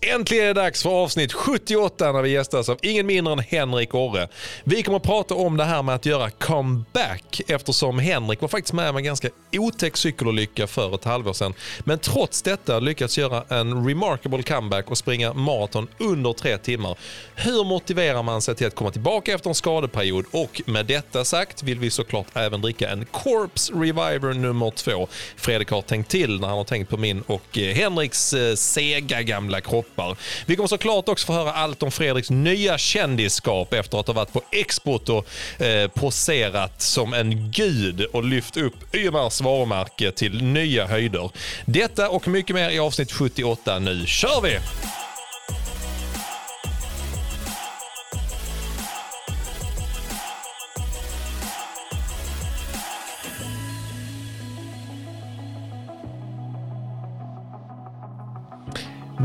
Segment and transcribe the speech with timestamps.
[0.00, 3.94] Äntligen är det dags för avsnitt 78 när vi gästas av ingen mindre än Henrik
[3.94, 4.28] Orre.
[4.64, 8.72] Vi kommer att prata om det här med att göra comeback eftersom Henrik var faktiskt
[8.72, 11.54] med om en ganska otäck cykelolycka för ett halvår sedan.
[11.84, 16.98] Men trots detta lyckats göra en remarkable comeback och springa maraton under tre timmar.
[17.34, 20.24] Hur motiverar man sig till att komma tillbaka efter en skadeperiod?
[20.30, 25.08] Och med detta sagt vill vi såklart även dricka en Corpse Reviver nummer två.
[25.36, 29.22] Fredrik har tänkt till när han har tänkt på min och eh, Henriks eh, sega
[29.22, 30.16] gamla kropp toppar.
[30.46, 34.32] Vi kommer såklart också få höra allt om Fredriks nya kändisskap efter att ha varit
[34.32, 35.26] på Expot och
[35.60, 41.30] eh, poserat som en gud och lyft upp YMRs varumärke till nya höjder.
[41.64, 43.78] Detta och mycket mer i avsnitt 78.
[43.78, 44.58] Nu kör vi!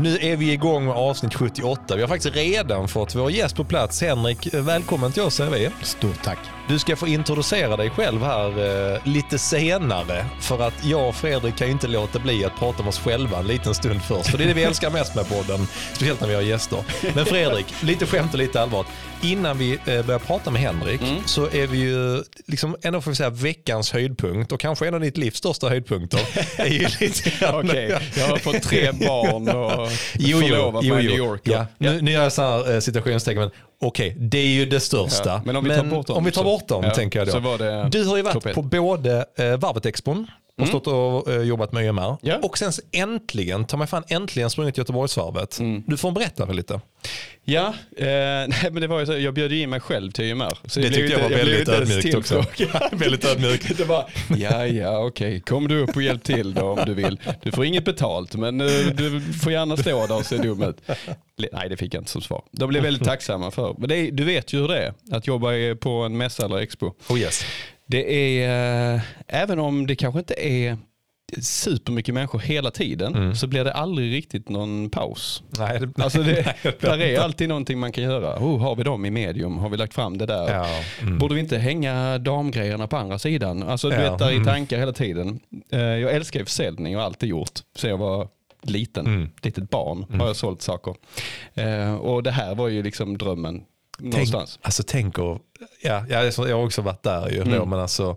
[0.02, 1.96] Nu är vi igång med avsnitt 78.
[1.96, 4.00] Vi har faktiskt redan fått vår gäst på plats.
[4.02, 5.70] Henrik, välkommen till oss säger vi.
[5.82, 6.38] Stort tack.
[6.68, 8.48] Du ska få introducera dig själv här
[8.94, 10.26] eh, lite senare.
[10.40, 13.38] För att jag och Fredrik kan ju inte låta bli att prata om oss själva
[13.38, 14.30] en liten stund först.
[14.30, 15.66] För det är det vi älskar mest med podden.
[15.92, 16.84] Speciellt när vi har gäster.
[17.14, 18.86] Men Fredrik, lite skämt och lite allvar.
[19.22, 23.16] Innan vi eh, börjar prata med Henrik så är vi ju liksom ändå får vi
[23.16, 26.20] säga veckans höjdpunkt och kanske en av ditt livs största höjdpunkter.
[26.56, 30.94] är ju lite grann- Okej, jag har fått tre barn och Jo, jo, jo.
[30.94, 31.40] New York.
[31.44, 31.66] Ja.
[31.78, 35.28] Nu, nu gör jag så här eh, citationstecken, men okej, det är ju det största.
[35.28, 37.18] Ja, men om vi tar bort dem om vi tar så- bort dem, ja, tänker
[37.18, 37.32] jag då.
[37.32, 37.38] så
[37.90, 40.26] du har ju varit på både eh, Varvet-expon,
[40.62, 42.16] och stått och eh, jobbat med YMR.
[42.20, 42.38] Ja.
[42.42, 45.58] Och sen äntligen, ta mig fan äntligen sprungit Göteborgsvarvet.
[45.58, 45.82] Mm.
[45.86, 46.80] Du får berätta för lite.
[47.44, 50.58] Ja, eh, nej, men det var ju så, jag bjöd in mig själv till YMR.
[50.64, 52.44] Så Det blev tyckte jag var väldigt ödmjukt också.
[52.92, 53.78] väldigt ödmjukt.
[53.78, 57.20] Det var, ja, ja, okej, kom du upp och hjälp till då om du vill.
[57.42, 60.76] Du får inget betalt, men eh, du får gärna stå där och se dum ut.
[61.52, 62.42] Nej, det fick jag inte som svar.
[62.50, 63.74] De blev väldigt tacksamma för.
[63.78, 65.48] Men det du vet ju hur det är att jobba
[65.80, 66.92] på en mässa eller expo.
[67.08, 67.44] Oh yes.
[67.92, 70.76] Det är, eh, även om det kanske inte är
[71.40, 75.42] supermycket människor hela tiden så blir det aldrig riktigt någon paus.
[75.58, 78.36] Nej, det, Alltså det, nej, där är alltid någonting man kan göra.
[78.38, 79.58] Oh, har vi dem i medium?
[79.58, 80.54] Har vi lagt fram det där?
[80.54, 80.66] Ja,
[81.00, 81.18] mm.
[81.18, 83.62] Borde vi inte hänga damgrejerna på andra sidan?
[83.62, 84.46] Alltså du Ja, vet, där i mm.
[84.46, 85.40] tankar hela tiden.
[85.72, 87.60] Eh, Jag älskar ju försäljning och alltid gjort.
[87.76, 88.28] Så jag var
[88.62, 89.30] liten, Mm.
[89.42, 90.94] litet barn har jag sålt saker.
[91.54, 93.62] Eh, Och det här var ju liksom drömmen
[94.02, 94.58] Tänk, någonstans.
[94.62, 95.38] alltså tänk och,
[95.82, 97.58] ja, jag, har också varit där ju, Mm.
[97.58, 98.16] då, men alltså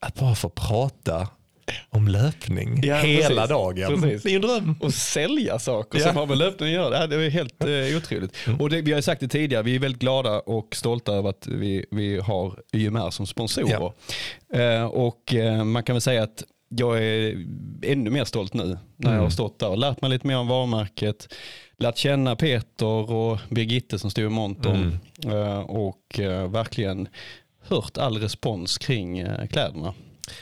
[0.00, 1.28] att bara få prata
[1.90, 3.48] om löpning Ja, hela precis.
[3.48, 4.00] dagen.
[4.02, 4.22] Precis.
[4.22, 4.76] Det är ju en dröm.
[4.80, 6.06] och sälja saker Ja.
[6.06, 7.06] som har med löpning att göra.
[7.06, 8.36] Det är helt eh, otroligt.
[8.60, 11.30] Och det, vi har ju sagt det tidigare, vi är väldigt glada och stolta över
[11.30, 13.92] att vi, vi har YMR som sponsorer.
[14.54, 16.42] Eh, och eh, man kan väl säga att
[16.76, 17.46] jag är
[17.82, 20.48] ännu mer stolt nu när jag har stått där och lärt mig lite mer om
[20.48, 21.34] varumärket.
[21.78, 27.08] Lärt känna Peter och Birgitte som stod i montern eh, och eh, verkligen
[27.68, 29.94] hört all respons kring eh, kläderna.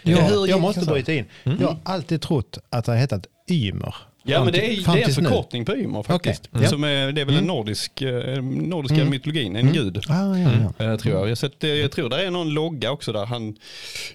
[0.02, 1.24] Jag, jag måste bryta in.
[1.42, 3.94] Jag har alltid trott att det har hetat Ymer.
[4.30, 5.12] Ja Fram men det är, det är en nu.
[5.14, 6.48] förkortning på Ymer faktiskt.
[6.52, 6.62] Okej.
[6.64, 6.68] Ja.
[6.70, 10.04] Som är, det är väl en nordisk, eh, nordiska mytologin, en gud.
[10.08, 10.84] Ah, ja, ja.
[10.84, 11.22] Eh, tror jag.
[11.24, 13.56] Jag, har sett, jag tror det är någon logga också där han,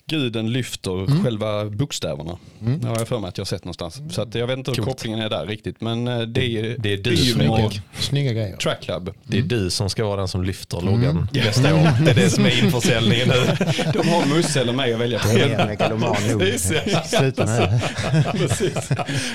[0.05, 2.37] guden lyfter själva bokstäverna.
[2.59, 4.01] Det har jag för mig att jag har sett någonstans.
[4.15, 4.87] Så att jag vet inte hur Coolt.
[4.87, 5.81] kopplingen är där riktigt.
[5.81, 7.71] Men eh, det är, Det är du har-
[8.01, 8.57] Snygga grejer.
[8.57, 9.13] Track Club.
[9.23, 12.05] Det är du som ska vara den som lyfter loggan nästa år.
[12.05, 13.35] Det är det som är införsäljningen nu.
[13.93, 15.27] De har Musse eller mig att välja på.
[15.27, 16.39] Det är en megaloman nog.
[16.39, 16.81] Precis.
[17.05, 17.79] Sluta nu.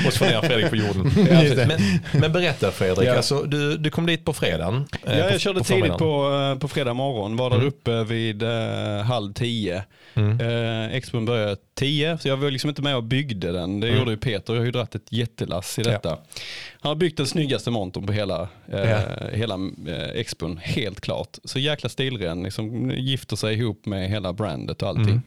[0.04, 1.12] Måste få ner Fredrik på jorden.
[1.68, 1.80] Men,
[2.20, 3.16] men berätta Fredrik, Ja.
[3.16, 4.86] alltså, du, du kom dit på fredagen.
[5.06, 8.04] eh, Ja, på- jag körde på tidigt på, eh, på fredag morgon, var där uppe
[8.04, 9.82] vid eh, halv tio.
[10.14, 10.40] Mm.
[10.40, 13.80] Eh, Expon började tio, så jag var liksom inte med och byggde den.
[13.80, 13.98] Det Mm.
[13.98, 16.08] gjorde ju Peter, jag har ju dragit ett jättelass i detta.
[16.80, 18.98] Han har byggt den snyggaste montern på hela, eh, Ja.
[19.32, 19.54] hela
[19.88, 21.38] eh, Expon, helt klart.
[21.44, 25.20] Så jäkla stilren, liksom gifter sig ihop med hela brandet och allting.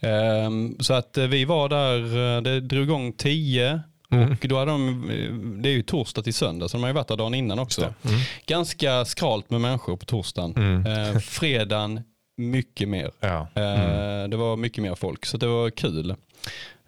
[0.00, 0.74] Mm.
[0.74, 3.80] Eh, så att vi var där, det drog igång tio.
[4.10, 4.30] Mm.
[4.30, 6.94] Och då hade de, eh, det är ju torsdag till söndag, så de har ju
[6.94, 7.80] varit där dagen innan också.
[7.82, 8.20] Mm.
[8.46, 10.54] Ganska skralt med människor på torsdagen.
[10.56, 10.86] Mm.
[10.86, 12.00] Eh, fredagen,
[12.36, 13.10] mycket mer.
[13.20, 13.48] Ja.
[13.54, 16.14] Eh, Det var mycket mer folk, så det var kul.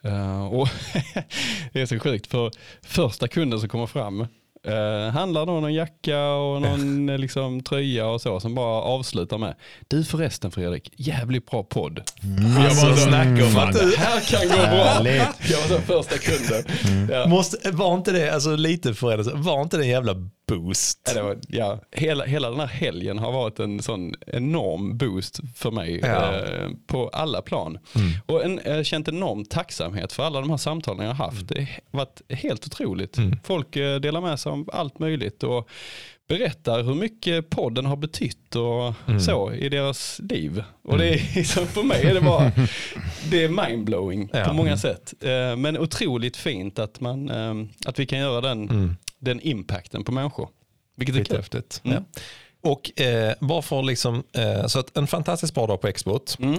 [0.03, 0.69] Eh, och
[1.73, 2.51] det är så sjukt, för
[2.83, 4.27] första kunden som kommer fram
[4.67, 9.39] eh, handlar då någon jacka och någon eh, liksom, tröja och så som bara avslutar
[9.39, 9.55] med
[9.89, 12.03] Du förresten Fredrik, jävligt bra podd.
[12.57, 14.85] Jag Alltså, bara så, snacka om att "Fan, det här kan gå bra.
[14.85, 15.51] Härligt.
[15.51, 16.65] Jag var första kunden.
[17.11, 17.27] Ja.
[17.27, 20.15] Måste, var inte det, alltså lite förändrat, var inte det en jävla
[20.49, 21.01] boost?
[21.07, 25.41] Ja, det var, ja, hela, hela den här helgen har varit en sån enorm boost
[25.57, 26.35] för mig Ja.
[26.35, 27.79] eh, på alla plan.
[28.27, 31.49] Och en, jag har känt enorm tacksamhet för alla de här samtalen jag har haft.
[31.49, 33.17] Det har varit helt otroligt.
[33.45, 35.69] Folk eh, delar med sig om allt möjligt och
[36.29, 39.21] berättar hur mycket podden har betytt och Mm.
[39.21, 40.63] så i deras liv.
[40.83, 42.53] Och det är liksom, för mig är det bara,
[43.31, 44.45] det är mindblowing Ja.
[44.45, 45.15] på många sätt.
[45.21, 47.55] Eh, Men otroligt fint att, man, eh,
[47.87, 48.97] att vi kan göra den, Mm.
[49.19, 50.49] den impacten på människor.
[50.97, 51.27] Vilket är kul.
[51.27, 51.81] Skithäftigt.
[51.85, 51.97] Mm.
[52.15, 52.21] Ja.
[52.71, 56.39] Och eh, bara för liksom, eh, så att en fantastiskt bra dag på Export.
[56.39, 56.59] Mm.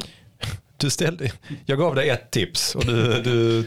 [0.79, 1.31] Du ställde,
[1.65, 3.63] jag gav dig ett tips och du, du,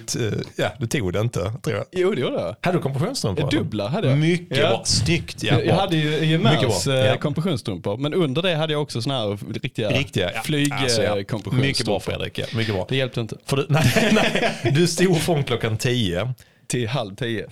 [0.56, 1.84] ja, du tog det inte tror jag.
[1.92, 2.56] Jo det gjorde jag.
[2.60, 3.50] Hade du kompressionsstrumpor?
[3.50, 4.18] Dubbla hade jag.
[4.18, 4.68] Mycket Ja.
[4.68, 5.42] bra, snyggt.
[5.42, 5.80] Ja, jag, jag bra.
[5.80, 6.94] hade ju Gemärs bra.
[6.94, 7.16] eh, Ja.
[7.16, 10.42] kompressionsstrumpor, men under det hade jag också såna här riktiga, Riktiga, ja.
[10.42, 11.16] flyg Alltså, ja.
[11.52, 12.46] Mycket bra Fredrik, ja.
[12.56, 12.86] mycket bra.
[12.88, 13.36] Det hjälpte inte.
[13.46, 16.32] För du, nej, nej, du stod från klockan 10,
[16.66, 17.46] Till halv tio.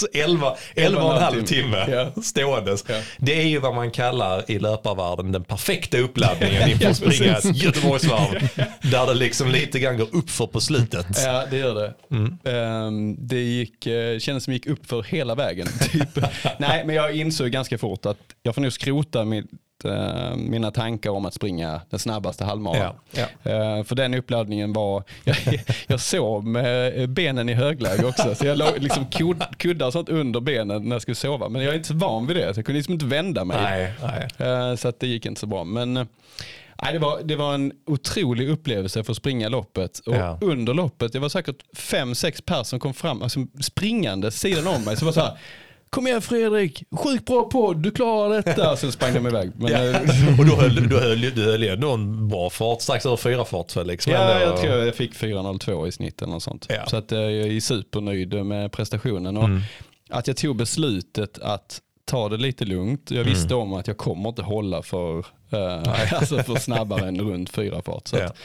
[0.00, 2.22] Så 11, 11 och en halv timme Ja.
[2.22, 2.84] ståendes.
[2.88, 2.94] Ja.
[3.18, 7.56] Det är ju vad man kallar i löparvärlden den perfekta uppladdningen inför att springa ett
[7.56, 8.48] Göteborgsvarv.
[8.82, 11.06] Där det liksom lite grann går upp för på slutet.
[11.24, 11.94] Ja, det gör det.
[12.10, 12.38] Mm.
[12.44, 15.66] Ehm, det gick, eh, kändes som det gick upp för hela vägen.
[15.92, 16.18] Typ.
[16.58, 19.24] Nej, men jag insåg ganska fort att jag får nog skrota
[19.84, 22.94] eh, mina tankar om att springa den snabbaste halvmaran.
[23.10, 25.36] Ja, Eh, för den uppladdningen var, jag,
[25.86, 28.34] jag sov med benen i högläge också.
[28.34, 31.48] Så jag låg liksom kud, kuddar och sånt under benen när jag skulle sova.
[31.48, 33.56] Men jag är inte så van vid det, så jag kunde liksom inte vända mig.
[33.62, 33.92] Nej,
[34.38, 34.48] nej.
[34.70, 35.64] Eh, Så att det gick inte så bra.
[35.64, 36.04] Men eh,
[36.82, 39.98] nej, det, var, det var en otrolig upplevelse för att springa loppet.
[39.98, 40.38] Och Ja.
[40.40, 44.84] under loppet, det var säkert fem, sex personer som kom fram, alltså springande sidan om
[44.84, 44.96] mig.
[44.96, 45.38] Så var så här,
[45.94, 48.76] kom igen Fredrik, sjukt bra podd, du klarar detta.
[48.76, 49.50] Sen sprang de iväg.
[49.56, 49.78] Men, Ja.
[49.78, 53.16] eh, Och då höll du höll, du höll ju ändå en bra fart, strax över
[53.16, 53.86] fyra fart väl?
[53.86, 54.12] Liksom.
[54.12, 56.66] Ja, jag tror jag fick 4.02 i snitt eller något sånt.
[56.68, 56.86] Ja.
[56.86, 59.36] Så att eh, jag är supernöjd med prestationen.
[59.36, 59.60] Och Mm.
[60.10, 63.10] Att jag tog beslutet att ta det lite lugnt.
[63.10, 65.18] Jag visste om att jag kommer inte hålla för,
[65.50, 68.08] eh, alltså för snabbare än runt fyra fart.
[68.08, 68.24] Så Ja.
[68.24, 68.36] att,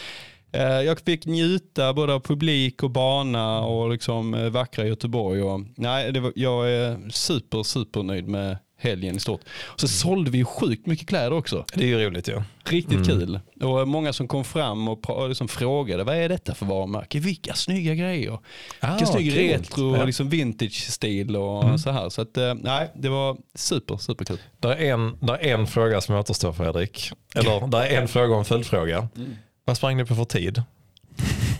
[0.58, 5.42] jag fick njuta både av publik och bana och liksom eh, vackra Göteborg.
[5.44, 9.42] Och, nej, var, jag är super, super nöjd med helgen i stort.
[9.66, 11.66] Och så sålde vi ju sjukt mycket kläder också.
[11.74, 12.42] Det är ju roligt ju.
[12.64, 13.40] Riktigt kul.
[13.62, 17.20] Och många som kom fram och liksom frågade vad är detta för varumärke?
[17.20, 18.40] Vilka snygga grejer.
[18.80, 19.38] Ah, Vilken snygg coolt.
[19.38, 19.96] retro, Ja.
[19.96, 20.08] Mm.
[20.08, 22.10] liksom vintage-stil och så här.
[22.10, 24.38] Så att, eh, nej, det var super, superkul.
[24.60, 27.12] Det är, en, det är en fråga som återstår Fredrik.
[27.36, 29.08] Eller det är en fråga och en följdfråga.
[29.70, 30.64] Vad sprang ni på för tid?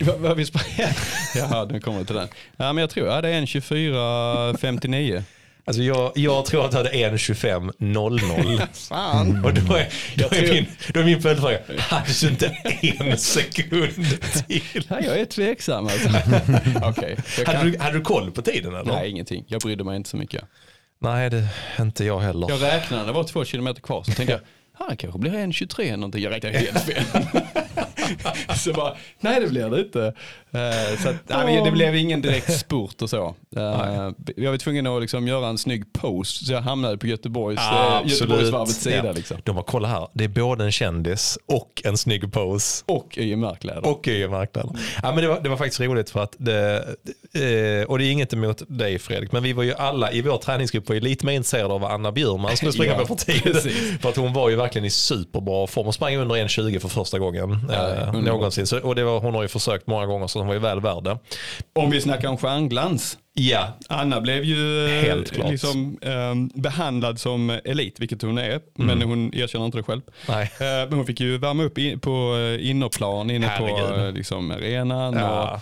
[0.18, 0.64] Vad, vi sprang...
[1.34, 2.28] Jaha, nu kommer vi till den.
[2.56, 5.22] Ja, men jag tror jag det är en 24.59.
[5.64, 8.66] Alltså jag, jag tror att jag hade en 25.00.
[8.88, 9.44] Fan.
[9.44, 12.46] Och då är, då, är tror- min, då är min följdfråga, hade du inte
[13.10, 13.94] en sekund
[14.46, 14.62] till?
[14.88, 16.08] Ja, jag är tveksam alltså.
[16.08, 18.92] Jag kan- Hade du, hade du koll på tiden eller?
[18.92, 19.44] Nej, ingenting.
[19.48, 20.44] Jag brydde mig inte så mycket.
[21.00, 21.48] Nej, det
[21.80, 22.46] inte jag heller.
[22.50, 24.40] Jag räknade, det var två kilometer kvar, så tänkte jag,
[24.80, 26.22] "Ah, det kanske blir en 23 eller någonting.
[26.22, 27.04] Jag räknade helt fel.
[28.56, 30.14] så bara, nej det blir det inte.
[30.52, 33.34] Eh, så att, nej, det blev ingen direkt spurt och så.
[33.56, 37.60] Eh, jag var tvungen att liksom göra en snygg post, så jag hamnade på Göteborgs,
[37.70, 39.06] Ja, eh, Göteborgsvarvets sida.
[39.06, 39.12] Ja.
[39.12, 39.36] Liksom.
[39.44, 42.84] De har kolla här, det är både en kändis och en snygg pose.
[42.86, 43.86] Och i mörkläder.
[43.86, 44.76] Och i marknaden.
[45.02, 46.84] Ja, men det, var, det var faktiskt roligt för att det,
[47.88, 50.88] och det är inget emot dig Fredrik, men vi var ju alla i vår träningsgrupp
[50.88, 53.56] var ju lite mer intresserade av vad Anna Bjurman skulle springa Ja, på för tid.
[54.00, 55.84] För att hon var ju verkligen i superbra form.
[55.84, 58.66] Hon sprang under 1.20 för första gången Ja, eh, någonsin.
[58.66, 60.80] Så, och det var, hon har ju försökt många gånger så hon var ju väl
[60.80, 61.18] värd det.
[61.74, 63.18] Om vi snackar om stjärnglans.
[63.34, 65.50] Ja, Anna blev ju eh, Helt klart.
[65.50, 70.00] liksom, eh, behandlad som elit, vilket hon är, men hon erkänner inte det själv.
[70.28, 70.50] nej.
[70.60, 74.06] Eh, Men hon fick ju värma upp in, på eh, innerplan inne på Herregud.
[74.06, 75.14] eh, liksom, arenan.
[75.14, 75.50] Ja.
[75.54, 75.60] Och,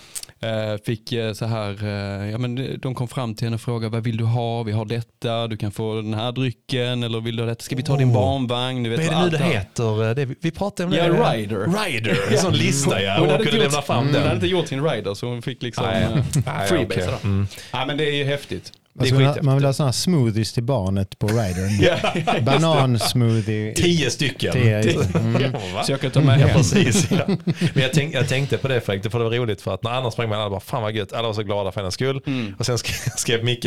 [0.84, 4.04] fick eh, så här, eh, ja, men de kom fram till henne och frågade vad
[4.04, 4.62] vill du ha?
[4.62, 7.62] Vi har detta, du kan få den här drycken eller vill du ha detta?
[7.62, 8.14] Ska vi ta din Oh.
[8.14, 8.82] barnvagn?
[8.82, 10.14] Du vet Vad är det vad nu det heter?
[10.14, 10.96] Det, vi- vi pratade om det.
[10.96, 11.84] Ja, Rider.
[11.84, 13.16] Rider, en sån lista ja.
[13.18, 14.34] Hon, hade kunde inte lämna fram Hon hade den.
[14.34, 17.10] inte gjort sin rider så hon fick liksom eh, freebase.
[17.22, 17.28] då.
[17.28, 17.46] Mm.
[17.72, 18.72] Ja, men det är ju häftigt.
[18.98, 22.44] Alltså, man, man vill ha sådana smoothies till barnet på ridern.
[22.44, 23.74] Banansmoothie.
[23.74, 24.52] Tio stycken.
[24.52, 25.42] Tio, mm.
[25.74, 25.82] Ja?
[25.84, 26.56] Så jag kan ta med Ja, hem.
[26.56, 27.10] precis.
[27.10, 27.18] Ja.
[27.26, 29.90] Men jag, tänk, jag tänkte på det Fredrik, för det var roligt för att när
[29.90, 32.20] Anna sprang med alla bara fan vad gött, alla var så glada för hennes skull.
[32.58, 33.66] Och sen skrev, skrev Micke,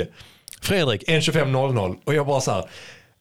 [0.61, 2.65] Fredrik 1.25.00 och jag bara så här,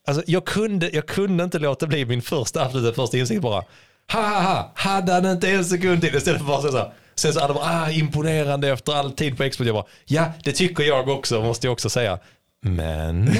[0.07, 3.64] alltså jag kunde, jag kunde inte låta bli min första, absoluta första insikt bara,
[4.12, 6.93] ha ha ha, hade han inte en sekund till istället för bara så här.
[7.14, 9.67] Sen så hade det bara, ah, imponerande efter all tid på Expert.
[9.67, 12.19] Jag bara, ja det tycker jag också, måste jag också säga.
[12.62, 13.26] Men,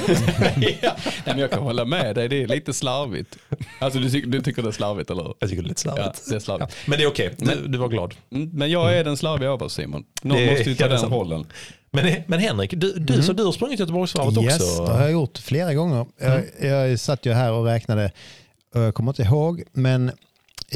[0.81, 0.95] ja.
[1.05, 3.37] Nej, men jag kan hålla med dig, det är lite slarvigt.
[3.79, 5.33] Alltså du, tycker- du tycker det är slarvigt eller hur?
[5.39, 6.29] jag tycker det är lite Ja, slarvigt.
[6.29, 6.73] det är slarvigt.
[6.87, 8.13] Men det är okej, du, du var glad.
[8.31, 10.03] Mm, Men jag är den slarviga av oss Simon.
[10.21, 11.13] Någon måste ju ta den sant.
[11.13, 11.45] rollen.
[11.91, 14.85] Men, men Henrik, du, du, så du har sprungit Göteborgsvarvet Yes, också?
[14.85, 16.05] det har jag gjort flera gånger.
[16.19, 18.11] Jag, jag satt ju här och räknade,
[18.73, 20.11] jag kommer inte ihåg, men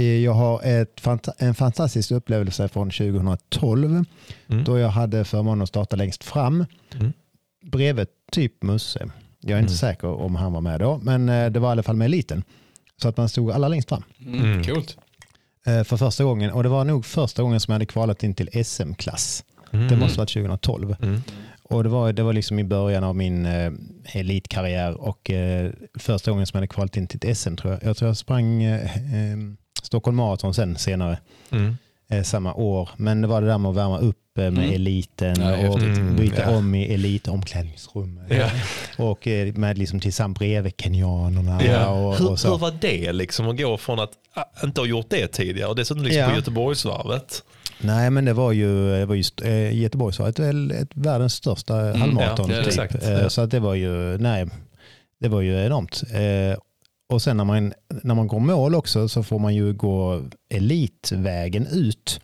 [0.04, 4.06] jag har ett, en fantastisk upplevelse från 2012
[4.50, 4.64] Mm.
[4.64, 7.14] då jag hade förmånen att starta längst fram Mm.
[7.66, 9.00] bredvid typ Musse.
[9.42, 9.78] Jag är inte Mm.
[9.78, 12.44] säker om han var med då, men eh, det var i alla fall med eliten.
[13.02, 14.44] Så att man stod alla längst fram Mm.
[14.44, 14.64] Mm.
[14.64, 14.98] Coolt.
[15.66, 16.52] eh, för första gången.
[16.52, 19.44] Och det var nog första gången som jag hade kvalat in till SM-klass.
[19.74, 19.88] Mm.
[19.88, 20.96] Det måste ha varit 2012.
[21.02, 21.22] Mm.
[21.64, 23.72] Och det var, det var liksom i början av min eh,
[24.14, 27.84] elitkarriär och eh, första gången som jag hade kvalat in till ett SM tror jag.
[27.84, 29.38] Jag tror jag sprang eh, eh,
[29.86, 31.18] Stockholm Marathon sen senare.
[31.52, 31.78] Mm.
[32.10, 32.90] eh, samma år.
[32.98, 34.74] Men det var det där med att värma upp eh, med Mm.
[34.76, 35.80] eliten Ja, och.
[35.80, 36.58] Mm, byta ja.
[36.58, 38.26] om i elitomklädningsrummet.
[38.30, 38.50] Ja.
[38.98, 41.62] Och eh, med liksom tillsammans bredvid kenyanerna.
[41.64, 41.88] Ja.
[41.90, 42.52] Och, hur, och så.
[42.52, 45.76] hur var det liksom att gå från att ah, inte ha gjort det tidigare och
[45.76, 46.30] dessutom liksom Ja.
[46.30, 47.44] på Göteborgsvarvet?
[47.82, 51.34] Nej men det var ju, det var just, eh, Göteborg var ett, väl ett världens
[51.34, 52.50] största halvmaraton.
[52.50, 53.04] ja, typ.
[53.04, 53.30] Eh, Ja.
[53.30, 54.48] Så att det var ju, nej,
[55.20, 56.04] det var ju enormt.
[57.10, 61.68] Och sen när man, när man går mål också så får man ju gå elitvägen
[61.68, 62.20] ut.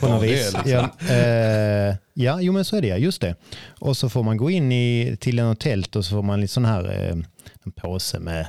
[0.00, 0.54] På något vis.
[0.66, 3.34] Ja, eh, ja, jo men så är det, just det.
[3.80, 6.52] Och så får man gå in i, till en tält och så får man lite
[6.52, 7.16] sån här eh,
[7.64, 8.46] en påse med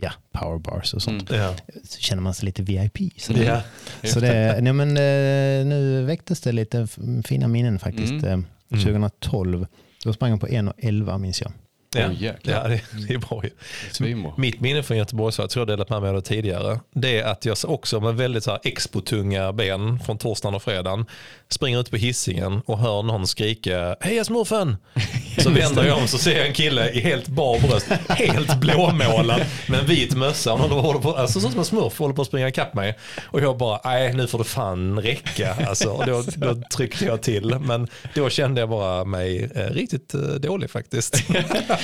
[0.00, 1.30] ja, powerbars och sånt.
[1.30, 1.42] Mm.
[1.42, 1.54] Ja.
[1.84, 2.98] Så känner man sig lite VIP.
[3.20, 3.44] Så Mm.
[3.44, 3.60] Ja.
[4.04, 6.86] så det, nej men, eh, nu väcktes det lite
[7.24, 8.12] fina minnen faktiskt.
[8.12, 8.44] Mm.
[8.70, 9.66] Eh, 2012,
[10.04, 11.52] då sprang jag på 1,11 minns jag.
[11.94, 12.12] Ja.
[12.12, 12.54] Jäklar.
[12.54, 13.50] ja, det, det är bra ju.
[13.92, 14.32] Svinbra.
[14.36, 17.18] Mitt minne från Göteborg, så jag tror jag delat med mig av det tidigare, det
[17.18, 21.06] är att jag också med väldigt så här expotunga ben från torsdagen och fredagen
[21.48, 24.76] springer ut på hissingen och hör någon skrika Heja smurfen!
[25.38, 29.42] Så vänder jag om så ser jag en kille i helt bar bröst, helt blåmålad
[29.68, 30.52] med en vit mössa.
[30.52, 32.98] Och någon håller på, alltså så som en smurf håller på att springa ikapp mig.
[33.24, 35.56] Och jag bara, nej nu får det fan räcka.
[35.68, 37.58] Alltså, och då, då tryckte jag till.
[37.58, 41.14] Men då kände jag bara mig eh, riktigt eh, dålig faktiskt.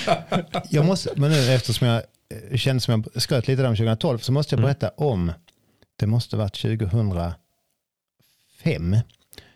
[0.71, 2.03] Jag måste, men nu eftersom jag
[2.51, 4.67] eh, kände som jag skröt lite där om 2012 så måste jag Mm.
[4.69, 5.33] berätta om,
[5.97, 7.37] det måste varit 2005,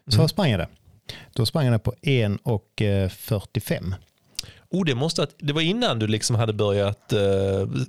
[0.08, 0.28] så Mm.
[0.28, 0.68] sprang jag det.
[1.32, 3.94] Då sprang jag det på 1,45.
[4.70, 7.18] Oh, det, måste, att- det var innan du liksom hade börjat uh,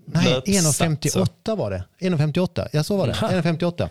[0.06, 1.84] Nej, 1,58 var det.
[2.00, 3.14] 1,58, ja så var det.
[3.14, 3.30] Ha.
[3.30, 3.90] 1,58.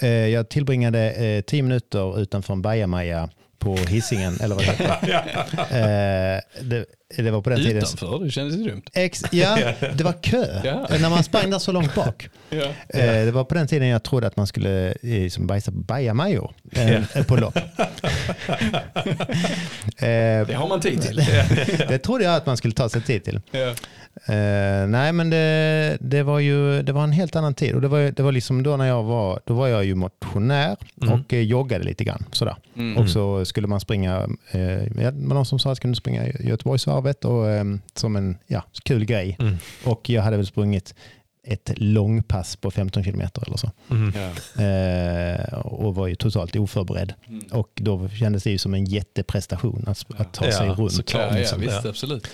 [0.00, 3.28] Eh, Jag tillbringade eh, 10 minuter utanför en bajamaja
[3.58, 4.96] på hissingen eller vad det heter.
[6.36, 6.86] Eh, det,
[7.16, 7.76] det var på den tiden.
[7.76, 8.82] Utanför, det kändes dumt.
[8.94, 9.58] Ex, ja,
[9.96, 10.86] det var kö Ja.
[11.00, 12.28] när man sprang där så långt bak.
[12.52, 12.64] Ja.
[12.88, 15.76] Eh, Det var på den tiden jag trodde att man skulle eh, som bajsa på
[15.78, 17.58] bajamajor eh, på lopp.
[19.96, 21.16] Eh, Det har man tid till.
[21.88, 23.40] det trodde jag att man skulle ta sig tid till.
[24.26, 27.88] Eh, nej men det, det var ju det var en helt annan tid och det
[27.88, 31.14] var, det var liksom då när jag var, då var jag ju motionär Mm.
[31.20, 32.56] och eh, joggade lite grann sådär.
[32.76, 32.96] Mm.
[32.96, 34.16] Och så skulle man springa,
[34.50, 38.38] eh, det var någon som sa att jag kunde springa Göteborgsvarvet och eh, som en
[38.46, 39.36] ja, kul grej.
[39.40, 39.56] Mm.
[39.84, 40.94] Och jag hade väl sprungit
[41.44, 43.70] ett långpass på 15 kilometer eller så.
[43.90, 44.12] Mm.
[44.58, 47.12] Eh, och var ju totalt oförberedd.
[47.28, 47.44] Mm.
[47.52, 50.92] Och då kändes det ju som en jätteprestation att, att ta sig Ja, runt.
[50.92, 51.22] såklart.
[51.22, 51.90] Ja, ja, liksom, visst, ja.
[51.90, 52.28] absolut.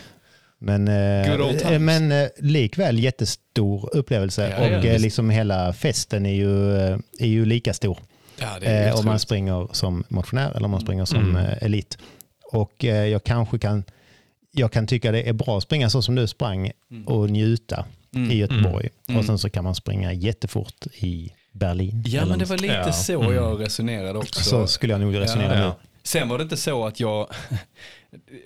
[0.58, 1.32] Men, eh,
[1.72, 5.00] eh, men eh, likväl jättestor upplevelse Ja, ja, och visst.
[5.00, 6.76] liksom hela festen är ju,
[7.18, 7.98] är ju lika stor.
[8.40, 11.46] Ja, det är Eh, om man springer som motionär eller om man springer som Mm.
[11.60, 11.98] elit.
[12.52, 13.84] Och eh, jag kanske kan,
[14.52, 16.70] jag kan tycka det är bra att springa så som du sprang
[17.06, 17.84] och njuta
[18.14, 18.30] Mm.
[18.30, 18.88] i Göteborg.
[19.08, 19.18] Mm.
[19.18, 22.04] Och sen så kan man springa jättefort i Berlin.
[22.06, 22.92] Ja, men det var lite Ja.
[22.92, 23.34] så Mm.
[23.34, 24.40] jag resonerade också.
[24.42, 25.60] Så skulle jag nog resonera Ja, nu.
[25.64, 25.76] ja.
[26.02, 27.26] Sen var det inte så att jag,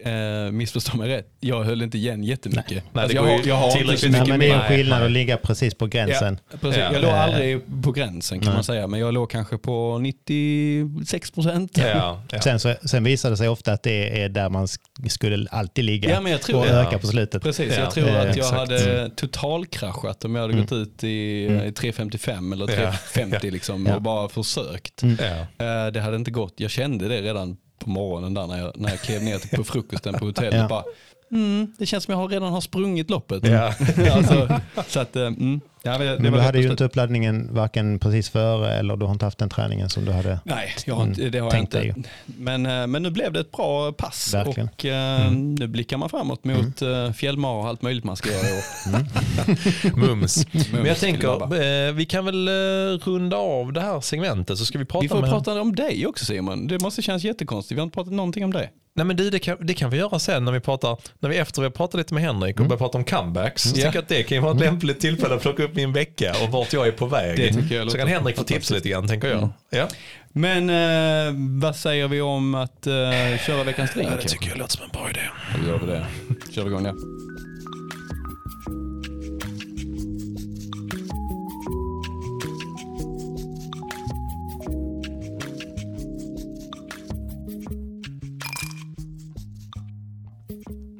[0.04, 2.70] eh, missförstå mig rätt, jag höll inte igen jättemycket.
[2.92, 5.06] Nej, Alltså, det jag, har, jag har tillräckligt mycket men det är en skillnad nej.
[5.06, 6.38] att ligga precis på gränsen.
[6.50, 6.78] Ja, precis.
[6.80, 6.92] Ja.
[6.92, 7.20] Jag låg Eh.
[7.22, 8.54] aldrig på gränsen kan Nej.
[8.54, 11.78] man säga, men jag låg kanske på 96 procent.
[11.78, 12.40] Ja, ja.
[12.40, 15.84] Sen, så, sen visar det sig ofta att det är där man sk- skulle alltid
[15.84, 17.42] ligga Ja, men jag tror och öka på slutet.
[17.42, 18.56] Precis, Ja, jag tror eh, att jag exakt.
[18.58, 21.66] hade totalkraschat om jag hade gått ut i, Mm.
[21.66, 22.90] i 3.55 eller Ja.
[23.14, 23.94] 3.50 liksom, Ja.
[23.94, 25.02] och bara försökt.
[25.02, 25.16] Mm.
[25.58, 25.64] Ja.
[25.86, 26.54] Eh, Det hade inte gått.
[26.56, 29.64] Jag kände det redan på morgonen där när jag, när jag klev ner till- på
[29.64, 30.54] frukosten på hotellet.
[30.54, 30.68] Ja.
[30.68, 30.84] Bara,
[31.32, 33.46] mm, det känns som jag redan har sprungit loppet.
[33.46, 33.74] Ja.
[34.12, 35.60] alltså, så att, eh, mm.
[35.82, 39.06] Ja, men det Men var du hade ju inte uppladdningen varken precis före eller du
[39.06, 40.40] har inte haft den träningen som du hade.
[40.44, 42.08] Nej, jag har inte, det har jag dig inte.
[42.24, 44.68] Men, eh, men nu blev det ett bra pass Verkligen.
[44.68, 47.14] och eh, nu blickar man framåt mot mm.
[47.14, 49.96] fjällmar och allt möjligt man ska göra i år.
[50.06, 50.46] Mums.
[50.72, 52.48] Men jag tänker, vi kan väl
[52.98, 55.30] runda av det här segmentet så ska vi prata Vi får med...
[55.30, 56.66] prata om dig också Simon.
[56.66, 57.76] Det måste kännas jättekonstigt.
[57.76, 58.70] Vi har inte pratat någonting om det.
[58.94, 61.36] Nej men du, det kan, det kan vi göra sen när vi pratar, när vi
[61.36, 63.62] efter vi har pratat lite med Henrik och börjar prata om comebacks.
[63.62, 63.74] Så Ja.
[63.74, 66.48] tycker jag att det kan vara ett lämpligt tillfälle att plocka upp min vecka och
[66.52, 67.36] vart jag är på väg.
[67.38, 69.48] Det så kan Henrik få tips lite grann tänker jag.
[69.70, 69.88] Ja.
[70.32, 72.92] Men eh, vad säger vi om att eh,
[73.46, 74.08] köra veckans drink?
[74.12, 75.20] ja, det tycker jag låter som en bra idé.
[75.64, 76.06] Då gör vi det.
[76.54, 76.94] Kör vi igång det.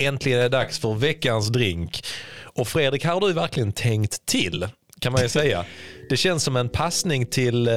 [0.04, 2.02] Äntligen är det dags för veckans drink.
[2.54, 4.66] Och Fredrik, här har du verkligen tänkt till
[5.00, 5.64] kan man ju säga.
[6.08, 7.74] Det känns som en passning till eh,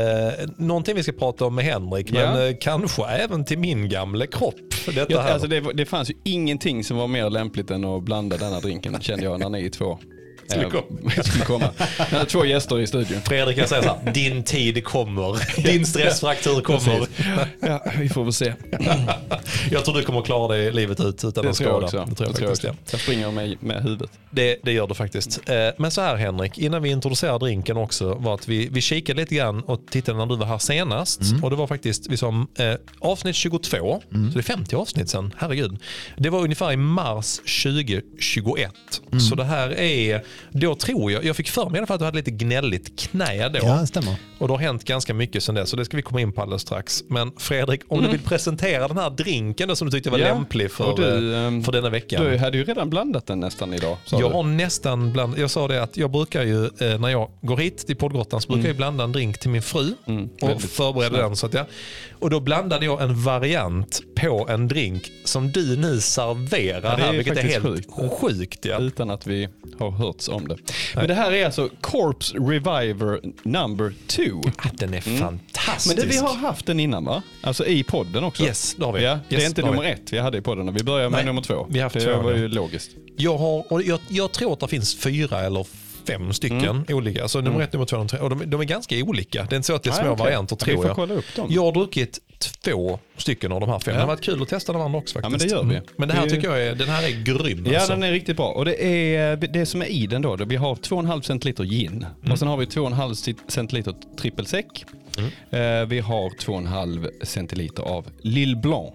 [0.57, 2.13] någonting vi ska prata om med Henrik, Ja.
[2.13, 4.55] men eh, kanske även till min gamla kropp.
[4.85, 8.37] Detta Ja, alltså det, det fanns ju ingenting som var mer lämpligt än att blanda
[8.37, 9.99] denna drinken kände jag när ni två
[10.47, 11.11] Skulle eh, komma.
[11.23, 11.69] skulle komma.
[11.97, 13.21] Jag hade två gäster i studion.
[13.21, 15.63] Fredrik jag säger så här, din tid kommer.
[15.63, 17.07] Din stressfraktur kommer.
[17.59, 18.53] Ja, vi får väl se.
[19.71, 21.85] Jag tror du kommer klara dig livet ut utan jag skada.
[21.85, 22.05] också.
[22.09, 22.91] Det tror jag Det tror jag, faktiskt, också.
[22.91, 24.09] jag springer med, med huvudet.
[24.29, 25.49] Det, det gör du faktiskt.
[25.49, 29.21] Eh, Men så här Henrik, innan vi introducerar drinken också var att vi, vi kikade
[29.21, 31.21] lite grann och tittade när du var här senast.
[31.43, 35.33] Och det var faktiskt vi som, eh, avsnitt 22, så det är 50 avsnitt sen,
[35.37, 35.77] herregud.
[36.17, 38.71] Det var ungefär i mars 2021.
[39.29, 41.99] Så det här är, då tror jag, jag fick för mig i alla fall att
[41.99, 43.59] du hade lite gnälligt knä då.
[43.63, 44.15] Ja, det stämmer.
[44.37, 46.41] Och det har hänt ganska mycket sen dess, så det ska vi komma in på
[46.41, 47.03] alldeles strax.
[47.07, 50.25] Men Fredrik, om du vill presentera den här drinken då, som du tyckte var Ja,
[50.33, 52.23] lämplig för, och du, eh, ehm, för denna veckan.
[52.25, 53.97] Du hade ju redan blandat den nästan idag.
[54.11, 54.25] Jag du.
[54.25, 57.77] har nästan bland, jag sa det att jag brukar ju eh, när jag går hit
[57.87, 60.29] till poddgrottan så brukar jag blanda en drink till min fru och Mm.
[60.41, 61.35] väldigt förbereda den.
[61.35, 61.65] Så att jag,
[62.19, 67.01] och då blandade jag en variant på en drink som du nu serverar Ja, det
[67.01, 68.19] är här, vilket är faktiskt helt sjukt.
[68.21, 68.65] sjukt.
[68.65, 68.77] ja.
[68.79, 69.49] Utan att vi
[69.79, 69.91] har
[70.31, 70.57] hörts om det.
[70.95, 74.41] Men det här är alltså Corpse Reviver number two.
[74.57, 75.87] Ah, Den är fantastisk.
[75.87, 77.21] Men det, vi har haft den innan va?
[77.41, 78.43] Alltså i podden också?
[78.43, 79.03] Yes, det har vi.
[79.03, 79.89] Ja, det Yes, är inte nummer vi.
[79.89, 80.73] ett vi hade i podden.
[80.73, 81.67] Vi börjar med Nej, nummer två.
[81.69, 82.39] vi har haft det två var nu.
[82.39, 82.91] ju logiskt.
[83.17, 85.65] Jag, har, och jag, jag tror att det finns fyra eller
[86.07, 87.21] fem stycken olika.
[87.23, 88.19] Alltså nummer ett, nummer två, nummer tre.
[88.19, 89.43] Och de, de är ganska olika.
[89.43, 90.23] Det är inte så att det är Nej, små okej.
[90.25, 90.95] varianter Vi tror får jag.
[90.95, 91.47] kolla upp dem.
[91.51, 92.19] Jag har druckit
[92.51, 93.91] två stycken av de här fem.
[93.93, 93.97] Ja.
[93.97, 95.31] Det har varit kul att testa de andra också faktiskt.
[95.31, 95.75] men det gör vi.
[95.75, 95.87] Mm.
[95.97, 97.65] Men det här tycker jag är, den här är grym.
[97.71, 97.93] Ja, alltså.
[97.93, 98.51] den är riktigt bra.
[98.51, 100.35] Och det är det som är i den då.
[100.35, 102.05] Vi har 2,5 centiliter gin.
[102.31, 104.65] Och sen har vi 2,5 centiliter trippelsec.
[105.49, 108.93] Eh, vi har 2,5 centiliter av Lille Blanc.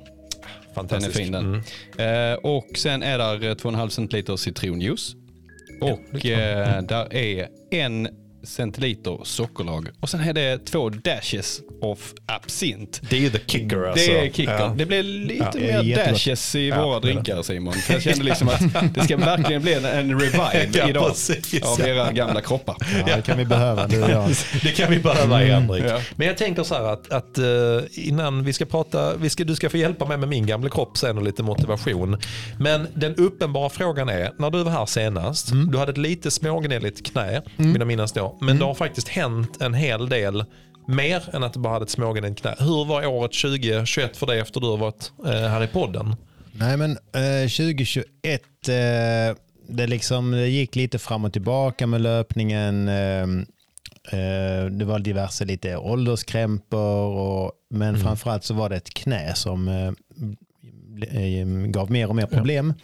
[0.75, 1.17] Den är Fantastisk.
[1.17, 1.63] fin den.
[1.99, 2.33] Mm.
[2.33, 5.15] Eh, och sen är där eh, 2,5 centiliter citronjuice.
[5.81, 6.21] Och man.
[6.25, 8.09] eh, där är en
[8.49, 9.89] centiliter sockerlag.
[10.01, 13.01] Och sen är det två dashes of absint.
[13.11, 14.11] Det är ju the kicker alltså.
[14.11, 14.55] Det är kicken.
[14.59, 14.75] Ja.
[14.77, 15.51] Det blir lite Ja,
[15.83, 17.13] det mer dashes i Ja, våra det det.
[17.13, 17.73] drinkar Simon.
[17.75, 18.61] För jag kände liksom att
[18.95, 21.63] det ska verkligen bli en, en revive Ja, idag precis.
[21.63, 22.77] av era gamla kroppar.
[23.07, 24.31] Ja, det kan vi behöva, jag.
[24.63, 25.85] Det kan vi behöva i Henrik.
[25.89, 26.01] ja.
[26.17, 27.45] Men jag tänker så här att, att eh,
[27.93, 30.99] innan vi ska prata, vi ska, du ska få hjälpa mig med min gamla kropp
[30.99, 32.17] sen och lite motivation.
[32.59, 37.13] Men den uppenbara frågan är, när du var här senast, du hade ett lite smågnälligt
[37.13, 38.38] knä, vill jag minnas då.
[38.41, 40.45] Men det har faktiskt hänt en hel del
[40.89, 42.55] mer än att du bara hade ett smågnälligt knä.
[42.59, 46.17] Hur var året 2021 för dig efter du har varit eh, här i podden?
[46.53, 49.37] Nej men eh, 2021, eh,
[49.69, 52.89] det, liksom, det gick lite fram och tillbaka med löpningen.
[52.89, 53.23] Eh,
[54.19, 59.95] eh, det var diverse lite ålderskrämpor, och, men framförallt så var det ett knä som
[61.67, 62.75] gav mer och mer problem.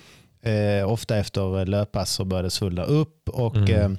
[0.43, 3.97] Eh, ofta efter löppass så började det svullna upp och t-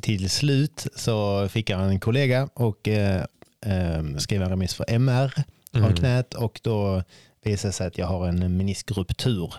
[0.00, 3.24] till slut så fick jag en kollega och eh,
[3.66, 5.32] eh, skrev en remiss för MR
[5.72, 7.02] av knät och då
[7.42, 9.54] visade det sig att jag har en meniskruptur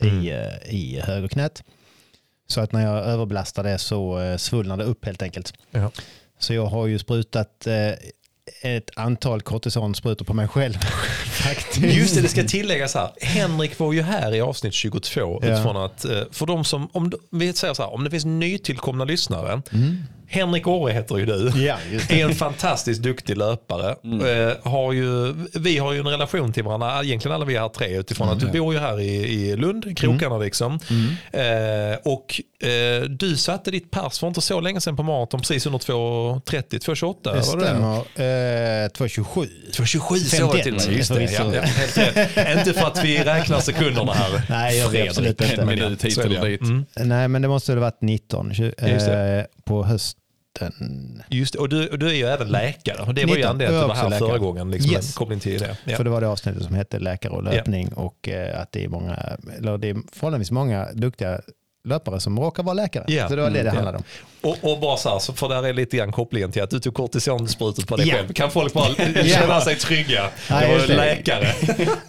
[0.00, 1.62] i, eh, i högerknät.
[2.46, 5.52] Så att när jag överbelastar det så eh, svullnar det upp helt enkelt.
[5.70, 5.90] Ja.
[6.38, 7.92] Så jag har ju sprutat eh,
[8.60, 10.74] ett antal kortisonsprutor på mig själv.
[11.24, 11.96] faktiskt.
[11.96, 13.10] Just det, det ska tilläggas här.
[13.20, 15.20] Henrik var ju här i avsnitt 22.
[15.20, 15.48] Ja.
[15.48, 19.04] Utifrån att, eh, för de som, om, vi säger så här, om det finns nytillkomna
[19.04, 19.62] lyssnare.
[20.32, 21.52] Henrik Åre heter ju du.
[21.54, 22.20] Ja, just det.
[22.20, 23.88] Är en fantastiskt duktig löpare.
[23.90, 27.68] Eh, har ju, vi har ju en relation till varandra, egentligen alla vi är här
[27.68, 30.78] tre, utifrån att du bor ju här i, i Lund, krokarna liksom.
[31.32, 31.42] Eh,
[32.04, 35.78] och eh, du satte ditt pers för inte så länge sedan på maraton, precis under
[35.78, 37.16] 2.30, 2.28.
[37.22, 37.42] Det var det?
[37.42, 38.84] stämmer.
[38.84, 39.46] Eh, 227.
[39.72, 40.86] 227 så var det till och med.
[40.86, 42.58] 51, Just det, ja, ja, helt rätt.
[42.66, 44.42] Inte för att vi räknar sekunderna här.
[44.50, 45.54] Nej, jag vet absolut inte.
[45.62, 46.44] En minut hit det, eller ja.
[46.44, 46.60] dit.
[46.60, 46.84] Mm.
[46.96, 49.38] Nej, men det måste ha varit 19 tju- Just det.
[49.38, 49.82] eh, på
[50.60, 51.22] hösten.
[51.28, 53.02] Just det, och du, och du är ju även läkare.
[53.02, 53.50] Och det var ju 19.
[53.50, 54.38] anledningen till att du var här också förra läkare.
[54.38, 54.70] gången.
[54.70, 55.14] Liksom Yes.
[55.14, 55.76] koppling till det.
[55.84, 55.96] Ja.
[55.96, 58.88] För det var det avsnittet som hette Läkare och löpning och eh, att det är
[58.88, 59.16] många,
[59.58, 61.40] eller det är förhållandevis många duktiga
[61.84, 63.04] löpare som råkar vara läkare.
[63.08, 63.28] Ja.
[63.28, 64.04] Så det var det det Mm, handlade om.
[64.42, 66.80] Och, och bara så här, så för där är lite grann kopplingen till att du
[66.80, 68.14] tog kortisonsprutor på dig Ja.
[68.14, 68.32] själv.
[68.32, 70.28] Kan folk bara känna sig trygga?
[70.50, 70.96] Nej, det var det.
[70.96, 71.52] läkare.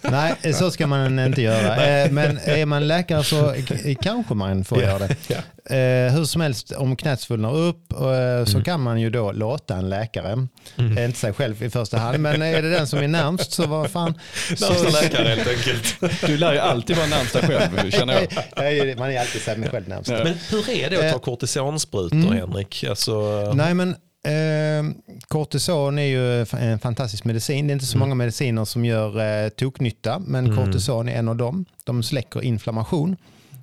[0.02, 1.76] Nej, så ska man inte göra.
[2.02, 3.54] Eh, Men är man läkare så
[4.02, 4.88] kanske man får Ja.
[4.88, 5.34] göra det.
[5.64, 7.98] Eh, Hur som helst, om knät svullnar upp eh,
[8.44, 8.64] så Mm.
[8.64, 10.46] kan man ju då låta en läkare,
[10.78, 13.66] eh, inte sig själv i första hand, men är det den som är närmst så
[13.66, 14.14] vad fan.
[14.50, 16.20] Närmsta läkare helt enkelt.
[16.26, 18.98] Du lär ju alltid vara närmsta själv känner jag.
[18.98, 20.10] Man är alltid sig själv närmst.
[20.10, 22.84] Men hur är det att ta kortisonsprutor Henrik?
[22.88, 23.12] Alltså,
[23.54, 24.84] Nej, men Eh,
[25.28, 27.66] kortison är ju en fantastisk medicin.
[27.66, 28.08] Det är inte så Mm.
[28.08, 30.56] många mediciner som gör eh, toknytta, men Mm.
[30.56, 31.64] kortison är en av dem.
[31.84, 33.16] De släcker inflammation.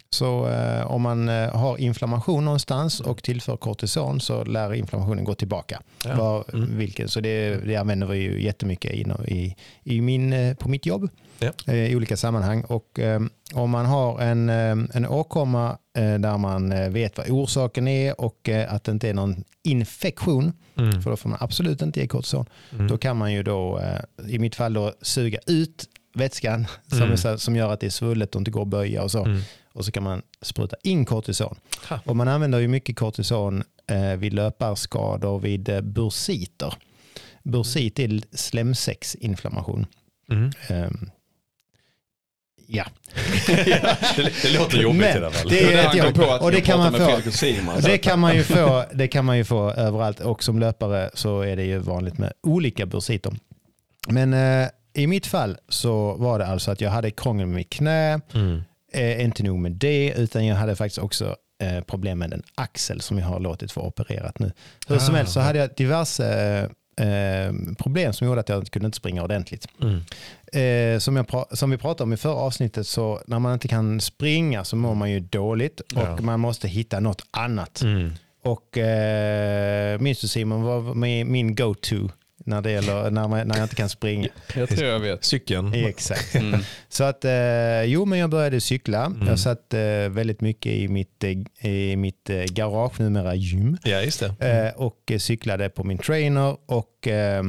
[0.09, 5.35] Så eh, om man eh, har inflammation någonstans och tillför kortison så lär inflammationen gå
[5.35, 5.81] tillbaka.
[6.05, 6.15] Ja.
[6.15, 6.77] Var, Mm.
[6.77, 10.85] vilken, så det, det använder vi ju jättemycket i, i, i min, eh, på mitt
[10.85, 11.51] jobb Ja.
[11.67, 12.63] eh, i olika sammanhang.
[12.63, 13.21] Och, eh,
[13.53, 18.21] om man har en, eh, en åkomma eh, där man eh, vet vad orsaken är
[18.21, 21.01] och att det inte är någon infektion, Mm.
[21.01, 22.87] för då får man absolut inte ge kortison, Mm.
[22.87, 23.81] då kan man ju då,
[24.27, 27.17] i mitt fall då, suga ut vätskan som, Mm.
[27.17, 29.25] så- som gör att det är svullet och inte går att böja och så.
[29.25, 29.41] Mm.
[29.73, 31.55] Och så kan man spruta in kortison.
[31.89, 31.99] Ha.
[32.05, 36.73] Och man använder ju mycket kortison eh, vid löparskador, vid eh, bursiter.
[37.43, 39.85] Bursit är slemsäcksinflammation.
[40.31, 40.51] Mm.
[40.67, 41.09] Ehm,
[42.71, 42.85] ja,
[43.47, 45.49] det, det låter jobbigt Men i alla fall.
[45.49, 46.19] det är ett jobb.
[46.41, 47.19] Och det kan man få.
[47.81, 51.41] Det kan, man ju få, det kan man ju få överallt och som löpare så
[51.41, 53.33] är det ju vanligt med olika bursiter.
[54.07, 57.69] Men eh, i mitt fall så var det alltså att jag hade krångel med mitt
[57.69, 58.61] knä, Mm.
[58.93, 63.01] eh, inte nog med det, utan jag hade faktiskt också eh, problem med en axel
[63.01, 64.51] som jag har låtit få opererat nu.
[64.87, 68.71] Hur som Ah, helst så hade jag diverse eh, problem som gjorde att jag inte
[68.71, 69.67] kunde inte springa ordentligt.
[69.81, 70.01] Mm.
[70.53, 74.01] Eh, som, jag som vi pratade om i förra avsnittet så när man inte kan
[74.01, 76.17] springa så mår man ju dåligt och Ja.
[76.21, 77.81] man måste hitta något annat.
[77.81, 78.11] Mm.
[78.43, 82.09] Och eh, minns du Simon vad min, min go-to
[82.45, 84.27] när det gäller när, man, när jag inte kan springa?
[84.55, 85.23] Jag tror jag vet.
[85.23, 85.73] Cykeln.
[85.85, 86.35] Exakt.
[86.35, 86.59] Mm.
[86.89, 89.05] Så att, eh, jo men jag började cykla.
[89.05, 89.27] Mm.
[89.27, 93.77] Jag satt eh, väldigt mycket i mitt, eh, i mitt garage, numera gym.
[93.83, 94.47] Ja, just det.
[94.75, 97.43] Eh, och cyklade på min trainer och eh,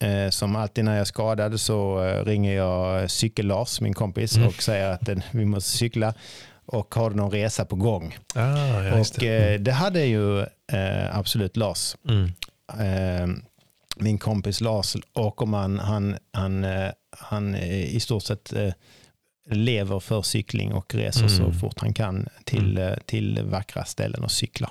[0.00, 4.48] eh, som alltid när jag är skadad så eh, ringer jag Cykel-Lars, min kompis, Mm.
[4.48, 6.14] och säger att eh, vi måste cykla
[6.66, 8.16] och har någon resa på gång?
[8.34, 9.54] Ah, ja, och det.
[9.54, 11.96] eh, det hade ju eh, absolut Lars.
[12.08, 12.24] Mm.
[12.68, 13.36] Eh,
[13.96, 18.72] min kompis Lars Åkerman, han, han, eh, han eh, i stort sett eh,
[19.50, 21.54] lever för cykling och reser så Mm.
[21.58, 24.70] fort han kan till, eh, till vackra ställen och cykla.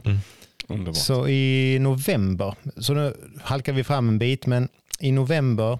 [0.67, 0.95] Underbart.
[0.97, 5.79] Så i november, så nu halkar vi fram en bit, men i november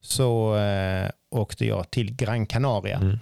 [0.00, 3.18] så eh, åkte jag till Gran Canaria Mm.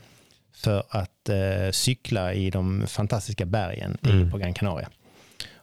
[0.55, 4.31] för att eh, cykla i de fantastiska bergen i, Mm.
[4.31, 4.89] på Gran Canaria.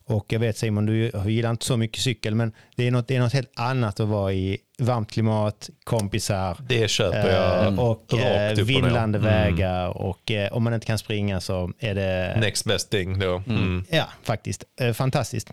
[0.08, 3.16] Och jag vet Simon, du gillar inte så mycket cykel, men det är något, det
[3.16, 8.14] är något helt annat att vara i varmt klimat, kompisar, Det köper eh, jag och
[8.14, 8.82] eh, rakt upp och ner.
[8.82, 9.32] vindlande Mm.
[9.32, 13.44] vägar och eh, om man inte kan springa så är det Next best thing då.
[13.48, 13.58] Mm.
[13.64, 13.86] Mm.
[13.90, 14.64] Ja, faktiskt.
[14.82, 15.50] Eh, fantastiskt.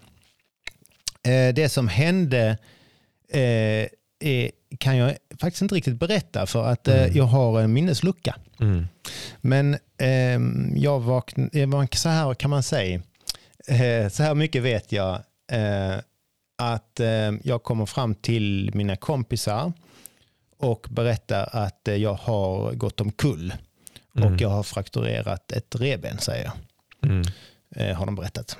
[1.26, 2.58] Eh, det som hände
[3.32, 3.88] eh,
[4.78, 7.16] kan jag faktiskt inte riktigt berätta för att eh, Mm.
[7.16, 8.34] jag har en minneslucka.
[8.60, 8.86] Mm.
[9.40, 13.00] Men ehm, jag vaknade, så här kan man säga, eh,
[14.10, 15.14] så här mycket vet jag,
[15.52, 15.94] eh,
[16.58, 19.72] att eh, jag kommer fram till mina kompisar
[20.58, 23.54] och berättar att eh, jag har gått omkull
[24.16, 24.34] Mm.
[24.34, 26.52] och jag har frakturerat ett revben säger jag
[27.10, 27.22] Mm.
[27.76, 28.56] eh, har de berättat.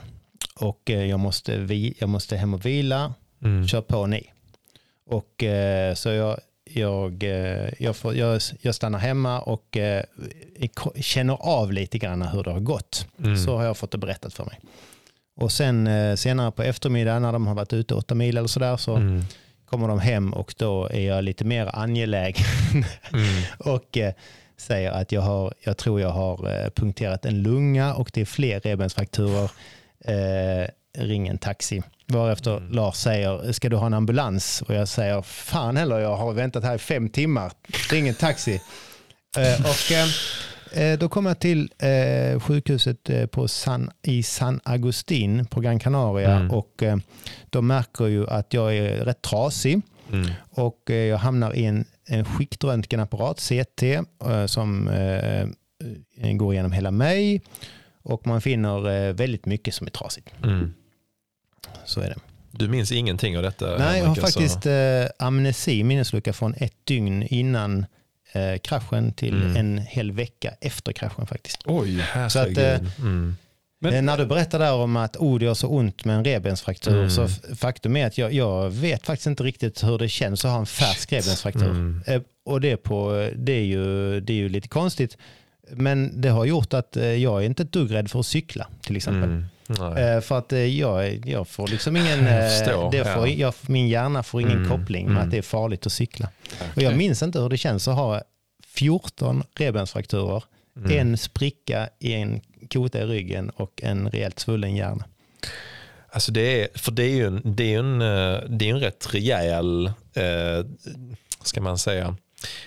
[0.56, 3.68] Och eh, jag, måste vi, jag måste hem och vila, Mm.
[3.68, 4.30] kör på ni.
[5.06, 6.40] Och eh, så jag,
[6.76, 10.04] jag, eh, jag, får, jag, jag stannar hemma och eh,
[10.96, 13.06] känner av lite grann hur det har gått.
[13.18, 13.36] Mm.
[13.36, 14.58] Så har jag fått det berättat för mig.
[15.36, 18.76] Och sen eh, senare på eftermiddagen när de har varit ute åtta mil eller sådär
[18.76, 19.22] så Mm.
[19.66, 22.44] kommer de hem och då är jag lite mer angelägen
[23.12, 23.42] Mm.
[23.58, 23.98] och
[24.56, 28.60] säger att jag, har, jag tror jag har punkterat en lunga och det är fler
[28.60, 29.50] revbensfrakturer.
[30.04, 31.82] Eh, ring en taxi.
[32.06, 32.72] Varefter Mm.
[32.72, 34.62] Lars säger, ska du ha en ambulans?
[34.62, 37.52] Och jag säger, fan heller, jag har väntat här i fem timmar.
[37.90, 38.54] Ring en taxi.
[39.38, 40.08] eh, och eh,
[40.92, 45.78] eh, då kommer jag till eh, sjukhuset eh, på San, i San Agustin på Gran
[45.78, 46.50] Canaria Mm.
[46.50, 46.96] och eh,
[47.50, 49.80] de märker ju att jag är rätt trasig
[50.12, 50.30] Mm.
[50.50, 53.82] och jag hamnar i en, en skiktröntgenapparat, CT,
[54.46, 54.90] som
[56.34, 57.42] går igenom hela mig
[58.02, 60.28] och man finner väldigt mycket som är trasigt.
[60.44, 60.74] Mm.
[61.84, 62.16] Så är det.
[62.50, 63.78] Du minns ingenting av detta?
[63.78, 64.72] Nej, jag har faktiskt eh,
[65.26, 67.86] amnesi, minneslucka från ett dygn innan
[68.32, 69.56] eh, kraschen till Mm.
[69.56, 71.58] en hel vecka efter kraschen faktiskt.
[71.66, 72.04] Oj.
[72.30, 73.36] Så att, eh, mm.
[73.80, 76.24] Men- Eh, när du berättar där om att oh, det gör så ont med en
[76.24, 77.10] revbensfraktur Mm.
[77.10, 80.58] så faktum är att jag, jag vet faktiskt inte riktigt hur det känns att ha
[80.58, 81.70] en färsk revbensfraktur.
[81.70, 82.02] Mm.
[82.06, 85.16] Eh, Och det, är på, det, är ju, det är ju lite konstigt.
[85.70, 88.66] Men det har gjort att eh, jag är inte ett dugg rädd för att cykla
[88.80, 89.44] till exempel.
[89.70, 93.34] Eh, För att eh, jag, jag får liksom ingen, eh, förstår, det får, ja.
[93.34, 95.24] jag, min hjärna får ingen Mm, koppling med mm.
[95.24, 96.28] att det är farligt att cykla.
[96.76, 98.22] Och jag minns inte hur det känns att ha
[98.66, 100.44] 14 revbensfrakturer,
[100.76, 100.98] Mm.
[100.98, 102.40] en spricka i en
[102.72, 105.04] kota i ryggen och en rejält svullen hjärna.
[106.10, 108.80] Alltså det är, för det är ju en, det är en, eh, det är en
[108.80, 110.66] rätt rejäl, eh,
[111.44, 112.16] ska man säga,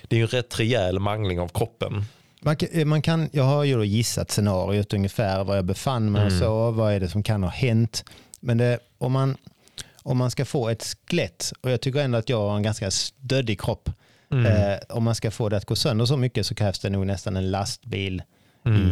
[0.08, 2.05] det är en rätt rejäl mangling av kroppen.
[2.45, 6.12] Man kan, eh, man kan, jag har ju då gissat scenariot ungefär var jag befann
[6.12, 6.71] mig och så.
[6.71, 8.05] Vad är det som kan ha hänt?
[8.39, 9.38] Men det, om, man,
[10.03, 12.91] om man ska få ett skelett, och jag tycker ändå att jag har en ganska
[12.91, 13.89] stöddig kropp.
[14.31, 17.08] Eh, om man ska få det att gå sönder så mycket så krävs det nog
[17.08, 18.23] nästan en lastbil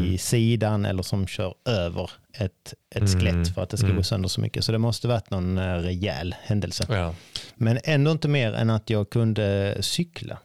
[0.04, 4.30] i sidan eller som kör över ett, ett skelett för att det ska gå sönder
[4.30, 4.66] så mycket.
[4.66, 6.86] Så det måste varit någon eh, rejäl händelse.
[6.90, 7.16] Ja.
[7.56, 10.38] Men ändå inte mer än att jag kunde cykla.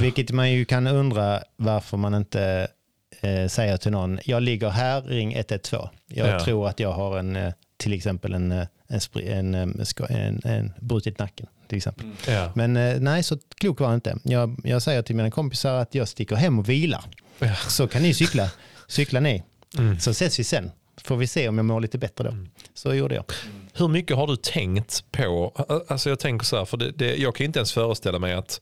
[0.00, 2.68] Vilket man ju kan undra varför man inte
[3.20, 5.88] eh, säger till någon, jag ligger här, ring 112.
[6.06, 6.44] Jag Ja.
[6.44, 10.72] tror att jag har en, eh, till exempel en, eh, en, en, eh, en, en
[10.80, 11.46] brutit nacken.
[11.68, 12.06] Till exempel.
[12.28, 12.52] Ja.
[12.54, 14.18] Men eh, nej, så klok var jag inte.
[14.22, 17.04] Jag, jag säger till mina kompisar att jag sticker hem och vilar.
[17.68, 18.50] Så kan ni cykla,
[18.88, 19.42] cykla ni.
[19.78, 20.00] Mm.
[20.00, 20.70] Så ses vi sen.
[21.04, 22.36] Får vi se om jag mår lite bättre då.
[22.74, 23.24] Så gjorde jag.
[23.74, 25.52] Hur mycket har du tänkt på,
[25.88, 28.60] alltså jag tänker så här, för det, det, jag kan inte ens föreställa mig att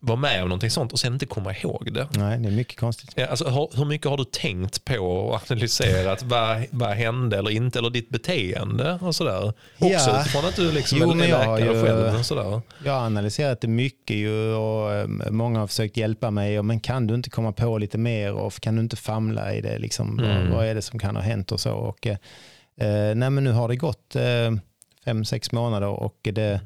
[0.00, 2.08] vara med om någonting sånt och sen inte komma ihåg det.
[2.16, 3.10] Nej, det är mycket konstigt.
[3.14, 7.50] Ja, alltså, hur, hur mycket har du tänkt på och analyserat vad, vad hände eller
[7.50, 9.48] inte, eller ditt beteende och sådär?
[9.48, 9.54] Också
[9.88, 10.20] Ja.
[10.20, 12.18] utifrån att du liksom Jo, är jag läkare ju- själv.
[12.18, 12.60] Och sådär.
[12.84, 16.58] Jag har analyserat det mycket ju och eh, många har försökt hjälpa mig.
[16.58, 19.60] Och, men kan du inte komma på lite mer och kan du inte famla i
[19.60, 19.78] det?
[19.78, 20.48] Liksom, Mm.
[20.50, 21.72] vad, vad är det som kan ha hänt och så?
[21.72, 22.16] Och, eh,
[23.14, 24.22] nej, men nu har det gått eh,
[25.04, 26.60] fem, sex månader och det,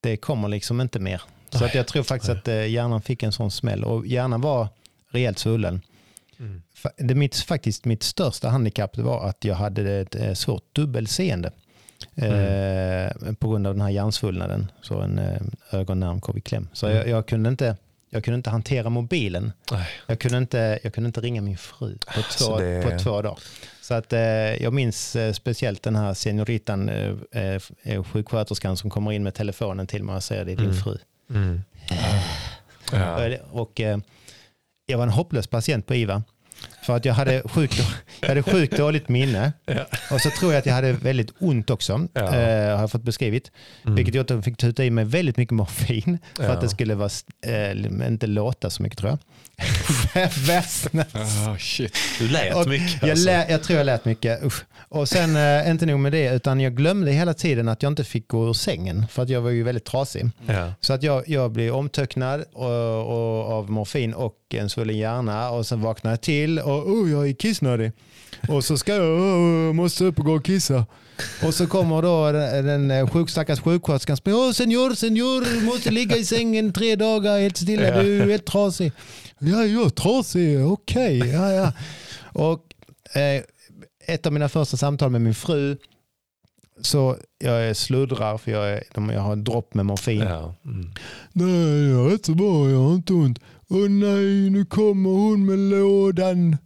[0.00, 1.22] det kommer liksom inte mer.
[1.52, 4.68] Så att jag tror faktiskt att eh, hjärnan fick en sån smäll och hjärnan var
[5.10, 5.80] rejält svullen.
[6.38, 6.62] Mm.
[6.96, 11.52] Det mitt, faktiskt mitt största handikapp var att jag hade ett eh, svårt dubbelseende.
[12.16, 14.70] Eh, på grund av den här hjärnsvullnaden.
[14.82, 16.68] Så en eh, ögonnärm kom i kläm.
[16.72, 17.76] Så jag, jag, kunde inte,
[18.10, 19.52] jag kunde inte hantera mobilen.
[20.06, 23.22] Jag kunde inte, jag kunde inte ringa min fru på två, Så det- på två
[23.22, 23.38] dagar.
[23.82, 24.20] Så att, eh,
[24.62, 29.86] jag minns eh, speciellt den här senioritan, eh, eh, sjuksköterskan som kommer in med telefonen
[29.86, 30.76] till mig och säger det är din Mm.
[30.82, 30.98] fru.
[31.30, 31.62] Mm.
[32.92, 33.36] Ja.
[33.50, 33.98] Och, eh,
[34.86, 36.22] jag var en hopplös patient på IVA.
[36.82, 37.82] För att jag hade sjukt,
[38.20, 39.52] jag hade sjukt dåligt minne.
[39.66, 39.86] Ja.
[40.10, 42.08] Och så tror jag att jag hade väldigt ont också.
[42.12, 42.20] Ja.
[42.20, 43.50] Eh, har jag fått beskrivit.
[43.84, 43.94] Mm.
[43.96, 46.18] Vilket gjorde att jag fick tuta i mig väldigt mycket morfin.
[46.36, 46.50] För Ja.
[46.50, 47.10] att det skulle vara,
[47.46, 49.18] eh, inte låta så mycket tror jag.
[51.14, 51.96] Ah, shit.
[52.18, 53.02] Du lät Och mycket.
[53.02, 53.26] Jag, Alltså.
[53.26, 54.44] lä, jag tror jag lät mycket.
[54.44, 54.64] Usch.
[54.88, 58.04] Och sen, eh, inte nog med det, utan jag glömde hela tiden att jag inte
[58.04, 59.06] fick gå ur sängen.
[59.10, 60.30] För att jag var ju väldigt trasig.
[60.80, 65.50] Så att jag, jag blev omtöcknad och, och, av morfin och en svullen hjärna.
[65.50, 67.92] Och sen vaknade jag till och oh, jag är kissnödig.
[68.48, 70.86] Och så ska jag, oh, måste upp och gå och kissa.
[71.46, 76.16] Och så kommer då den, den eh, sjuk, stackars sjuksköterskan åh senor, senor, måste ligga
[76.16, 78.02] i sängen tre dagar helt stilla, Ja.
[78.02, 78.92] du är helt trasig.
[79.38, 81.18] Ja, jag är trasig, okej.
[81.18, 81.72] Ja, ja.
[82.32, 82.74] Och
[83.16, 83.42] eh,
[84.06, 85.76] ett av mina första samtal med min fru,
[86.80, 90.20] så jag sluddrar för jag, är, jag har en dropp med morfin.
[90.20, 90.54] Ja.
[90.64, 90.90] Mm.
[91.32, 93.38] Nej, jag är rätt så bra, jag har inte ont.
[93.74, 96.56] Åh nej, nu kommer hon med lådan.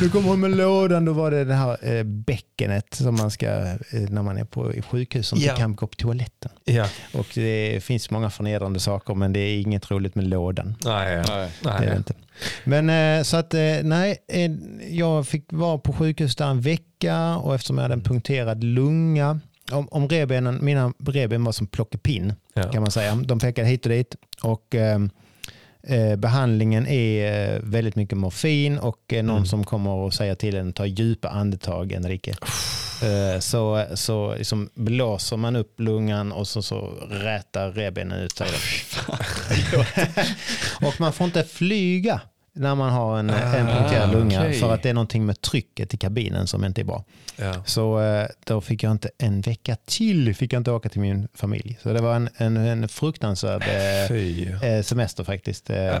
[0.00, 1.04] Nu kommer hon med lådan.
[1.04, 3.76] Då var det det här eh, bäckenet som man ska, eh,
[4.08, 5.56] när man är på i sjukhus, som Ja.
[5.56, 6.50] kan gå på toaletten.
[6.64, 6.86] Ja.
[7.14, 10.74] Och det finns många förnedrande saker, men det är inget roligt med lådan.
[10.84, 11.24] Nej.
[11.28, 11.50] Nej.
[11.62, 12.14] Det är det inte.
[12.64, 14.50] Men eh, så att, eh, nej, eh,
[14.90, 19.40] jag fick vara på sjukhus där en vecka och eftersom jag hade en punkterad lunga,
[19.72, 22.62] om, om revbenen, mina revben var som plockepinn Ja.
[22.72, 23.14] kan man säga.
[23.14, 24.98] De pekade hit och dit och eh, eh,
[26.16, 29.46] behandlingen är eh, väldigt mycket morfin och eh, någon Mm.
[29.46, 32.34] som kommer och säger till en ta djupa andetag Enrique.
[33.02, 38.48] Eh, så så liksom blåser man upp lungan och så, så rätar revbenen ut sig.
[40.86, 42.20] och man får inte flyga
[42.54, 44.52] när man har en, en punkterad Ah, lunga okej.
[44.60, 47.04] för att det är någonting med trycket i kabinen som inte är bra.
[47.36, 47.54] Ja.
[47.66, 51.28] Så eh, då fick jag inte en vecka till fick jag inte åka till min
[51.34, 51.78] familj.
[51.82, 54.46] Så det var en, en, en fruktansvärd eh, Fy.
[54.62, 55.70] eh, semester faktiskt.
[55.70, 55.76] Eh,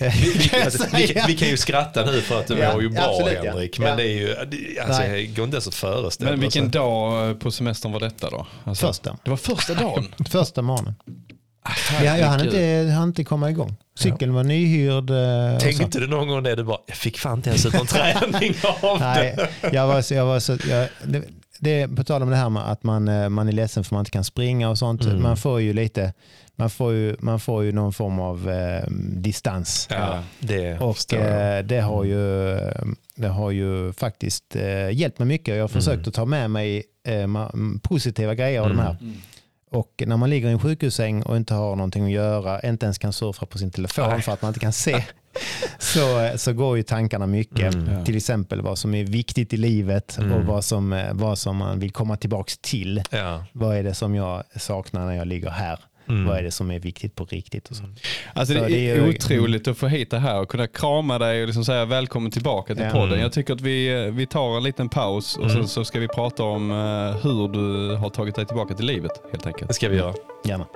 [0.00, 2.82] Vi, kan jag alltså, vi, vi kan ju skratta nu för att det Ja, mår
[2.82, 3.50] ju bra absolut, ja.
[3.50, 3.78] Henrik.
[3.78, 3.96] Men Ja.
[3.96, 4.36] det är ju,
[4.80, 5.10] alltså, Nej.
[5.26, 8.46] det går inte ens att föreställa Men vilken dag eh, på semestern var detta då?
[8.64, 9.16] Alltså, Första.
[9.24, 10.14] Det var första dagen?
[10.30, 10.94] Första morgonen.
[12.02, 13.76] Jag, jag hann inte, hann inte komma igång.
[13.98, 15.10] Cykeln var nyhyrd.
[15.10, 15.58] eh.
[15.58, 16.54] Tänkte du någon gång det?
[16.54, 19.04] Du bara, jag fick fan inte ens ut någon träning av det.
[19.04, 19.36] Nej,
[19.72, 21.22] jag var så, jag var så, jag, det,
[21.58, 24.00] det, på tal om det här med att man, eh, man är ledsen för man
[24.00, 25.02] inte kan springa och sånt.
[25.04, 25.22] Mm.
[25.22, 26.12] Man får ju lite,
[26.56, 29.88] man får ju, man får ju någon form av eh, distans.
[29.90, 32.56] Ja, det Och eh, det har ju,
[33.16, 35.54] det har ju faktiskt eh, hjälpt mig mycket.
[35.56, 37.48] Jag har försökt att ta med mig eh,
[37.82, 38.96] positiva grejer av de här.
[39.74, 42.98] Och när man ligger i en sjukhussäng och inte har någonting att göra, inte ens
[42.98, 44.22] kan surfa på sin telefon Nej.
[44.22, 45.04] för att man inte kan se,
[45.78, 47.74] så, så går ju tankarna mycket.
[47.74, 47.92] Mm.
[47.98, 48.04] Ja.
[48.04, 50.32] Till exempel vad som är viktigt i livet Mm.
[50.32, 53.02] och vad som, vad som man vill komma tillbaka till.
[53.10, 53.44] Ja.
[53.52, 55.78] Vad är det som jag saknar när jag ligger här?
[56.08, 56.24] Mm.
[56.26, 57.70] Vad är det som är viktigt på riktigt?
[57.70, 57.84] Och så.
[58.34, 60.66] Alltså Så det det är är ju- otroligt att få hit det här och kunna
[60.66, 62.90] krama dig och liksom säga välkommen tillbaka till Ja.
[62.90, 63.08] podden.
[63.08, 63.20] Mm.
[63.20, 65.56] Jag tycker att vi, vi tar en liten paus och Mm.
[65.56, 66.76] sen så ska vi prata om eh,
[67.22, 69.68] hur du har tagit dig tillbaka till livet helt enkelt.
[69.68, 70.14] Det ska vi göra.
[70.44, 70.66] Gärna.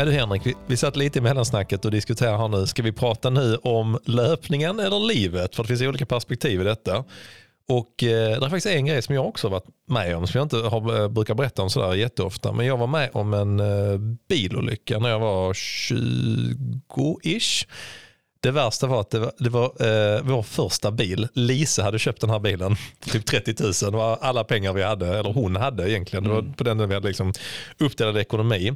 [0.00, 2.66] Ja, du Henrik, vi, vi satt lite i mellansnacket och diskuterar här nu.
[2.66, 5.56] Ska vi prata nu om löpningen eller livet?
[5.56, 7.04] För det finns olika perspektiv i detta.
[7.68, 10.44] Och eh, det är faktiskt en grej som jag också varit med om, som jag
[10.44, 12.52] inte har, eh, brukar berätta om sådär jätteofta.
[12.52, 17.66] Men jag var med om en eh, bilolycka när jag var 20-ish.
[18.42, 21.28] Det värsta var att det var, det var eh, vår första bil.
[21.32, 22.76] Lisa hade köpt den här bilen,
[23.12, 23.72] typ 30 000.
[23.72, 26.24] Det var alla pengar vi hade, eller hon hade egentligen.
[26.24, 27.32] Det var på den vi hade liksom
[27.78, 28.72] uppdelad ekonomi.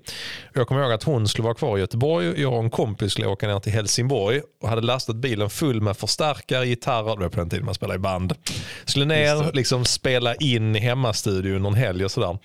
[0.53, 2.41] Jag kommer ihåg att hon skulle vara kvar i Göteborg.
[2.41, 5.97] Jag och en kompis skulle åka ner till Helsingborg och hade lastat bilen full med
[5.97, 7.17] förstärkare, gitarrer.
[7.17, 8.35] Det var på den tiden man spelade i band.
[8.85, 12.39] Skulle ner, liksom spela in i hemmastudion någon helg och sådär.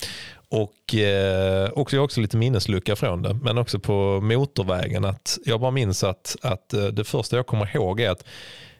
[0.51, 5.05] Och eh, också, jag har också lite minneslucka från det, men också på motorvägen.
[5.05, 8.23] att Jag bara minns att, att eh, det första jag kommer ihåg är att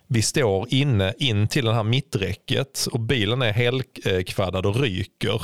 [0.07, 5.41] vi står inne in till det här mitträcket och bilen är helkvaddad och ryker.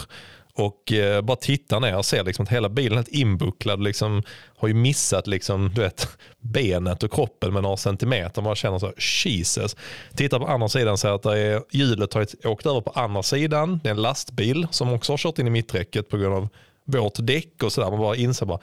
[0.58, 3.84] Och eh, bara tittar ner och ser liksom att hela bilen är helt inbucklad.
[3.84, 4.24] Liksom,
[4.58, 6.08] har ju missat liksom, du vet,
[6.40, 8.42] benet och kroppen med några centimeter.
[8.42, 8.94] Man känner så,
[9.26, 9.76] Jesus.
[10.16, 13.24] Tittar på andra sidan och ser att det är, hjulet har åkt över på andra
[13.24, 13.80] sidan.
[13.84, 16.48] Det är en lastbil som också har kört in i mitträcket på grund av
[16.86, 17.90] vårt däck och sådär.
[17.90, 18.60] Man bara inser bara,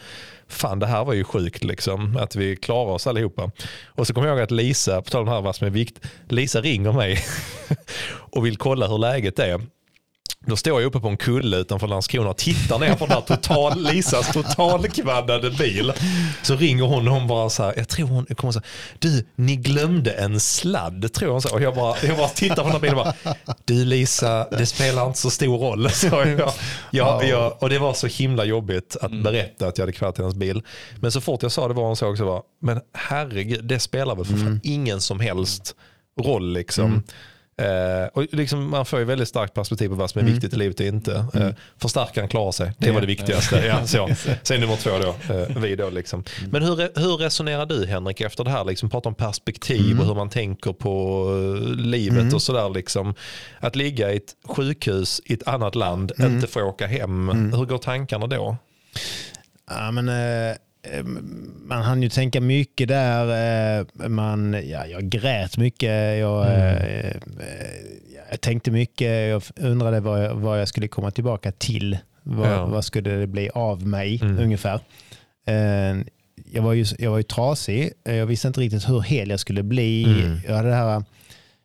[0.48, 2.16] fan det här var ju sjukt liksom.
[2.16, 3.50] Att vi klarar oss allihopa.
[3.86, 5.70] Och så kommer jag ihåg att Lisa, på tal om det här vad som är
[5.70, 6.04] viktigt.
[6.28, 7.18] Lisa ringer mig
[8.08, 9.60] och vill kolla hur läget är.
[10.46, 13.20] Då står jag uppe på en kulle utanför Landskrona och tittar ner på den här
[13.20, 15.92] total, Lisas totalkvaddade bil.
[16.42, 18.62] Så ringer hon och hon bara så här, jag tror hon kommer säga,
[18.98, 21.54] du ni glömde en sladd tror hon så.
[21.54, 24.66] Och jag bara, jag bara tittar på den här bilen och bara, du Lisa det
[24.66, 25.90] spelar inte så stor roll.
[25.90, 26.52] Så jag,
[26.90, 30.34] jag, jag, och det var så himla jobbigt att berätta att jag hade kvaddat hennes
[30.34, 30.62] bil.
[31.00, 34.16] Men så fort jag sa det var hon så också, bara, men herregud det spelar
[34.16, 35.74] väl för fan ingen som helst
[36.20, 37.02] roll liksom.
[37.56, 40.56] Eh, och liksom, man får ju väldigt starkt perspektiv på vad som är viktigt i
[40.56, 41.24] livet och inte.
[41.34, 43.66] Eh, förstärkaren klarar sig, det var det viktigaste.
[43.66, 44.10] Ja, så.
[44.42, 46.24] Sen nummer två då, eh, vi då liksom.
[46.50, 48.64] Men hur, hur resonerar du Henrik efter det här?
[48.64, 52.70] Liksom, prata om perspektiv och hur man tänker på eh, livet och sådär.
[52.70, 53.14] Liksom.
[53.60, 57.28] Att ligga i ett sjukhus i ett annat land, inte få åka hem.
[57.28, 58.56] Hur går tankarna då?
[59.70, 60.56] Ja, men, eh,
[61.64, 63.78] man hann ju tänka mycket där.
[63.80, 66.18] eh, Man, ja, jag grät mycket.
[66.18, 66.72] Jag, eh,
[67.06, 67.16] eh,
[68.30, 69.28] jag tänkte mycket.
[69.30, 71.98] Jag undrade vad jag, vad jag skulle komma tillbaka till.
[72.22, 72.66] Vad, Ja.
[72.66, 74.38] vad skulle det bli av mig Mm.
[74.38, 74.80] ungefär?
[75.46, 75.96] Eh,
[76.52, 77.92] Jag var, ju, jag var ju trasig.
[78.04, 80.04] Jag visste inte riktigt hur hel jag skulle bli.
[80.04, 80.38] Mm.
[80.48, 81.04] Jag hade det här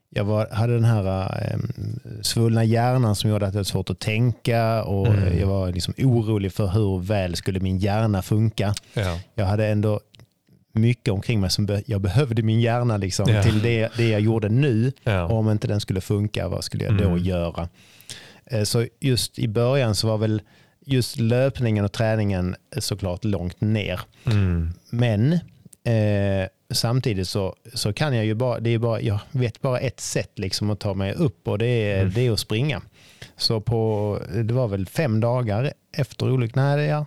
[0.10, 1.58] jag var, hade den här eh,
[2.22, 5.24] svullna hjärnan som gjorde att jag hade svårt att tänka och Mm.
[5.24, 8.74] eh, jag var liksom orolig för hur väl skulle min hjärna funka.
[8.94, 9.20] Ja.
[9.36, 10.00] Jag hade ändå
[10.74, 13.44] mycket omkring mig som be, jag behövde min hjärna liksom, Ja.
[13.44, 14.92] till det, det jag gjorde nu.
[15.04, 15.24] Ja.
[15.24, 17.18] Och om inte den skulle funka, vad skulle jag då Mm.
[17.24, 17.70] göra?
[18.46, 20.42] Eh, Så just i början så var väl
[20.86, 24.00] just löpningen och träningen såklart långt ner.
[24.26, 24.74] Mm.
[24.90, 25.34] Men
[25.84, 30.00] eh, samtidigt så, så kan jag ju bara, det är bara, jag vet bara ett
[30.00, 32.14] sätt liksom att ta mig upp och det är, Mm.
[32.14, 32.82] det är att springa.
[33.38, 37.06] Så på, det var väl fem dagar efter olyckan, nej, ja,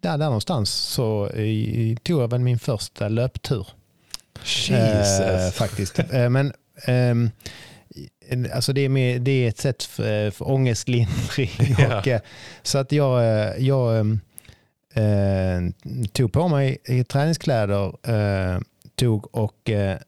[0.00, 3.66] där, där någonstans så eh, tog jag väl min första löptur.
[4.44, 5.20] Jesus.
[5.20, 5.98] Eh, faktiskt.
[5.98, 6.52] Eh, men
[6.84, 7.30] ehm,
[8.54, 11.50] alltså det, är med, det är ett sätt för, för ångestlindring.
[11.78, 11.98] Ja.
[11.98, 12.20] Och, eh,
[12.62, 14.20] så att jag, eh, jag ehm,
[14.94, 18.60] eh, tog på mig eh, träningskläder, eh,
[19.00, 19.98] tog och eh,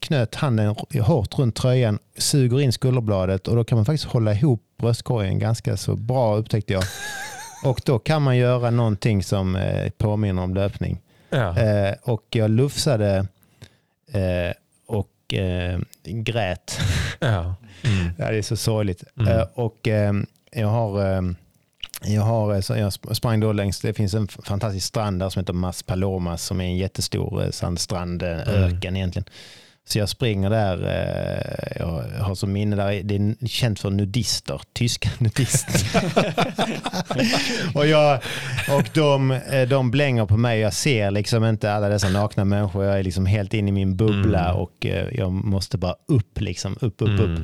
[0.00, 4.62] knöt handen hårt runt tröjan, suger in skulderbladet och då kan man faktiskt hålla ihop
[4.78, 6.82] bröstkorgen ganska så bra upptäckte jag.
[7.64, 11.00] Och då kan man göra någonting som eh, påminner om löpning.
[11.30, 11.58] ja.
[11.58, 13.26] Eh, och jag lufsade
[14.12, 14.52] eh,
[14.86, 16.80] och eh, grät.
[17.20, 17.54] Ja.
[17.82, 18.12] Mm.
[18.16, 19.04] Det är så sorgligt.
[19.16, 19.38] Mm.
[19.38, 20.12] Eh, och eh,
[20.52, 21.22] jag har, eh,
[22.04, 25.40] Jag, har, eh, jag sp- sprang då längs, det finns en fantastisk strand där som
[25.40, 29.28] heter Mas Palomas som är en jättestor eh, sandstrand, eh, öken egentligen.
[29.84, 30.78] Så jag springer där,
[31.76, 36.02] jag har som minne där, det är känt för nudister, tyska nudister.
[37.74, 38.20] och jag,
[38.76, 42.98] och de, de blänger på mig, jag ser liksom inte alla dessa nakna människor, jag
[42.98, 47.02] är liksom helt inne i min bubbla och eh, jag måste bara upp, liksom, upp,
[47.02, 47.38] upp, upp.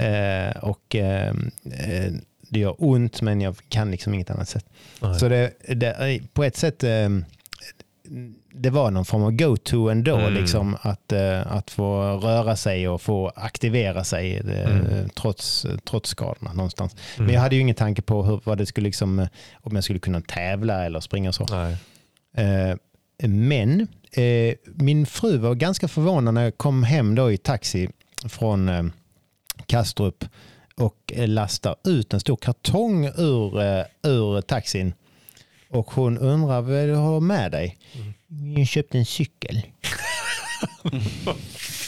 [0.00, 1.28] Eh, och eh,
[1.72, 2.12] eh,
[2.50, 4.64] det gör ont men jag kan liksom inget annat sätt.
[5.02, 5.18] Nej.
[5.18, 7.08] Så det, det, på ett sätt eh,
[8.54, 10.34] det var någon form av go-to ändå, Mm.
[10.34, 15.08] liksom, att, eh, att få röra sig och få aktivera sig eh, Mm.
[15.08, 16.96] trots, trots skadorna någonstans.
[17.16, 19.84] Men jag hade ju ingen tanke på hur, vad det skulle, liksom, eh, om jag
[19.84, 21.46] skulle kunna tävla eller springa och så.
[21.50, 21.76] Nej.
[22.36, 22.76] Eh,
[23.28, 23.80] men
[24.12, 27.88] eh, min fru var ganska förvånad när jag kom hem då i taxi
[28.28, 28.82] från eh,
[29.66, 30.24] Kastrup
[30.78, 34.92] och lastar ut en stor kartong ur, eh, ur taxin.
[35.70, 37.78] Och hon undrar vad du har med dig.
[38.56, 39.62] Jag köpte en cykel.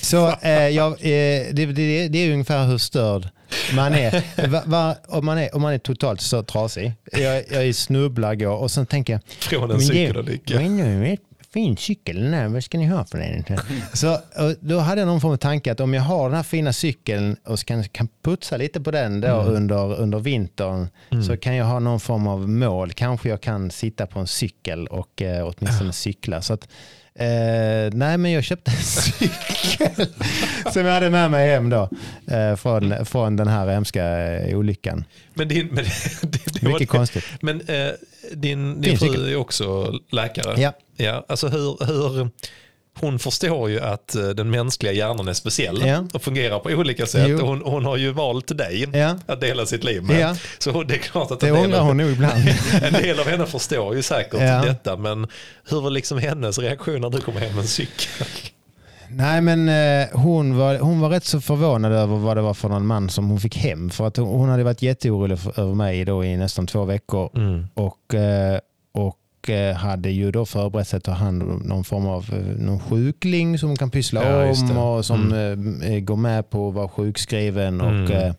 [0.03, 3.29] Så eh, jag, eh, det, det, det är ungefär hur störd
[3.75, 4.47] man är.
[4.49, 6.93] Va, va, om, man är om man är totalt så trasig.
[7.13, 10.55] Jag, jag snubblar går och sen tänker jag Från en men det- cykelolycka.
[10.55, 11.19] Men nu är
[11.53, 13.45] fin cykel här, vad ska ni ha för den?
[13.93, 14.19] Så
[14.61, 17.37] då hade jag någon form av tanke att om jag har den här fina cykeln
[17.45, 20.89] och kan, kan putsa lite på den då under, under vintern
[21.27, 22.93] så kan jag ha någon form av mål.
[22.93, 26.43] Kanske jag kan sitta på en cykel och eh, åtminstone cykla.
[26.43, 26.69] Så att,
[27.15, 30.07] eh, nej men jag köpte en cykel
[30.73, 31.89] som jag hade med mig hem då
[32.31, 34.05] eh, från, från den här hemska
[34.35, 35.05] eh, olyckan.
[35.35, 35.77] Men, din, men,
[36.23, 37.25] det, det var- Mycket konstigt.
[37.41, 37.91] Men eh,
[38.33, 39.29] din, din fru cykel.
[39.29, 40.61] är också läkare.
[40.61, 40.73] Ja.
[40.97, 42.31] Ja, alltså hur, hur,
[42.99, 46.05] hon förstår ju att eh, den mänskliga hjärnan är speciell Ja.
[46.15, 47.41] och fungerar på olika sätt.
[47.41, 49.17] Och Hon, hon har ju valt dig Ja.
[49.27, 50.21] att dela sitt liv med.
[50.21, 50.37] Ja.
[50.59, 52.43] Så det är klart att Det en del, ångrar av, hon nog ibland.
[52.83, 54.97] en del av henne förstår ju säkert detta.
[54.97, 55.27] Men
[55.71, 58.27] hur var liksom hennes reaktion när du kom hem med en cykel?
[59.13, 62.69] Nej men eh, hon, var, hon var rätt så förvånad över vad det var för
[62.69, 63.91] någon man som hon fick hem.
[63.91, 67.31] För att hon, hon hade varit jätteorolig för, över mig då i nästan två veckor.
[67.37, 67.67] Mm.
[67.75, 68.59] Och, eh,
[69.43, 72.39] och eh, hade ju då förberett sig att ta hand om någon form av eh,
[72.65, 75.33] någon sjukling som kan pyssla Ja, om och som
[75.83, 78.35] eh, går med på att vara sjukskriven och, Mm.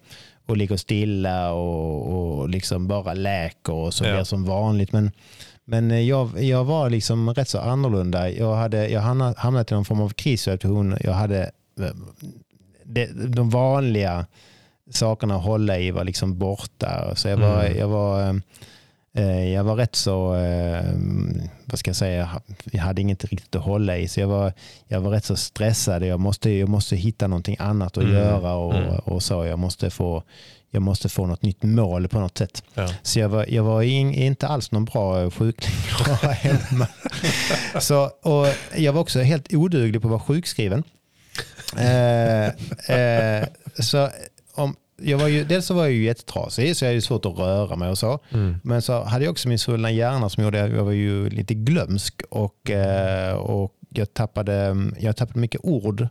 [0.46, 4.14] och ligger stilla och, och liksom bara läker och så Ja.
[4.14, 4.92] blir som vanligt.
[4.94, 5.12] Men,
[5.66, 8.30] men jag, jag var liksom rätt så annorlunda.
[8.30, 9.02] Jag hade jag
[9.38, 10.98] hamnat, i någon form av krissituation.
[11.04, 11.52] Jag hade
[12.84, 14.26] det, de vanliga
[14.92, 17.16] sakerna att hålla i var liksom borta.
[17.16, 17.78] Så jag var, Mm.
[17.78, 18.42] jag var,
[19.54, 20.84] jag var rätt så, eh,
[21.66, 22.42] vad ska jag säga,
[22.72, 24.08] jag hade inget riktigt att hålla i.
[24.08, 24.54] Så jag var,
[24.88, 26.04] jag var rätt så stressad.
[26.06, 28.16] Jag måste, jag måste hitta någonting annat att Mm.
[28.16, 28.90] göra och, Mm.
[28.96, 29.46] och så.
[29.46, 30.24] Jag måste, få,
[30.72, 32.64] jag måste få något nytt mål på något sätt.
[32.74, 32.88] Ja.
[33.04, 36.88] Så jag var, jag var in, inte alls någon bra sjukling att vara hemma.
[37.80, 38.48] så, och
[38.78, 40.84] jag var också helt oduglig på att vara sjukskriven.
[41.78, 42.46] Eh,
[42.98, 43.48] eh,
[43.80, 44.10] så
[44.56, 47.38] om, jag var ju, dels så var jag ju jättetrasig så jag hade svårt att
[47.38, 48.20] röra mig och så.
[48.30, 48.56] Mm.
[48.64, 51.54] Men så hade jag också min svullna hjärna som gjorde att jag var ju lite
[51.54, 56.08] glömsk och, eh, och jag, tappade, jag tappade mycket ord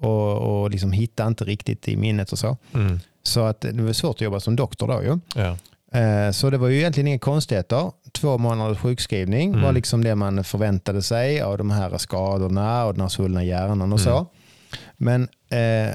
[0.00, 2.56] och, och liksom hittade inte riktigt i minnet och så.
[2.74, 3.00] Mm.
[3.22, 5.18] Så att det var svårt att jobba som doktor då ju.
[5.34, 5.56] Ja.
[6.00, 7.90] Eh, Så det var ju egentligen inga konstigheter.
[8.12, 9.62] Två månaders sjukskrivning Mm.
[9.62, 13.92] var liksom det man förväntade sig av de här skadorna och den här svullna hjärnan
[13.92, 14.26] och så.
[14.96, 15.94] Men eh,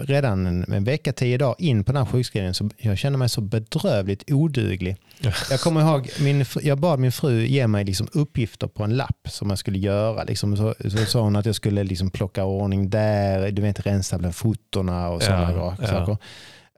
[0.00, 3.28] redan en, en vecka, tio dagar in på den här sjukskrivningen så jag kände mig
[3.28, 4.96] så bedrövligt oduglig.
[5.20, 5.32] Ja.
[5.50, 9.28] Jag kommer ihåg, min, jag bad min fru ge mig liksom uppgifter på en lapp
[9.28, 10.24] som jag skulle göra.
[10.24, 14.18] Liksom, så, så sa hon att jag skulle liksom plocka ordning där, du vet rensa
[14.18, 15.86] bland fotona och sådana Ja, ja.
[15.86, 16.16] saker.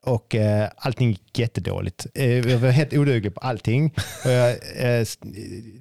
[0.04, 2.06] Och eh, allting gick jättedåligt.
[2.14, 3.94] Eh, jag var helt oduglig på allting.
[4.24, 5.06] Och jag, eh,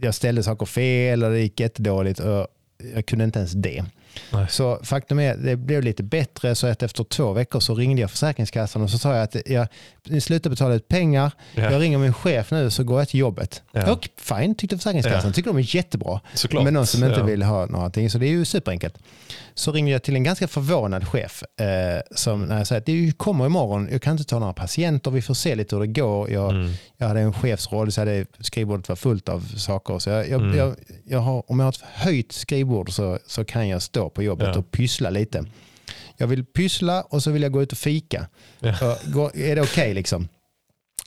[0.01, 2.19] jag ställde saker fel och det gick jättedåligt.
[2.19, 2.47] Och
[2.95, 3.83] jag kunde inte ens det.
[4.31, 4.45] Nej.
[4.49, 8.11] Så faktum är det blev lite bättre så att efter två veckor så ringde jag
[8.11, 9.67] Försäkringskassan och så sa jag att jag
[10.03, 11.31] ni slutar betala ut pengar.
[11.55, 11.71] Ja.
[11.71, 13.61] Jag ringer min chef nu så går jag till jobbet.
[13.71, 13.91] Ja.
[13.91, 15.29] Och fine tyckte Försäkringskassan.
[15.29, 15.33] Ja.
[15.33, 16.19] Tycker de är jättebra.
[16.33, 16.63] Såklart.
[16.63, 18.09] Men någon som inte vill ha någonting.
[18.09, 18.97] Så det är ju superenkelt.
[19.53, 21.43] Så ringde jag till en ganska förvånad chef.
[21.59, 23.87] Eh, som när jag säger att det kommer imorgon.
[23.91, 25.11] Jag kan inte ta några patienter.
[25.11, 26.29] Vi får se lite hur det går.
[26.31, 26.71] Jag, Mm.
[26.97, 29.99] jag hade en chefsroll så hade skrivbordet var fullt av saker.
[29.99, 30.75] Så jag, jag, Mm.
[31.05, 34.47] jag, har, om jag har ett höjt skrivbord så, så kan jag stå på jobbet
[34.53, 34.59] Ja.
[34.59, 35.45] och pyssla lite.
[36.17, 38.27] Jag vill pyssla och så vill jag gå ut och fika.
[38.59, 38.75] Ja.
[38.75, 40.27] Så, går, är det okej liksom?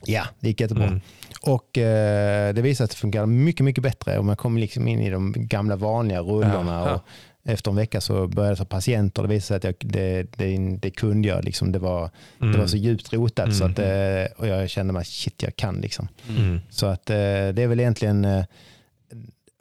[0.06, 0.84] Ja, det gick jättebra.
[0.86, 1.00] Mm.
[1.42, 4.88] Och eh, det visade sig att det funkar mycket, mycket bättre om jag kom liksom
[4.88, 6.72] in i de gamla vanliga rullorna.
[6.72, 6.94] Ja, ja.
[6.94, 7.00] Och,
[7.44, 9.22] efter en vecka så började jag ta patienter.
[9.22, 11.44] Det visade sig att jag, det, det, det kunde jag.
[11.44, 11.72] Liksom.
[11.72, 15.42] Det, var, det var så djupt rotat så att, eh, och jag kände mig shit
[15.42, 15.74] jag kan.
[15.74, 16.08] Liksom.
[16.28, 16.60] Mm.
[16.70, 18.44] Så att, eh, det är väl egentligen eh,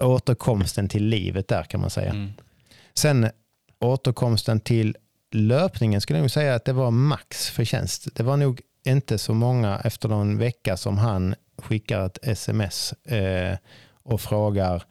[0.02, 2.10] återkomsten till livet där kan man säga.
[2.10, 2.32] Mm.
[2.94, 3.30] Sen
[3.80, 4.98] återkomsten till
[5.32, 8.08] löpningen skulle jag nog säga att det var max förtjänst.
[8.16, 13.58] Det var nog inte så många efter någon vecka som han skickar ett sms eh,
[14.04, 14.84] och frågar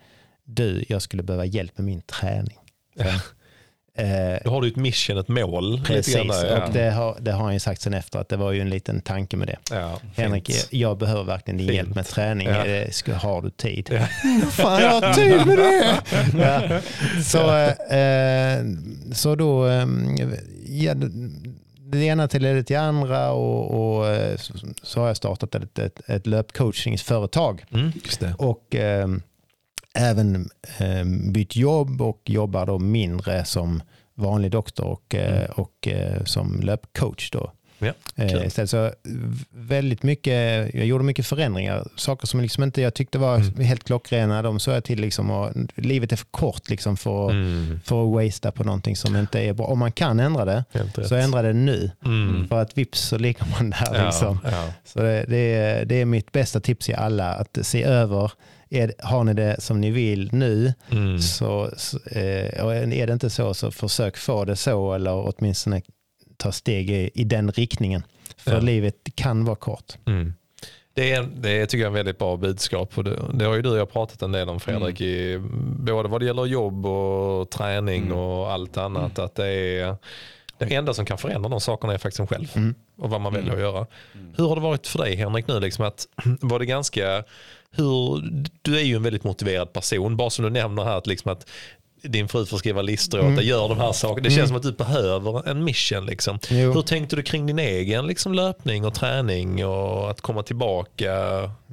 [0.45, 2.59] du, jag skulle behöva hjälp med min träning.
[2.95, 3.20] Ja.
[3.95, 5.80] Eh, Då har du ett mission, ett mål.
[5.84, 6.64] precis, ja.
[6.66, 8.70] och det har, det har han ju sagt sen efter att det var ju en
[8.70, 9.57] liten tanke med det.
[9.70, 10.68] Ja, Henrik, fint.
[10.70, 11.76] jag behöver verkligen din Fint.
[11.76, 12.49] hjälp med träning.
[12.49, 12.66] Ja.
[12.66, 13.88] Eh, Ska, har du tid?
[13.93, 14.07] Ja.
[14.51, 16.01] Fan, jag har tid med det!
[16.38, 16.80] ja.
[17.22, 17.57] så,
[17.95, 18.64] eh,
[19.14, 19.86] så då, eh,
[20.66, 20.95] ja,
[21.93, 24.36] det ena till det till andra och, och eh,
[24.82, 27.64] så, har jag startat ett, ett, ett löpcoachningsföretag.
[27.72, 27.93] Mm.
[28.38, 29.09] Och eh,
[29.95, 33.82] även eh, bytt jobb och jobbar då mindre som
[34.14, 37.30] vanlig doktor och, eh, och eh, som löpcoach.
[37.30, 37.53] Då.
[38.14, 38.90] Ja, istället så
[39.51, 41.88] väldigt mycket, jag gjorde mycket förändringar.
[41.97, 43.61] Saker som liksom inte jag tyckte var Mm.
[43.61, 45.01] helt klockrena, de såg jag till.
[45.01, 49.16] Liksom, och livet är för kort liksom, för, Mm, för att wastea på någonting som
[49.16, 49.66] inte är bra.
[49.66, 51.09] Om man kan ändra det, helt rätt.
[51.09, 51.90] så ändra det nu.
[52.05, 52.49] Mm.
[52.49, 53.95] För att vips så ligger man där.
[53.95, 54.38] Ja, Liksom.
[54.45, 54.64] ja.
[54.84, 58.32] Så det, det, är, det är mitt bästa tips till alla, att se över,
[58.72, 61.18] är, har ni det som ni vill nu, Mm.
[61.18, 65.82] så, så, eh, och är det inte så, så försök få det så eller åtminstone
[66.36, 68.02] ta steg i, i den riktningen.
[68.36, 68.60] För Ja.
[68.60, 69.92] livet kan vara kort.
[70.06, 70.34] Mm.
[70.94, 72.98] Det, är, det tycker jag är en väldigt bra budskap.
[72.98, 75.38] Och det, det har ju du och jag pratat en del om Fredrik, i,
[75.78, 78.18] både vad det gäller jobb och träning Mm.
[78.18, 79.18] och allt annat.
[79.18, 79.96] Att det är
[80.58, 82.74] det enda som kan förändra de sakerna är faktiskt en själv Mm.
[82.98, 83.44] och vad man Mm.
[83.48, 83.86] väljer att göra.
[84.36, 85.60] Hur har det varit för dig Henrik nu?
[85.60, 86.06] Liksom att,
[86.40, 87.24] var det ganska,
[87.72, 88.22] hur,
[88.62, 91.46] du är ju en väldigt motiverad person, bara som du nämner här att, liksom att
[92.02, 94.28] din fru får skriva listor åt dig, gör de här sakerna.
[94.28, 96.06] Det känns som att du behöver en mission.
[96.06, 96.38] Liksom.
[96.50, 96.72] Jo.
[96.72, 101.12] Hur tänkte du kring din egen liksom, löpning och träning och att komma tillbaka?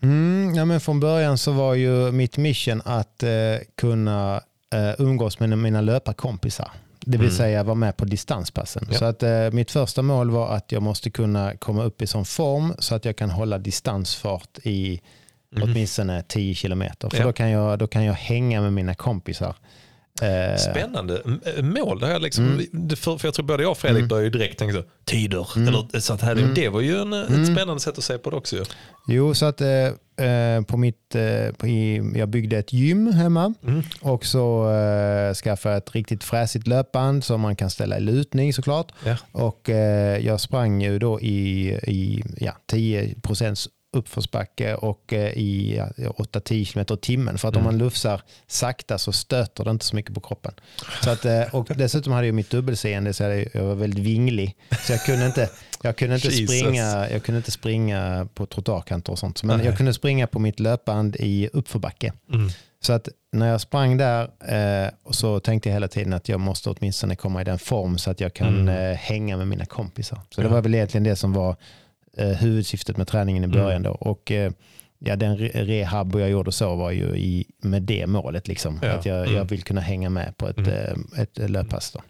[0.02, 3.30] Mm, ja, men från början så var ju mitt mission att eh,
[3.78, 4.42] kunna
[4.74, 6.72] eh, umgås med mina löparkompisar.
[7.00, 7.38] Det vill Mm.
[7.38, 8.88] säga vara med på distanspassen.
[8.92, 8.98] Ja.
[8.98, 12.26] Så att, eh, mitt första mål var att jag måste kunna komma upp i sån
[12.26, 15.02] form så att jag kan hålla distansfart i
[15.62, 17.10] åtminstone 10 kilometer.
[17.10, 17.24] För Ja.
[17.24, 19.56] då, kan jag, då kan jag hänga med mina kompisar.
[20.22, 22.00] Eh, Spännande M- mål.
[22.00, 24.60] Det jag liksom, det för, för jag tror både jag och Fredrik började ju direkt
[24.60, 25.48] tänka så, tider.
[25.58, 28.36] Eller, så att här, Det var ju en, ett spännande sätt att se på det
[28.36, 28.56] också.
[28.56, 28.64] ju.
[29.08, 31.68] Jo, så att eh, eh, på mitt, eh, på,
[32.18, 33.84] jag byggde ett gym hemma Mm.
[34.02, 38.54] och så eh, skaffade jag ett riktigt fräsigt löpband som man kan ställa i lutning
[38.54, 38.92] såklart.
[39.06, 39.16] Ja.
[39.32, 43.16] Och eh, jag sprang ju då i, i ja, 10
[43.92, 47.38] uppförsbacke och eh, i ja, 8-10 km timmen.
[47.38, 50.54] För att om man lufsar sakta så stöter det inte så mycket på kroppen.
[51.04, 53.24] Så att, eh, och dessutom hade jag mitt dubbelseende så
[53.54, 54.56] jag var väldigt vinglig.
[54.86, 55.50] Så jag kunde inte,
[55.84, 56.60] jag kunde inte, Jesus.
[56.60, 59.44] springa, jag kunde inte springa på trottoarkanter och sånt.
[59.44, 59.66] Men Nej.
[59.66, 62.14] jag kunde springa på mitt löpband i uppförbacke.
[62.34, 62.50] Mm.
[62.82, 64.22] Så att när jag sprang där
[64.86, 68.12] eh, så tänkte jag hela tiden att jag måste åtminstone komma i den form så
[68.12, 68.92] att jag kan Mm.
[68.92, 70.20] eh, hänga med mina kompisar.
[70.30, 70.44] Så Ja.
[70.48, 71.56] det var väl egentligen det som var
[72.18, 73.58] huvudsyftet med träningen i Mm.
[73.64, 73.84] början.
[73.84, 73.92] Då.
[73.92, 74.52] Och eh,
[75.00, 78.48] ja, den re- rehab jag gjorde så var ju i, med det målet.
[78.48, 78.80] Liksom.
[78.82, 78.92] Ja.
[78.92, 79.36] Att jag, Mm.
[79.36, 80.70] jag vill kunna hänga med på ett, Mm.
[81.16, 81.92] eh, ett löppass.
[81.92, 82.02] Då.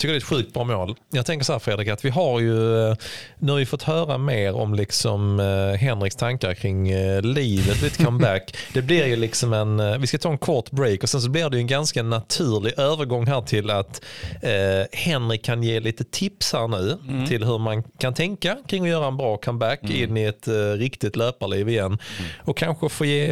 [0.00, 0.96] Tycker det är ett sjukt bra mål.
[1.10, 2.96] Jag tänker så här Fredrik, att vi har ju, eh,
[3.38, 7.96] nu har vi fått höra mer om liksom eh, Henriks tankar kring eh, livet vid
[7.96, 8.56] comeback.
[8.74, 11.50] det blir ju liksom en, vi ska ta en kort break och sen så blir
[11.50, 14.04] det ju en ganska naturlig övergång här till att
[14.42, 16.98] eh, Henrik kan ge lite tips här nu
[17.28, 20.54] till hur man kan tänka kring att göra en bra comeback in i ett eh,
[20.54, 21.98] riktigt löparliv igen.
[22.38, 23.28] Och kanske få ge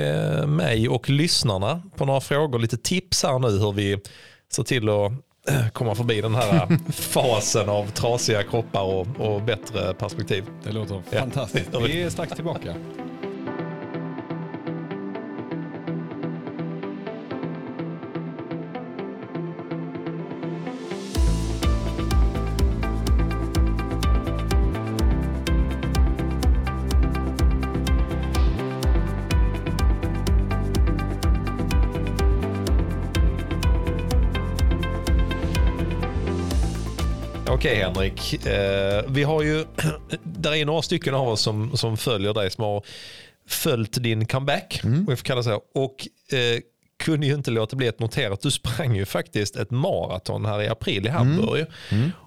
[0.47, 3.99] mig och lyssnarna på några frågor lite tips här nu hur vi
[4.53, 5.13] ser till att
[5.73, 10.45] komma förbi den här fasen av trasiga kroppar och, och bättre perspektiv.
[10.65, 11.19] Det låter Ja.
[11.21, 11.71] fantastiskt.
[11.87, 12.75] Vi är strax tillbaka.
[37.69, 39.65] Okej Henrik, eh, vi har ju,
[40.23, 42.83] där är några stycken av oss som, som följer dig som har
[43.49, 46.61] följt din comeback, om jag får kalla det så, och eh,
[46.99, 50.63] kunde ju inte låta bli att notera att du sprang ju faktiskt ett maraton här
[50.63, 51.67] i april i Hamburg.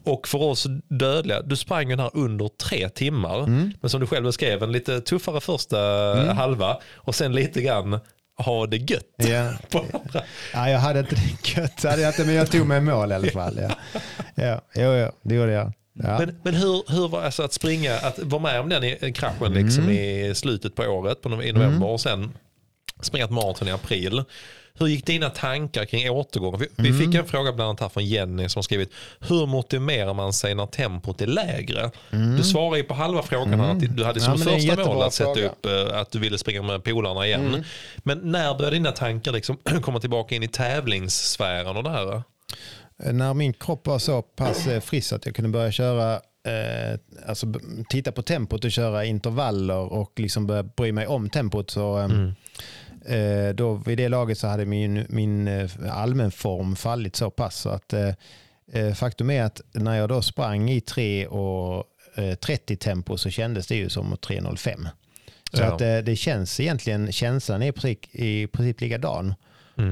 [0.04, 3.46] Och för oss dödliga, du sprang den här under tre timmar,
[3.82, 5.78] men som du själv beskrev, en lite tuffare första
[6.34, 8.00] halva och sen lite grann
[8.42, 9.06] ha det gött.
[9.18, 9.52] Ja.
[10.54, 13.12] ja, jag hade inte det gött, hade jag inte, men jag tog mig i mål
[13.12, 13.60] i alla fall.
[13.62, 13.70] Ja,
[14.36, 15.74] ja, jo, jo, det gjorde jag.
[15.94, 16.20] Ja.
[16.20, 19.84] Men, men hur, hur var alltså att springa, att vara med om den kraschen liksom
[19.84, 19.96] Mm.
[19.96, 22.32] i slutet på året, på, i november och sen
[23.02, 24.24] springa ett maraton i april.
[24.80, 26.60] Hur gick dina tankar kring återgången?
[26.60, 27.02] Vi, vi Mm.
[27.02, 30.66] fick en fråga bland annat här från Jenny som skrivit Hur motiverar man sig när
[30.66, 31.92] tempot är lägre?
[32.38, 34.48] Du svarar ju på halva frågan här att du hade som Mm.
[34.48, 35.48] Ja, första mål att sätta fråga.
[35.50, 37.48] upp eh, att du ville springa med polarna igen.
[37.48, 37.64] Mm.
[37.98, 42.24] Men när började dina tankar liksom komma tillbaka in i tävlingssfären och det här?
[43.12, 47.48] När min kropp var så pass eh, frisk att jag kunde börja köra, eh, alltså
[47.90, 51.70] titta på tempot och köra intervaller och liksom börja bry mig om tempot.
[51.70, 52.10] Så, eh, eh,
[53.56, 57.56] då vid det laget så hade min, min eh, allmänform fallit så pass.
[57.56, 58.10] Så att, eh,
[58.74, 61.86] eh, faktum är att när jag då sprang i 3 och
[62.16, 64.88] eh, 30 tempo så kändes det ju som 3.05.
[65.54, 65.74] Så Ja.
[65.76, 69.34] att eh, det känns egentligen, känslan är i princip, i princip likadan.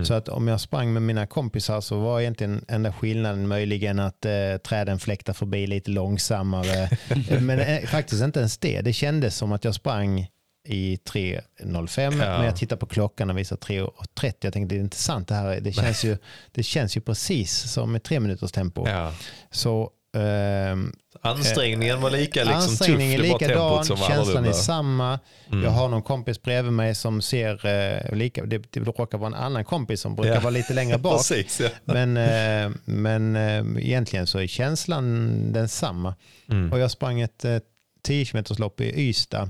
[0.05, 4.26] Så att om jag sprang med mina kompisar så var egentligen enda skillnaden möjligen att
[4.26, 6.89] eh, träden fläktar förbi lite långsammare.
[7.41, 8.82] Men eh, faktiskt inte ens det.
[8.82, 10.28] Det kändes som att jag sprang
[10.70, 12.09] i 3.05 Ja.
[12.11, 14.34] men jag tittar på klockan och visar 3.30.
[14.41, 15.59] Jag tänkte det är inte sant det här.
[15.59, 16.17] Det känns ju,
[16.51, 18.88] det känns ju precis som ett tre minuters tempo.
[18.88, 19.13] Ja.
[19.51, 24.22] Så ehm, Ansträngningen var lika liksom, tuff, Ansträngningen är det var likadan, som känslan är
[24.32, 24.53] annorlunda.
[24.53, 25.20] samma.
[25.51, 25.63] Mm.
[25.63, 29.34] Jag har någon kompis bredvid mig som ser eh, lika, det, det råkar vara en
[29.43, 30.39] annan kompis som brukar Ja.
[30.39, 31.17] vara lite längre bak.
[31.17, 31.61] Precis.
[31.86, 36.15] Men, eh, men eh, egentligen så är känslan densamma.
[36.49, 36.72] Mm.
[36.74, 37.57] Och jag sprang ett eh,
[38.03, 39.49] 10 km lopp i Ystad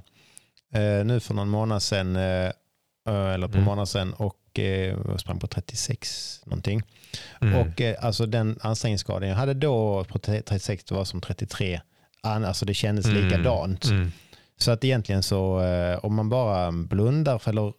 [0.74, 2.52] eh, nu för någon månad sedan, eh,
[3.06, 3.64] eller på Mm.
[3.66, 6.82] månad sedan och eh, sprang på 36 någonting.
[7.42, 7.56] Mm.
[7.56, 11.82] Och eh, alltså den ansträngningsgraden jag hade då på 36 det var som 33.
[12.24, 13.26] An- Alltså det kändes Mm.
[13.26, 13.86] likadant.
[13.86, 14.12] Mm.
[14.58, 17.74] Så att egentligen så eh, om man bara blundar för, eller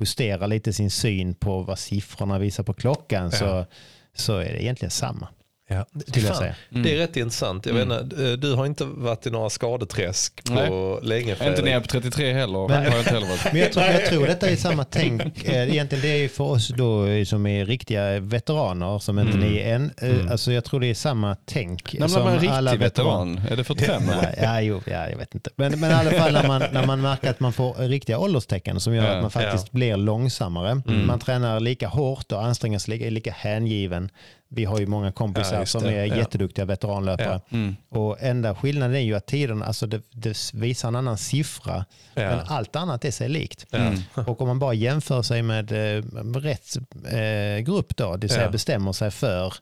[0.00, 3.66] justerar lite sin syn på vad siffrorna visar på klockan så, Ja.
[4.14, 5.28] så är det egentligen samma.
[5.74, 5.86] Ja.
[6.14, 6.54] Jag Fan, säga.
[6.70, 7.66] Det är rätt intressant.
[7.66, 11.08] Jag vet inte, eh, du har inte varit i några skadeträsk på Nej.
[11.08, 11.64] länge Inte Fredrik.
[11.64, 12.68] nere på 33 heller.
[12.68, 13.44] Men- har jag inte heller varit.
[13.52, 15.22] Men jag tror, jag tror detta är samma tänk.
[15.44, 19.48] Eh, Egentligen det är för oss då eh, som är riktiga veteraner som inte Mm.
[19.50, 19.90] ni är än.
[20.00, 20.28] Mm.
[20.30, 21.92] Alltså jag tror det är samma tänk.
[21.98, 23.34] När man var en alla riktig veteraner.
[23.34, 24.22] veteran, är det 45 eller?
[24.22, 25.50] Nej, ja, jo, ja, jag vet inte.
[25.56, 28.80] Men, men i alla fall när man, när man märker att man får riktiga ålderstecken
[28.80, 30.70] som gör Ja, att man faktiskt blir långsammare.
[30.88, 31.06] Mm.
[31.06, 34.08] Man tränar lika hårt och anstränger sig lika, lika hängiven.
[34.54, 36.16] Vi har ju många Ja, kompisar just som är Ja.
[36.16, 37.40] jätteduktiga veteranlöpare.
[37.50, 37.76] Mm.
[37.88, 41.84] Och enda skillnaden är ju att tiden, alltså det, det visar en annan siffra.
[42.14, 42.22] Ja.
[42.22, 43.66] Men allt annat är sig likt.
[43.70, 43.78] Ja.
[43.78, 44.00] Mm.
[44.26, 46.02] Och om man bara jämför sig med eh,
[46.40, 46.76] rätt
[47.12, 48.50] eh, grupp då, det vill säga Ja.
[48.50, 49.54] bestämmer sig för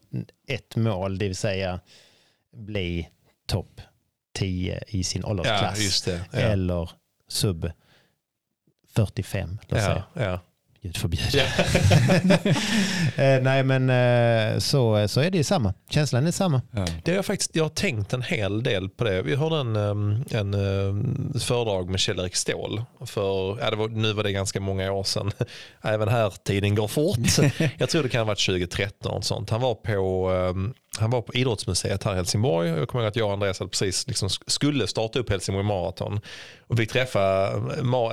[0.48, 1.80] ett mål, det vill säga
[2.56, 3.08] bli
[3.46, 3.80] topp
[4.34, 6.08] 10 i sin Ja, åldersklass.
[6.32, 6.38] Ja.
[6.38, 6.90] Eller
[7.28, 7.70] sub
[8.94, 10.40] 45, låt Ja, säga.
[10.82, 11.46] Gud förbjude.
[13.16, 15.74] Eh, nej men eh, så, så är det ju samma.
[15.90, 16.62] Känslan är samma.
[16.70, 16.86] Ja.
[17.04, 19.22] Det har jag, faktiskt, jag har tänkt en hel del på det.
[19.22, 22.82] Vi hörde en, um, en um, föredrag med Kjell-Erik Ståhl.
[23.06, 25.32] För, ja, det var, nu var det ganska många år sedan.
[25.82, 27.18] Även här, tiden går fort.
[27.78, 29.12] jag tror det kan ha varit 2013.
[29.16, 29.50] Och sånt.
[29.50, 32.68] Han, var på, um, han var på Idrottsmuseet här i Helsingborg.
[32.68, 36.20] Jag kommer ihåg att jag och Andreas precis liksom skulle starta upp Helsingborg Marathon.
[36.72, 37.52] Och fick träffa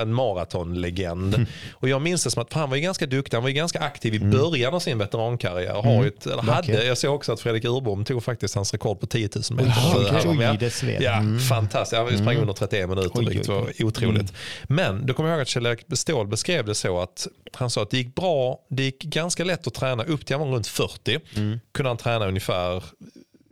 [0.01, 1.45] en maratonlegend.
[1.71, 3.37] Och jag minns det som att han var ju ganska duktig.
[3.37, 5.73] Han var ju ganska aktiv i början av sin veterankarriär.
[5.81, 6.87] Har ju ett, eller hade, Okej.
[6.87, 9.73] jag såg också att Fredrik Urbom tog faktiskt hans rekord på 10 000 meter.
[9.95, 10.63] Oj, oj, var med.
[10.83, 10.97] oj.
[10.99, 11.39] Ja, Mm.
[11.39, 11.97] fantastiskt.
[11.99, 13.61] Han sprang under 31 minuter, vilket var.
[13.61, 13.73] Mm.
[13.83, 14.33] otroligt.
[14.63, 17.89] Men då kommer jag ihåg att Kjell-Erik Ståhl beskrev det så att han sa att
[17.89, 21.19] det gick bra, det gick ganska lätt att träna upp till han var runt 40.
[21.35, 21.59] Mm.
[21.71, 22.83] Kunde han träna ungefär,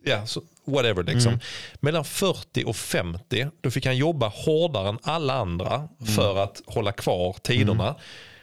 [0.05, 1.29] ja, så, whatever liksom.
[1.33, 1.39] Mm.
[1.79, 6.13] Mellan 40 och 50, då fick han jobba hårdare än alla andra Mm.
[6.15, 7.95] för att hålla kvar tiderna.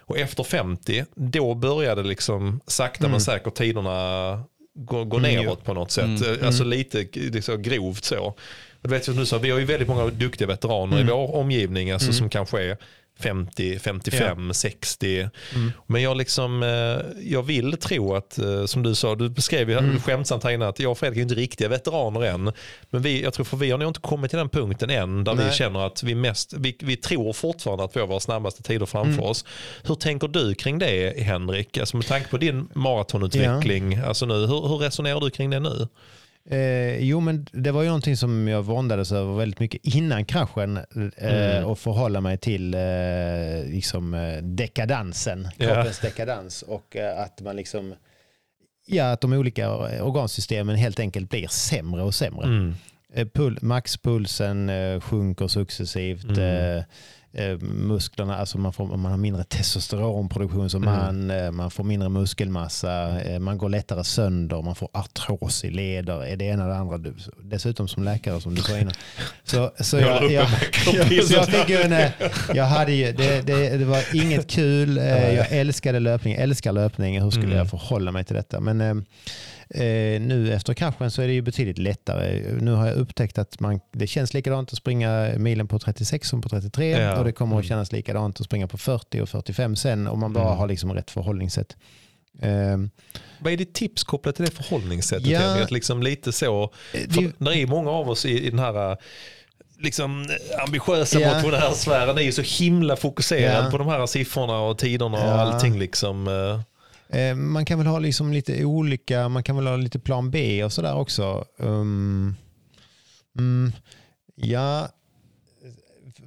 [0.06, 4.42] Och efter 50, då började liksom sakta men säkert tiderna
[4.74, 6.42] gå, gå Mm, neråt på något sätt.
[6.42, 8.34] Alltså lite liksom, grovt så.
[8.80, 11.08] Du vet som du sa, vi har ju väldigt många duktiga veteraner Mm.
[11.08, 12.76] i vår omgivning alltså, som kanske är
[13.20, 15.28] 50, 55, 60.
[15.54, 15.72] Mm.
[15.86, 19.78] Men jag, liksom, eh, jag vill tro att, eh, som du sa, du beskrev ju
[19.78, 20.00] Mm.
[20.00, 22.52] skämtsamt här innan att jag och Fredrik är inte riktiga veteraner än.
[22.90, 25.34] Men vi, jag tror för vi har nog inte kommit till den punkten än där
[25.34, 25.52] vi Nej.
[25.52, 29.12] känner att vi mest, vi, vi tror fortfarande att vi har våra snabbaste tider framför
[29.12, 29.24] Mm.
[29.24, 29.44] oss.
[29.82, 31.78] Hur tänker du kring det Henrik?
[31.78, 35.88] Alltså med tanke på din maratonutveckling, alltså nu, hur, hur resonerar du kring det nu?
[36.50, 40.76] Eh, jo, men det var ju någonting som jag våndades över väldigt mycket innan kraschen
[40.76, 41.64] eh, Mm.
[41.64, 42.80] och förhålla mig till eh,
[43.66, 45.66] liksom, eh, dekadansen, Ja.
[45.74, 47.94] kroppens dekadans och eh, att man liksom
[48.86, 49.70] Ja, att de olika
[50.02, 52.44] organsystemen helt enkelt blir sämre och sämre.
[52.46, 52.74] Mm.
[53.14, 56.24] Eh, Pul maxpulsen eh, sjunker successivt.
[56.38, 56.82] Mm.
[57.36, 60.94] Eh, musklerna, alltså man, får, man har mindre testosteronproduktion som Mm.
[60.96, 65.70] man, eh, man får mindre muskelmassa, eh, man går lättare sönder, man får artros i
[65.70, 66.98] leder, är det ena och det andra.
[66.98, 68.92] Du- Dessutom som läkare som du sa innan.
[69.44, 70.46] Så, så Jag jag,
[70.94, 72.10] jag, så jag fick en, eh,
[72.54, 77.30] jag hade ju, det, det, det var inget kul, jag älskade löpning, älskar löpning, hur
[77.30, 77.58] skulle Mm.
[77.58, 78.60] jag förhålla mig till detta?
[78.60, 79.06] Men
[80.20, 82.42] nu efter kraschen så är det ju betydligt lättare.
[82.60, 86.40] Nu har jag upptäckt att man, det känns likadant att springa milen på 36 som
[86.42, 87.18] på 33 Ja.
[87.18, 87.68] och det kommer att Mm.
[87.68, 90.58] kännas likadant att springa på 40 och 45 sen om man bara Mm.
[90.58, 91.76] har liksom rätt förhållningssätt.
[92.42, 92.78] Eh,
[93.38, 95.26] Vad är ditt tips kopplat till det förhållningssättet?
[95.26, 95.62] Ja.
[95.62, 98.90] Att liksom lite så, det- för det är många av oss i, i den här
[98.90, 98.96] eh,
[99.78, 100.26] liksom,
[100.66, 101.34] ambitiösa Ja.
[101.34, 103.70] motionärsfären är ju så himla fokuserad Ja.
[103.70, 105.40] på de här siffrorna och tiderna och Ja.
[105.40, 105.78] allting.
[105.78, 106.34] Liksom, eh.
[106.34, 106.60] Eh,
[107.36, 110.72] man kan väl ha liksom lite olika, man kan väl ha lite plan B och
[110.72, 111.44] sådär också.
[111.56, 112.36] Um,
[113.38, 113.72] mm,
[114.34, 114.88] ja,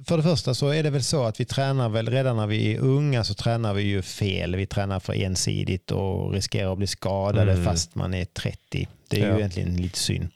[0.06, 2.74] för det första så är det väl så att vi tränar väl redan när vi
[2.74, 4.56] är unga så tränar vi ju fel.
[4.56, 7.64] Vi tränar för ensidigt och riskerar att bli skadade Mm.
[7.64, 8.88] fast man är 30.
[9.08, 9.32] Det är Ja.
[9.32, 10.28] ju egentligen lite synd.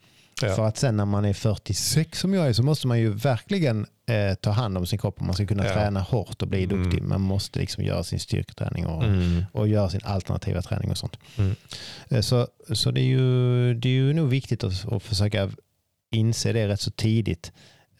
[0.47, 0.55] Ja.
[0.55, 3.87] För att sen när man är 46 som jag är så måste man ju verkligen
[4.07, 5.73] eh, ta hand om sin kropp om man ska kunna Ja.
[5.73, 6.83] träna hårt och bli Mm.
[6.83, 7.03] duktig.
[7.03, 9.45] Man måste liksom göra sin styrketräning och, Mm.
[9.53, 11.19] och göra sin alternativa träning och sånt.
[11.39, 11.55] Mm.
[12.09, 15.51] Eh, Så, så det, är ju, det är ju nog viktigt att, att försöka
[16.11, 17.53] inse det rätt så tidigt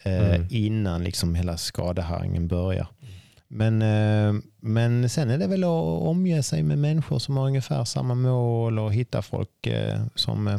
[0.03, 0.47] eh, Mm.
[0.51, 2.87] innan liksom hela skadeharringen börjar.
[3.49, 7.85] Men, eh, men sen är det väl att omge sig med människor som har ungefär
[7.85, 10.59] samma mål och hitta folk eh, som, eh,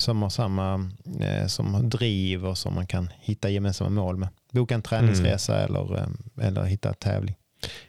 [0.00, 0.90] som har samma
[1.20, 4.28] eh, som har driv och som man kan hitta gemensamma mål med.
[4.52, 5.64] Boka en träningsresa Mm.
[5.76, 7.34] eller, eh, eller hitta tävling.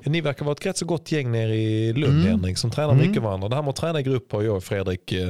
[0.06, 2.28] Ni verkar vara ett rätt så gott gäng nere i Lund Mm.
[2.28, 3.08] Henrik som tränar Mm.
[3.08, 3.50] mycket varandra.
[3.50, 5.30] Det här med att träna i grupp har jag och Fredrik eh,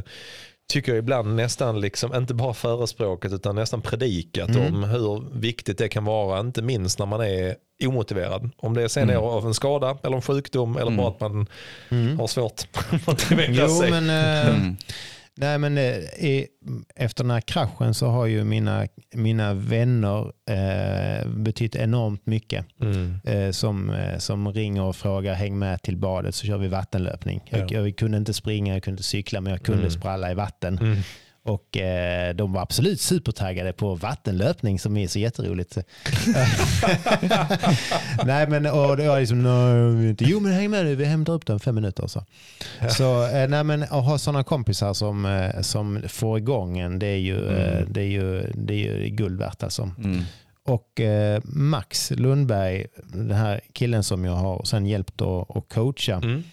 [0.73, 4.75] tycker jag ibland nästan liksom, inte bara förespråkat utan nästan predikat Mm.
[4.75, 7.55] om hur viktigt det kan vara, inte minst när man är
[7.85, 8.49] omotiverad.
[8.57, 9.15] Om det sen Mm.
[9.15, 10.97] är av en skada eller en sjukdom eller Mm.
[10.97, 11.47] bara att man
[11.89, 12.19] Mm.
[12.19, 12.61] har svårt
[12.91, 13.91] att motivera Jo, sig.
[13.91, 14.09] men,
[14.55, 14.75] Mm.
[15.41, 16.43] Nej, men eh,
[16.95, 22.65] efter den här kraschen så har ju mina, mina vänner eh, betytt enormt mycket.
[22.81, 23.19] Mm.
[23.25, 27.41] Eh, som, eh, som ringer och frågar häng med till badet så kör vi vattenlöpning.
[27.49, 27.81] Jag, Ja.
[27.85, 29.91] jag kunde inte springa, jag kunde inte cykla men jag kunde Mm.
[29.91, 30.77] spralla i vatten.
[30.77, 30.97] Mm.
[31.43, 35.77] Och eh, de var absolut supertaggade på vattenlöpning som är så jätteroligt.
[38.25, 39.47] Nej men och det var liksom,
[40.09, 40.23] inte.
[40.27, 42.07] jo men häng med nu, vi hämtar upp den fem minuter.
[42.07, 42.25] Så,
[42.89, 47.07] så eh, nej, men att ha sådana kompisar som, eh, som får igång en, det
[47.07, 47.93] är ju, eh, Mm.
[47.93, 49.91] det är ju, det är ju guld värt alltså.
[49.97, 50.21] Mm.
[50.65, 56.15] Och eh, Max Lundberg, den här killen som jag har sen hjälpt att, att coacha,
[56.23, 56.43] Mm.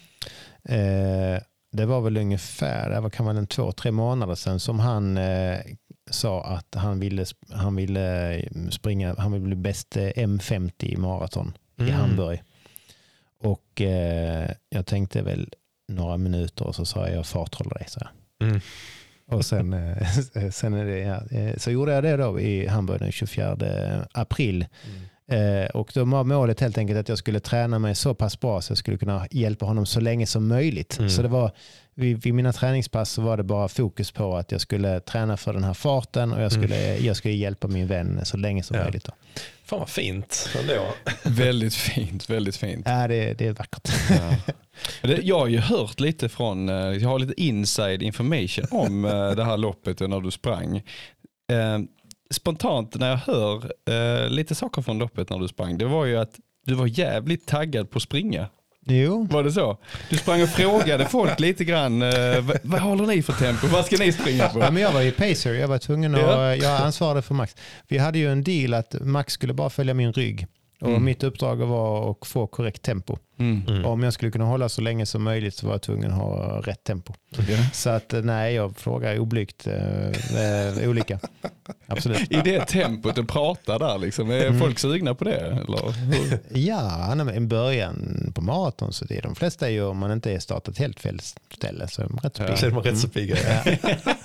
[1.71, 5.57] Det var väl ungefär, var kan vara en två, tre månader sedan som han eh,
[6.09, 10.97] sa att han ville, han ville eh, springa, han ville bli bäst eh, M50 i
[10.97, 11.93] maraton i Mm.
[11.93, 12.41] Hamburg.
[13.43, 15.49] Och eh, jag tänkte väl
[15.87, 17.85] några minuter och så sa jag, farthåller dig.
[17.87, 17.99] Så,
[18.41, 18.59] Mm.
[19.31, 20.07] och sen, eh,
[20.51, 23.57] sen är det, ja, eh, så gjorde jag det då i Hamburg den 24
[24.11, 24.61] april.
[24.61, 24.67] Eh,
[25.73, 28.71] och då var målet helt enkelt att jag skulle träna mig så pass bra så
[28.71, 30.97] jag skulle kunna hjälpa honom så länge som möjligt.
[30.99, 31.09] Mm.
[31.09, 31.51] Så det var,
[31.95, 35.53] vid, vid mina träningspass så var det bara fokus på att jag skulle träna för
[35.53, 38.83] den här farten och jag skulle, jag skulle hjälpa min vän så länge som Ja.
[38.83, 39.03] möjligt.
[39.05, 39.11] Då.
[39.65, 40.85] Fan vad fint ändå.
[41.23, 42.85] Väldigt fint, väldigt fint.
[42.89, 43.89] Ja, det, det är vackert.
[44.09, 44.53] Ja.
[45.01, 49.31] Det, jag har ju hört lite från, eh, jag har lite inside information om eh,
[49.31, 50.81] det här loppet och när du sprang.
[52.33, 53.71] Spontant när jag hör
[54.23, 57.47] eh, lite saker från loppet när du sprang, det var ju att du var jävligt
[57.47, 58.47] taggad på att springa.
[58.85, 59.77] Jo, Var det så?
[60.09, 63.67] Du sprang och frågade folk lite grann, eh, vad, vad håller ni för tempo?
[63.67, 64.59] Vad ska ni springa Ja, på?
[64.59, 66.55] men jag var ju pacer, jag var tvungen att, Ja.
[66.55, 67.55] jag ansvarade för Max.
[67.87, 70.47] Vi hade ju en deal att Max skulle bara följa min rygg.
[70.81, 71.05] Och Mm.
[71.05, 73.17] mitt uppdrag var att få korrekt tempo.
[73.39, 73.61] Mm.
[73.67, 73.85] Mm.
[73.85, 76.61] Om jag skulle kunna hålla så länge som möjligt så var jag tvungen att ha
[76.61, 77.13] rätt tempo.
[77.29, 77.57] Ja.
[77.73, 80.07] Så att eh, nej, jag frågar oblygt eh,
[80.79, 81.19] eh, olika.
[81.87, 82.31] Absolut.
[82.31, 84.59] I det tempot du pratar där, liksom, är Mm.
[84.59, 85.37] folk sugna på det?
[85.39, 85.93] Eller?
[86.59, 90.31] Ja, i början på maraton så det är de flesta är ju om man inte
[90.33, 91.19] är startat helt fel
[91.55, 92.45] ställe så är de rätt så Ja.
[92.47, 92.57] Pigga.
[92.57, 93.35] känner man rätt så pigga.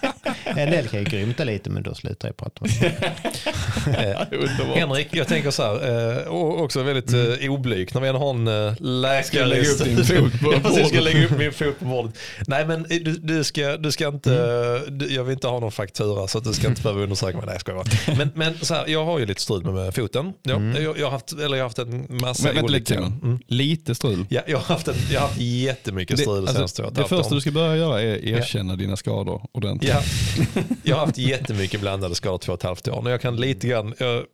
[0.02, 0.12] Ja.
[0.44, 2.64] En del kan ju grymta lite men då slutar jag prata.
[2.64, 4.76] Eh, Underbart.
[4.76, 8.30] Henrik, jag tänker så här, eh, och också väldigt eh, oblyg när vi ändå har
[8.30, 11.02] en eh, läkare Ska jag lägga upp din fot på Jag ska bordet?
[11.02, 12.18] lägga upp min fot på bordet.
[12.46, 15.72] Nej men eh, du, du, ska, du ska inte, du, jag vill inte ha någon
[15.72, 17.46] faktura så att du ska inte behöva undersöka mig.
[17.46, 18.16] Nej jag bara.
[18.16, 20.32] Men, men så här, jag har ju lite strul med, foten.
[20.42, 22.94] Jag, jag, jag, har haft, eller jag har haft en massa Men, lite olika.
[22.94, 23.20] Simon.
[23.22, 23.38] Mm.
[23.46, 24.26] Lite strul.
[24.28, 27.40] Ja, jag, har haft en, jag har haft jättemycket strul det, alltså, det första du
[27.40, 29.90] ska börja göra är erkänna dina skador ordentligt.
[29.90, 30.02] Ja,
[30.82, 32.98] jag har haft jättemycket blandade skador två och ett halvt år.
[32.98, 34.24] Och jag kan lite grann, jag,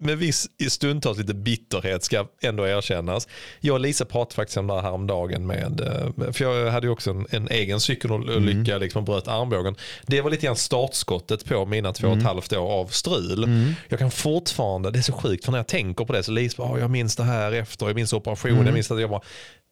[0.00, 3.28] med viss stundtals lite bitterhet ska ändå erkännas.
[3.60, 6.92] Jag och Lisa pratade faktiskt om det här häromdagen med, eh, för jag hade ju
[6.92, 8.80] också en, en egen cykelolycka, mm.
[8.80, 9.76] liksom bröt armbågen.
[10.06, 12.26] Det var lite grann startskottet på mina två och ett mm.
[12.26, 13.44] halvt år av strul.
[13.44, 13.72] Mm.
[13.88, 16.56] Jag kan fortfarande, det är så sjukt för när jag tänker på det så Lisa
[16.56, 18.66] bara, jag minns det här efter, jag minns operationen, mm.
[18.66, 19.22] jag minns att jag bara,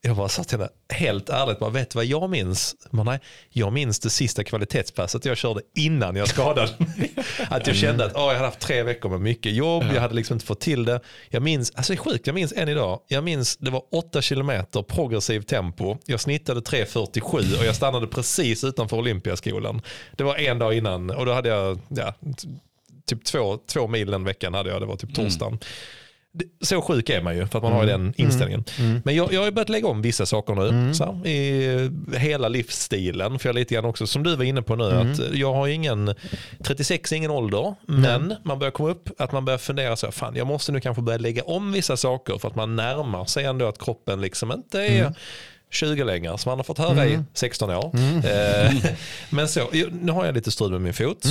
[0.00, 2.76] jag bara sa till henne, helt ärligt, bara, vet vad jag minns?
[2.90, 3.20] Men nej,
[3.50, 7.12] jag minns det sista kvalitetspasset jag körde innan jag skadade mig.
[7.50, 10.14] att jag kände att oh, jag hade haft tre veckor med mycket jobb, jag hade
[10.14, 11.00] liksom inte fått till det.
[11.28, 14.22] Jag minns, alltså det är sjukt, jag minns än idag, jag minns det var 8
[14.22, 19.82] kilometer progressiv tempo, jag snittade 3.47 och jag stannade precis utanför Olympiaskolan.
[20.16, 22.14] Det var en dag innan och då hade jag, ja,
[23.06, 25.52] typ två, två mil den veckan hade jag, det var typ torsdagen.
[25.52, 25.60] Mm
[26.60, 27.78] så sjuk är man ju för att man mm.
[27.78, 28.64] har den inställningen.
[28.78, 28.90] Mm.
[28.90, 29.02] mm.
[29.04, 30.68] Men jag, jag har börjat lägga om vissa saker nu.
[30.68, 30.94] Mm.
[30.94, 33.38] Så, I hela livsstilen.
[33.38, 35.12] För jag lite grann också, som du var inne på nu, mm.
[35.12, 36.14] att jag har ingen,
[36.64, 40.36] 36 är ingen ålder, men man börjar komma upp, att man börjar fundera så fan
[40.36, 43.68] jag måste nu kanske börja lägga om vissa saker för att man närmar sig ändå
[43.68, 45.14] att kroppen liksom inte är
[45.70, 47.90] 20 längre som man har fått höra i 16 år.
[48.24, 48.74] Eh,
[49.30, 49.68] men så,
[50.00, 51.24] nu har jag lite strul med min fot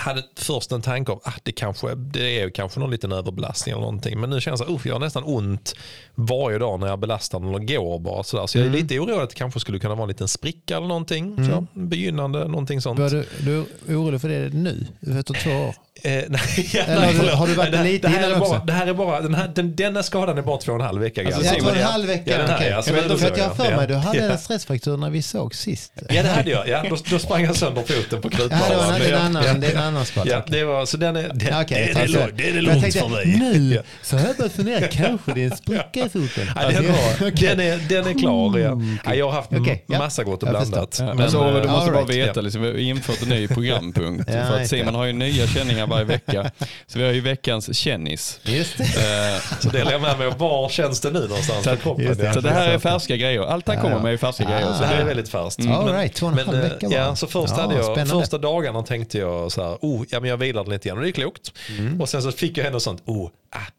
[0.00, 3.72] hade först en tanke om att ah, det, kanske, det är kanske någon liten överbelastning
[3.72, 4.20] eller någonting.
[4.20, 5.74] Men nu känns det att jag har nästan ont
[6.14, 8.22] varje dag när jag belastar eller går bara.
[8.22, 8.46] Sådär.
[8.46, 8.82] Så jag är mm.
[8.82, 11.38] lite orolig att det kanske skulle kunna vara en liten spricka eller någonting.
[11.38, 11.50] Mm.
[11.50, 13.10] Så, begynnande, någonting sånt.
[13.10, 15.74] Du, du är orolig för det nu, efter två år?
[16.02, 18.72] Eh, nej, ja, Eller har, du, har du varit det, lite det här bara, Det
[18.72, 21.22] här är bara, den här, den, denna skadan är bara två och en halv vecka
[21.22, 21.38] gammal.
[21.38, 22.72] Alltså, två och en halv vecka, ja, okay.
[22.72, 24.24] alltså, jag, för att jag har för mig, du hade ja.
[24.24, 25.92] en stressfraktur när vi såg sist.
[26.08, 26.84] Ja det hade jag, ja.
[26.90, 28.66] Då, då sprang jag sönder foten på krutbanan.
[28.70, 29.54] Ja, det var en annan, ja.
[29.54, 30.30] det är en annan skada.
[30.30, 32.60] Ja, det var, så den är, den, okay, det, är det, lugnt, det är det
[32.60, 33.26] lugnt tänkte, för mig.
[33.26, 36.46] Nu så har jag börjat fundera, kanske det är en spricka i foten.
[36.56, 38.58] Ja, den, var, den, är, den är klar.
[38.58, 38.80] Ja.
[39.04, 41.00] Ja, jag har haft okay, massa gott och blandat.
[41.00, 44.30] Men, men, så, du måste bara veta, liksom, vi har infört en ny programpunkt.
[44.30, 46.50] för att Simon har ju nya känningar varje vecka.
[46.86, 48.40] Så vi har ju veckans kännis.
[48.42, 48.84] Just det.
[48.84, 50.38] Eh, så det lämnar jag med.
[50.38, 51.64] Var känns det nu någonstans?
[51.64, 52.34] Så, det.
[52.34, 53.42] så det här är färska grejer.
[53.42, 54.72] Allt han kommer med är färska ah, grejer.
[54.74, 55.60] Så det är väldigt färskt.
[55.60, 55.72] Mm.
[55.72, 58.82] All right, två och en halv vecka ja, så först ja, hade jag, Första dagarna
[58.82, 61.52] tänkte jag så här, oh, ja, men jag vilade lite grann och det är klokt.
[61.78, 62.00] Mm.
[62.00, 63.30] Och sen så fick jag ändå sånt, oh,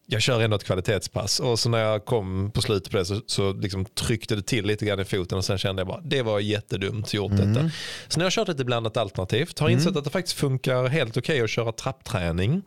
[0.05, 1.39] jag kör ändå ett kvalitetspass.
[1.39, 4.65] Och så när jag kom på slutet på det så, så liksom tryckte det till
[4.65, 7.53] lite grann i foten och sen kände jag bara, det var jättedumt gjort mm.
[7.53, 7.71] detta.
[8.07, 9.97] Så nu har jag kört lite blandat alternativt, har insett mm.
[9.97, 12.51] att det faktiskt funkar helt okej okay att köra trappträning.
[12.51, 12.63] Mm.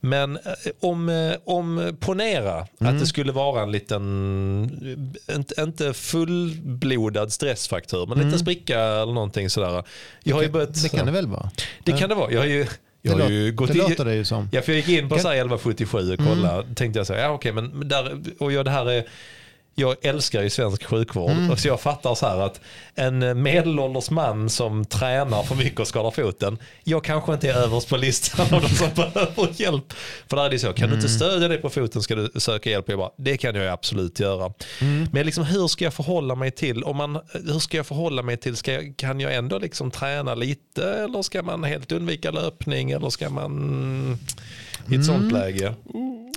[0.00, 3.06] Men eh, om, eh, om ponera att det mm.
[3.06, 8.38] skulle vara en liten, inte, inte fullblodad stressfraktur, men lite mm.
[8.38, 9.84] spricka eller någonting sådär.
[10.24, 11.50] Jag har ju börjat, det kan det väl vara?
[11.84, 12.32] Det kan det vara.
[12.32, 12.66] Jag har ju,
[13.10, 14.48] jag det, har ju gått det låter det ju som.
[14.52, 15.32] Ja, för jag gick in på kan...
[15.32, 16.62] 1177 och kollade.
[16.62, 16.74] Mm.
[16.74, 19.04] Tänkte jag så ja okej, men där, och jag, det här är
[19.78, 21.30] jag älskar ju svensk sjukvård.
[21.30, 21.56] Mm.
[21.56, 22.60] Så jag fattar så här att
[22.94, 26.58] en medelålders man som tränar för mycket och skadar foten.
[26.84, 29.92] Jag kanske inte är överst på listan av de som behöver hjälp.
[30.28, 30.90] För där är det så, kan mm.
[30.90, 31.18] du inte mm.
[31.18, 32.88] stödja dig på foten ska du söka hjälp.
[32.88, 34.52] Jag bara, det kan jag absolut göra.
[34.80, 35.08] Mm.
[35.12, 38.36] Men liksom, hur ska jag förhålla mig till, om man, hur ska jag förhålla mig
[38.36, 42.90] till, ska jag, kan jag ändå liksom träna lite eller ska man helt undvika löpning
[42.90, 44.18] eller ska man
[44.88, 45.34] i ett sånt mm.
[45.34, 45.74] läge?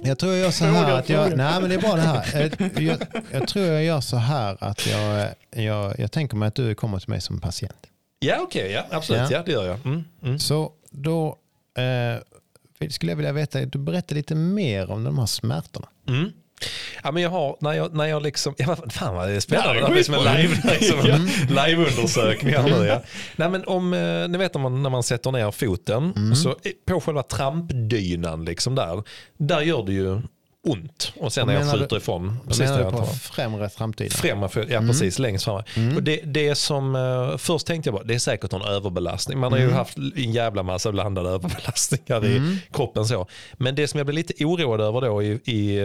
[0.03, 2.51] Jag tror jag gör så här att jag, nej men det är bra det här.
[2.81, 2.97] Jag,
[3.31, 5.27] jag, tror jag gör så här att jag,
[5.63, 7.87] jag, jag tänker mig att du kommer till mig som patient.
[8.19, 9.37] Ja okej, okay, ja absolut, ja.
[9.37, 9.43] ja.
[9.45, 9.85] det gör jag.
[9.85, 10.39] Mm, mm.
[10.39, 11.37] Så då
[11.77, 15.87] eh, skulle jag vilja veta, du berättar lite mer om de här smärtorna.
[16.07, 16.31] Mm.
[17.03, 19.93] Ja, men jag har, när jag, när jag liksom, ja, fan vad det är spännande,
[19.93, 22.85] det är som en live, liksom en liveundersökning här nu.
[22.85, 23.01] Ja.
[23.35, 26.35] Nej, men om, eh, ni vet om man, när man sätter ner foten, mm.
[26.35, 26.55] så
[26.87, 29.03] på själva trampdynan liksom där,
[29.37, 30.21] där gör det ju
[30.67, 31.13] ont.
[31.15, 32.37] Och sen när jag skjuter du, ifrån.
[32.43, 34.11] Vad menar du på främre framtiden?
[34.11, 34.87] Främre, ja mm.
[34.87, 35.63] precis, längst fram.
[35.75, 35.95] Mm.
[35.95, 39.39] Och det, det som, uh, först tänkte jag bara, det är säkert en överbelastning.
[39.39, 39.69] Man har mm.
[39.69, 42.57] ju haft en jävla massa blandade överbelastningar i mm.
[42.71, 43.05] kroppen.
[43.05, 43.27] så.
[43.53, 45.77] Men det som jag blev lite oroad över då, i, i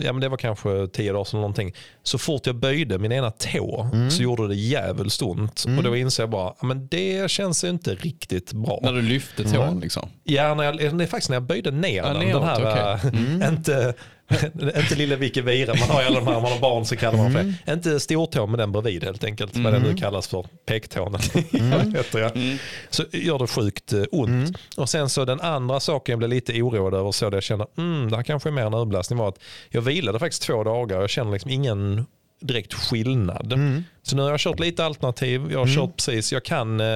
[0.00, 1.74] ja, men det var kanske tio dagar sedan någonting.
[2.02, 4.10] Så fort jag böjde min ena tå mm.
[4.10, 5.64] så gjorde det jävligt ont.
[5.76, 8.78] Och då insåg jag bara, men det känns ju inte riktigt bra.
[8.82, 10.08] När du lyfte tån liksom?
[10.24, 12.18] Ja, när jag, det är faktiskt när jag böjde ner ja, den.
[12.18, 13.48] Neråt, den här, okay.
[13.48, 13.94] inte
[14.76, 17.18] inte lille Vicky Vira, man har ju alla de här, man har barn så kallar
[17.18, 17.54] man för mm.
[17.68, 19.64] Inte stortå med den bredvid helt enkelt, mm.
[19.64, 21.16] vad den nu kallas för, pektån.
[21.56, 21.94] Mm.
[22.34, 22.58] mm.
[22.90, 24.28] Så gör det sjukt eh, ont.
[24.28, 24.54] Mm.
[24.76, 27.66] Och sen så den andra saken jag blev lite oroad över, så det jag känner,
[27.78, 30.96] mm, det här kanske är mer en överbelastning, var att jag vilade faktiskt två dagar
[30.96, 32.06] och jag känner liksom ingen
[32.40, 33.52] direkt skillnad.
[33.52, 33.84] Mm.
[34.02, 35.76] Så nu har jag kört lite alternativ, jag har mm.
[35.76, 36.86] kört precis, jag kan, eh,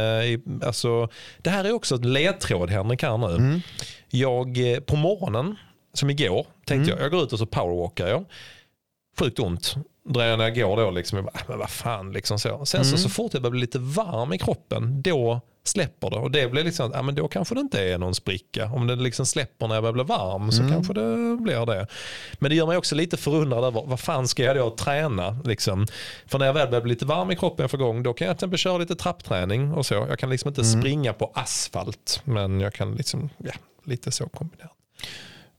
[0.65, 1.09] alltså,
[1.39, 3.37] det här är också ett ledtråd Henrik här nu.
[3.37, 3.61] Mm.
[4.11, 5.57] Jag, eh, på morgonen
[5.93, 6.89] som igår, tänkte mm.
[6.89, 8.25] jag, jag går ut och så powerwalkar jag.
[9.19, 9.77] Sjukt ont.
[10.05, 12.67] När jag går då, liksom, jag bara, äh, men vad fan, liksom så.
[12.67, 12.91] Sen mm.
[12.91, 16.17] så, så fort jag börjar bli lite varm i kroppen, då släpper det.
[16.17, 18.67] Och det blir liksom, ja, men då kanske det inte är någon spricka.
[18.67, 21.87] Om det liksom släpper när jag börjar bli varm så kanske det blir det.
[22.39, 25.41] Men det gör mig också lite förundrad över vad fan ska jag då träna?
[25.45, 25.87] Liksom.
[26.27, 28.37] För när jag väl börjar bli lite varm i kroppen för gång då kan jag
[28.37, 29.95] till exempel köra lite trappträning och så.
[29.95, 33.53] Jag kan liksom inte springa på asfalt men jag kan liksom, ja,
[33.85, 34.80] lite så kombinerat.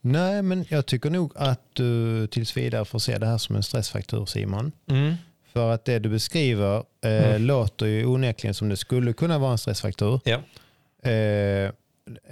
[0.02, 3.64] Nej, men jag tycker nog att du tills vidare får se det här som en
[3.64, 4.72] stressfaktor Simon.
[4.89, 5.14] Mm.
[5.54, 9.58] För att det du beskriver eh, låter ju onekligen som det skulle kunna vara en
[9.58, 10.20] stressfaktor.
[10.24, 10.41] Ja.
[11.10, 11.72] Eh,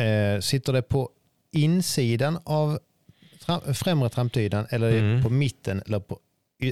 [0.05, 1.09] eh, sitter det på
[1.51, 2.79] insidan av
[3.73, 5.23] främre trampdynan eller Mm.
[5.23, 6.19] på mitten eller på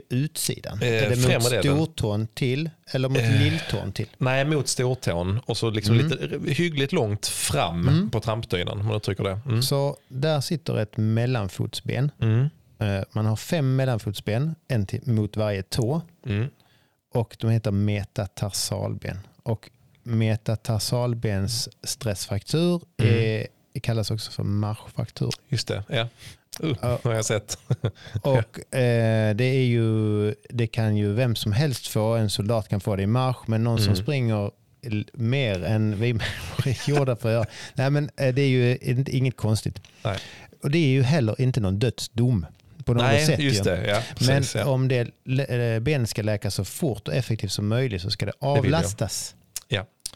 [0.10, 0.80] utsidan?
[0.82, 3.42] Eh, är det mot stortån till eller mot Eh.
[3.42, 4.08] lilltån till?
[4.18, 6.08] Nej, mot stortån och så liksom Mm.
[6.12, 8.10] lite hyggligt långt fram Mm.
[8.10, 9.40] på trampdynan om du trycker det.
[9.46, 9.62] Mm.
[9.62, 12.12] Så där sitter ett mellanfotsben.
[12.22, 12.48] Mm.
[12.80, 16.02] Eh, man har fem mellanfotsben, en till, mot varje tå.
[16.26, 16.48] Mm.
[17.14, 19.18] Och de heter metatarsalben.
[19.44, 19.70] Och
[20.04, 23.48] metatarsalbens stressfraktur Mm.
[23.78, 25.30] Är, kallas också för marschfraktur.
[25.50, 26.08] Just det, ja.
[26.64, 27.00] Uh, Ja.
[27.04, 27.58] har jag sett.
[28.22, 32.16] Och eh, det, är ju, det kan ju vem som helst få.
[32.16, 33.96] En soldat kan få det i marsch, men någon som Mm.
[34.04, 34.52] springer
[34.82, 37.46] l- mer än vi människor är gjorda för att göra.
[37.74, 39.82] Nej, men eh, det är ju inte, inget konstigt.
[40.04, 40.18] Nej.
[40.64, 42.46] Och det är ju heller inte någon dödsdom
[42.86, 43.40] på något Nej, sätt.
[43.40, 43.64] just ju.
[43.64, 43.88] det.
[43.88, 44.66] Ja, Men precis, ja.
[44.66, 45.00] om det,
[45.76, 49.36] eh, benet ska läka så fort och effektivt som möjligt så ska det avlastas.
[49.40, 49.47] ja.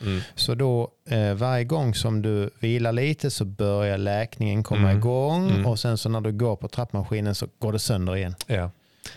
[0.02, 0.22] Mm.
[0.36, 4.98] Så då eh, varje gång som du vilar lite så börjar läkningen komma Mm.
[4.98, 5.66] igång Mm.
[5.66, 8.36] och sen så när du går på trappmaskinen så går det sönder igen.
[8.48, 8.72] ja.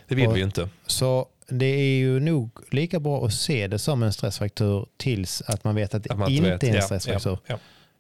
[0.09, 0.69] Det vill Och- vi ju inte.
[0.87, 5.65] Så det är ju nog lika bra att se det som en stressfaktor tills att
[5.65, 6.63] man vet att det Att inte vet.
[6.65, 7.39] är en Ja, stressfaktor.
[7.47, 7.59] Ja,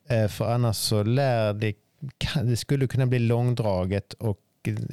[0.09, 0.14] ja.
[0.16, 1.72] Eh, För annars så lär det,
[2.18, 4.39] kan, det skulle kunna bli långdraget och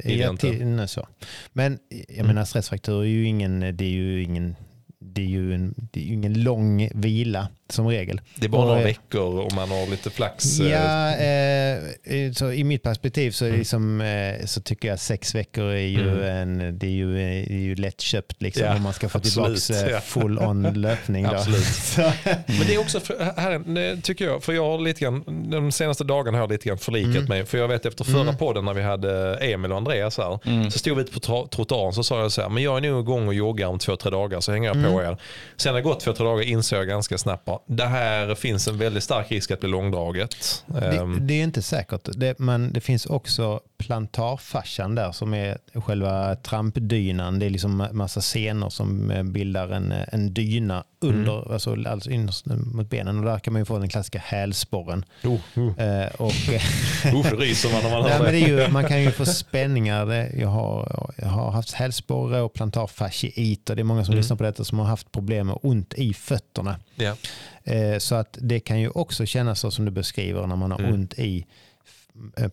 [0.03, 1.07] ja, till, nej, så.
[1.53, 2.27] Men jag Mm.
[2.27, 4.55] menar stressfaktor är ju ingen, det är ju ingen,
[5.03, 8.21] det är ju en, det är ingen lång vila som regel.
[8.35, 10.59] Det är bara Och, några eh, veckor om man har lite flax.
[10.59, 11.77] eh, Ja, eh,
[12.25, 13.59] eh, så i mitt perspektiv så, är det Mm.
[13.59, 17.59] liksom, eh, så tycker jag sex veckor är ju, en, det är ju, det är
[17.59, 19.99] ju lättköpt liksom, Ja, om man ska få absolut, tillbaka ja.
[20.01, 21.23] full on löpning.
[21.23, 21.29] Då.
[21.29, 21.97] Absolut.
[22.47, 26.03] Men det är också, för, här, tycker jag, för jag har lite grann, de senaste
[26.03, 27.25] dagarna har jag lite grann förlikat Mm.
[27.25, 27.45] mig.
[27.45, 28.37] För jag vet efter förra Mm.
[28.37, 30.71] podden när vi hade Emil och Andreas här, Mm.
[30.71, 31.19] så stod vi på
[31.51, 33.95] trottoaren så sa jag så här, men jag är nog igång och joggar om två,
[33.95, 35.11] tre dagar så hänger jag på Mm.
[35.11, 35.17] er.
[35.57, 38.67] Sen när det gått två, tre dagar insåg jag ganska snabbt att det här finns
[38.67, 40.63] en väldigt stark risk att bli långdraget.
[40.65, 42.09] det, Ehm, det är inte säkert.
[42.13, 47.39] Det, men det finns också plantarfascian där som är själva trampdynan.
[47.39, 52.45] Det är liksom massa senor som eh, bildar en, en dyna under, alltså, alltså innerst
[52.45, 53.19] mot benen.
[53.19, 55.05] Och där kan man ju få den klassiska hälsporren.
[55.23, 56.31] oh, oh, Eh, och,
[57.13, 58.39] oh, ryser man när man men det.
[58.39, 60.29] ju, kan ju få spänningar.
[60.39, 63.75] Jag har, jag har haft hälsporre och plantarfasciiter.
[63.75, 64.17] Det är många som Mm.
[64.21, 66.75] lyssnar på detta som har haft problem med ont i fötterna.
[66.95, 67.15] Ja.
[67.63, 70.79] Eh, Så att det kan ju också kännas så som du beskriver när man har
[70.79, 70.93] Mm.
[70.93, 71.45] ont i eh,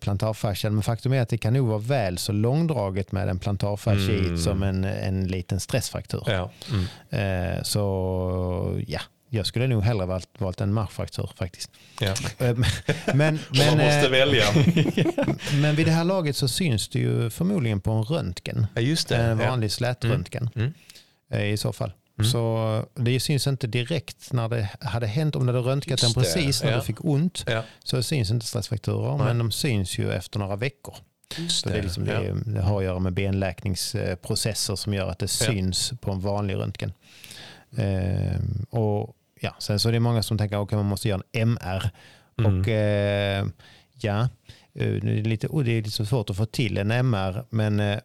[0.01, 0.75] plantarfascian.
[0.75, 4.39] Men faktum är att det kan nog vara väl så långdraget med en plantarfasciit Mm.
[4.39, 6.23] som en, en liten stressfraktur.
[6.27, 6.51] Ja.
[7.11, 7.57] Mm.
[7.57, 9.01] Eh, Så ja,
[9.31, 11.71] jag skulle nog hellre valt, valt en marschfraktur faktiskt.
[12.01, 12.07] Ja.
[12.09, 12.57] Eh, Men,
[13.15, 14.45] man men, måste eh, välja.
[15.63, 18.67] men vid det här laget så syns det ju förmodligen på en röntgen.
[18.75, 19.17] Ja, just det.
[19.17, 19.51] En Ja.
[19.51, 20.73] vanlig slätröntgen Mm.
[21.33, 21.93] eh, i så fall.
[22.19, 22.31] Mm.
[22.31, 25.37] Så det syns inte direkt när det hade hänt.
[25.37, 26.77] Om du hade röntgat den precis när ja.
[26.77, 27.63] du fick ont Ja.
[27.85, 29.17] så syns inte stressfaktorer.
[29.17, 29.27] Nej.
[29.27, 30.95] Men de syns ju efter några veckor.
[31.37, 35.09] Just Så det, är liksom, det, är- det har att göra med benläkningsprocesser som gör
[35.09, 36.93] att det syns på en vanlig röntgen.
[37.77, 41.23] Ehm, och ja, Sen så är det många som tänker att okay, man måste göra
[41.33, 41.91] en MR.
[42.39, 42.61] Mm.
[42.61, 43.47] Och eh,
[44.01, 44.27] ja, eh,
[44.79, 47.99] det är, lite, det är lite så svårt att få till en MR, men, eh,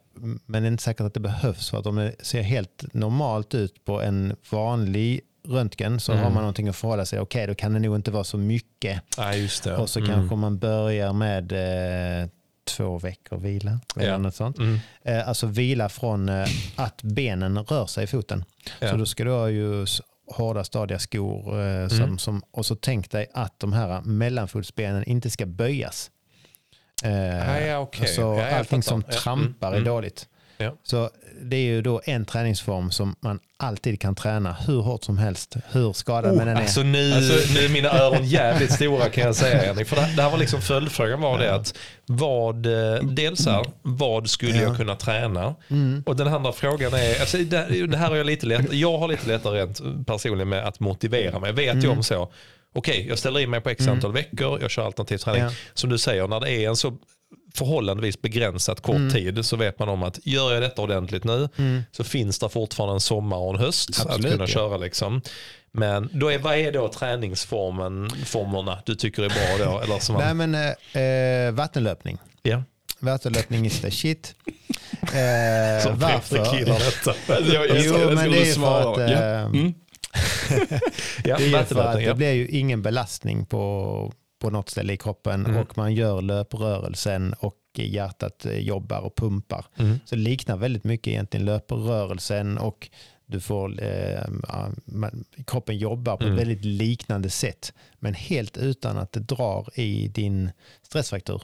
[0.45, 1.69] men det är inte säkert att det behövs.
[1.69, 6.23] För att om det ser helt normalt ut på en vanlig röntgen så Mm.
[6.23, 7.19] har man någonting att förhålla sig.
[7.19, 9.01] Okej, då kan det nog inte vara så mycket.
[9.17, 9.77] Ja.
[9.77, 10.11] Och så Mm.
[10.11, 11.51] kanske man börjar med
[12.21, 12.29] eh,
[12.77, 13.79] två veckor vila.
[13.95, 14.17] Eller Ja.
[14.17, 14.57] något sånt.
[14.57, 14.79] Mm.
[15.03, 18.43] Eh, alltså vila från eh, att benen rör sig i foten.
[18.79, 18.89] Ja.
[18.89, 19.85] Så då ska du ha ju
[20.27, 21.61] hårda stadiga skor.
[21.61, 22.17] Eh, som, Mm.
[22.17, 26.09] som, och så tänk dig att de här mellanfotsbenen inte ska böjas.
[27.03, 27.11] Eh,
[27.47, 28.07] Ja, ja, okej.
[28.07, 29.13] Så Ja, jag allting som Ja.
[29.17, 29.81] trampar Mm.
[29.81, 30.27] är dåligt.
[30.57, 30.73] Ja.
[30.83, 31.09] Så
[31.41, 35.55] det är ju då en träningsform som man alltid kan träna hur hårt som helst.
[35.71, 36.61] Hur skadad man än är.
[36.61, 39.87] Alltså nu, Alltså- nu är mina öron jävligt stora kan jag säga Henrik.
[39.87, 41.73] För det, det här var liksom följdfrågan var det att
[42.05, 44.75] vad, eh, dels här, vad skulle jag Ja.
[44.75, 45.55] kunna träna?
[45.69, 46.03] Mm.
[46.05, 49.07] Och den andra frågan är, alltså det, det här har jag lite lätt, jag har
[49.07, 51.49] lite lättare rent personligen med att motivera mig.
[51.49, 51.91] Jag vet ju Mm.
[51.97, 52.31] om så,
[52.73, 55.41] okej jag ställer in mig på x antal veckor, jag kör alternativ träning.
[55.43, 55.49] Ja.
[55.73, 56.97] Som du säger, när det är en så
[57.55, 59.11] förhållandevis begränsat kort Mm.
[59.13, 61.49] tid så vet man om att gör jag detta ordentligt nu
[61.91, 64.47] så finns det fortfarande en sommar och en höst Absolut, att kunna ja.
[64.47, 64.77] köra.
[64.77, 65.21] Liksom.
[65.71, 69.79] Men då är, vad är då träningsformen, formerna du tycker är bra då?
[69.79, 71.01] Eller som Nej man, men eh,
[71.47, 72.17] eh, vattenlöpning.
[72.41, 72.63] ja.
[72.99, 74.35] Vattenlöpning is the shit.
[75.03, 76.57] Eh, Som varför?
[76.57, 77.13] Gillar detta.
[77.53, 79.73] Jag, jag, Jo, jag men det är för att, eh, Mm.
[81.23, 84.93] Ja, Det är för att vattenlöpning, det blir ju ingen belastning på, på något ställe
[84.93, 85.57] i kroppen Mm.
[85.57, 89.65] och man gör löprörelsen och hjärtat jobbar och pumpar.
[89.77, 89.99] Mm.
[90.05, 92.89] Så det liknar väldigt mycket egentligen löprörelsen och
[93.25, 94.23] du får, eh,
[94.85, 96.35] man, kroppen jobbar på Mm.
[96.35, 97.73] ett väldigt liknande sätt.
[97.99, 100.51] Men helt utan att det drar i din
[100.87, 101.41] stressfraktur.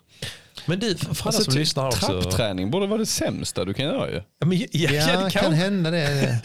[0.66, 2.22] Men du, för alla Alltså, som lyssnar också.
[2.22, 4.16] Trappträning borde vara det sämsta du kan göra ju.
[4.40, 6.40] Ja, men, ja, ja, Ja, det kan kan hända det.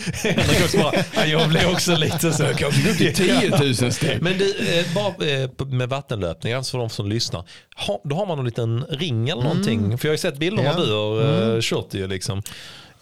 [1.14, 2.43] Bara, jag blev också lite så.
[2.43, 3.51] Jag kan gå upp till 10
[3.82, 4.22] 000 steg.
[4.22, 7.45] Men du, eh, bara eh, med vattenlöpning, alltså för de som lyssnar.
[8.05, 9.99] Då har man en liten ring eller någonting.
[9.99, 10.72] För jag har ju sett bilder Ja.
[10.78, 12.43] när du har eh, kört det ju liksom.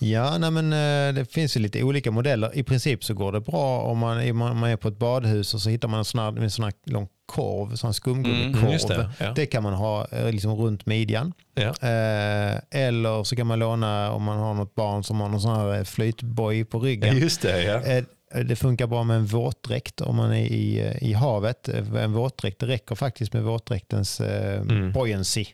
[0.05, 2.51] Ja, nej men, eh, det finns ju lite olika modeller.
[2.59, 5.61] I princip så går det bra om man, om man är på ett badhus och
[5.61, 8.59] så hittar man en sån här, en sån här lång korv, sån här skumgummikorv.
[8.63, 9.33] Mm, just det, ja.
[9.37, 11.33] det kan man ha eh, liksom runt midjan.
[11.55, 11.69] Ja.
[11.89, 15.57] Eh, eller så kan man låna om man har något barn som har någon sån
[15.57, 17.17] här flytboj på ryggen.
[17.19, 17.81] just det, ja.
[17.83, 18.05] Eh,
[18.45, 21.69] Det funkar bra med en våtdräkt om man är i, i havet.
[21.69, 24.93] En våtdräkt, det räcker faktiskt med våtdräktens eh, Mm.
[24.93, 25.45] buoyancy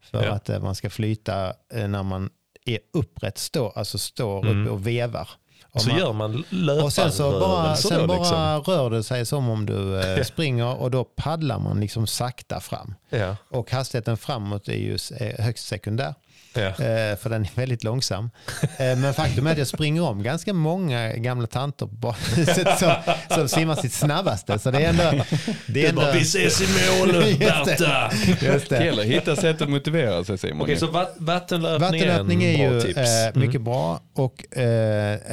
[0.00, 0.30] för Ja.
[0.32, 2.30] att man ska flyta när man
[2.66, 4.62] är upprätt, stå, alltså står Mm.
[4.62, 5.28] uppe och vevar.
[5.72, 6.44] Om Så man, gör man
[6.82, 8.74] och sen så bara, löparrörelser sen då, bara liksom.
[8.74, 12.94] rör det sig som om du eh, springer och då paddlar man liksom sakta fram.
[13.10, 14.98] Ja, Och hastigheten framåt är ju
[15.38, 16.14] högst sekundär.
[16.56, 16.66] Ja.
[16.66, 18.30] Eh, för den är väldigt långsam.
[18.62, 22.14] Eh, men faktum är att jag springer om ganska många gamla tanter på
[22.78, 22.92] som,
[23.34, 24.58] som simmar sitt snabbaste.
[24.58, 25.24] Så det är ändå...
[25.66, 26.66] Det är ändå Bara, vi ses i
[27.00, 27.12] mål.
[27.38, 28.10] Berta.
[28.46, 30.62] just Det att hitta sätt att motivera sig Simon.
[30.62, 32.98] Okej, så vatt, vattenlöpning, Vattenlöpning är är ju tips.
[32.98, 33.40] eh, Mm.
[33.46, 34.44] mycket bra och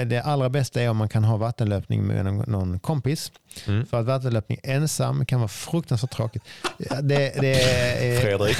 [0.06, 3.32] det allra bästa är om man kan ha vattenlöpning med någon, någon kompis.
[3.68, 3.86] Mm.
[3.86, 6.44] För att vattenlöpning ensam kan vara fruktansvärt tråkigt.
[6.78, 8.58] Ja, Det, det är, Fredrik.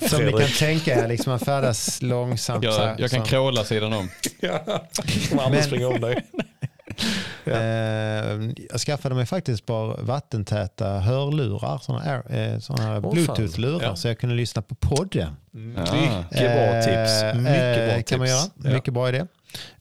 [0.10, 0.58] som ni kan Fredrik.
[0.58, 2.64] tänka er, liksom man färdas långsamt.
[2.64, 3.26] så här, Jag, jag kan så.
[3.26, 4.08] kråla sidan om.
[4.40, 4.80] Ja,
[5.50, 6.26] Men- springa om dig.
[7.44, 7.52] Eh,
[8.70, 13.88] jag skaffade mig faktiskt par vattentäta hörlurar, sådana, eh, sådana här Åh, bluetooth-lurar fan.
[13.88, 13.96] Ja.
[13.96, 15.16] så jag kunde lyssna på podd.
[15.16, 15.30] Ah.
[15.52, 17.22] Mycket bra tips.
[17.22, 18.10] Eh, Mycket bra eh, tips.
[18.10, 18.42] kan man göra.
[18.64, 18.70] Ja.
[18.70, 19.26] Mycket bra idé.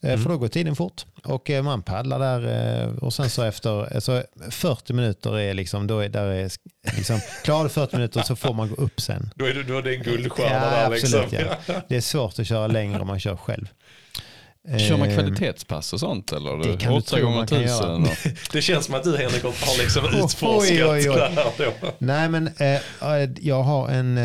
[0.01, 0.23] Eh, Mm.
[0.23, 1.05] För då går tiden fort.
[1.23, 5.87] Och eh, man paddlar där eh, och sen så efter alltså 40 minuter är liksom,
[5.87, 6.49] då är, där är
[6.97, 9.29] liksom, klarar du 40 minuter så får man gå upp sen.
[9.35, 11.49] Då är det, då är det en guldstjärna Ja, där absolut, liksom.
[11.67, 11.73] ja.
[11.89, 13.67] Det är svårt att köra längre om man kör själv.
[14.79, 16.71] Kör man kvalitetspass och sånt eller?
[16.71, 17.95] det kan du tro gånger man kan göra.
[17.95, 18.07] och-
[18.51, 21.15] Det känns som att du Henrik har liksom Oj, utforskat oj, oj.
[21.15, 21.51] det här
[21.81, 21.87] då.
[21.97, 24.17] Nej, men eh, jag har en,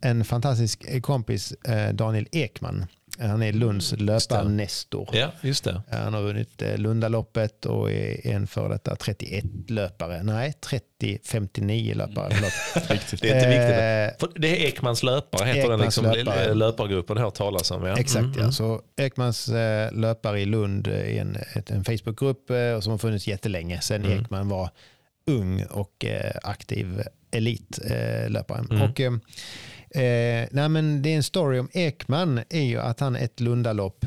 [0.00, 2.86] en fantastisk kompis, eh, Daniel Ekman.
[3.28, 5.08] Han är Lunds löparnestor.
[5.12, 5.82] Ja, just det.
[5.90, 10.22] Han har vunnit eh, Lundaloppet och är en för detta 31-löpare.
[10.22, 10.54] Nej,
[11.00, 12.30] 30-59 löpare.
[12.34, 12.52] Förlåt.
[13.20, 14.22] Det är inte viktigt.
[14.22, 16.54] Eh, För det är Ekmans löpare, heter den Ekmans liksom, löpare.
[16.54, 17.86] löpargruppen jag hört talas om.
[17.86, 17.96] Ja.
[17.98, 18.52] Exakt, Mm, ja.
[18.52, 23.80] Så Ekmans eh, löpare i Lund är en, en Facebookgrupp eh, som har funnits jättelänge
[23.80, 24.20] sedan Mm.
[24.20, 24.70] Ekman var
[25.26, 28.24] ung och eh, aktiv elitlöpare.
[28.24, 28.58] Eh, löpare.
[28.70, 28.82] Mm.
[28.82, 29.00] och,
[29.94, 34.04] eh, nej, men det är en story om Ekman är ju att han ett Lundalopp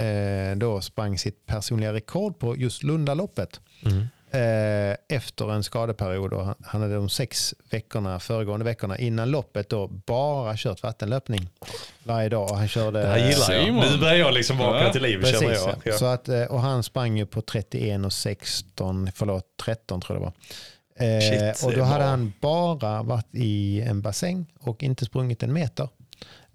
[0.00, 3.60] eh, då sprang sitt personliga rekord på just Lundaloppet.
[3.84, 4.06] Mm.
[4.30, 9.86] Eh, efter en skadeperiod och han, hade de sex veckorna, föregående veckorna innan loppet då
[9.86, 11.48] bara kört vattenlöpning
[12.02, 12.50] varje dag.
[12.50, 13.74] Och han körde, Det här gillar jag.
[13.92, 15.68] Nu börjar jag liksom vakna Ja, till liv känner Precis, jag.
[15.68, 15.76] ja.
[15.84, 15.92] Ja.
[15.92, 20.22] Så att, eh, och han sprang ju på 31 och 16, förlåt 13 tror jag
[20.22, 20.32] det var.
[20.98, 22.08] Eh, Shit, och då hade bra.
[22.08, 25.88] han bara varit i en bassäng och inte sprungit en meter.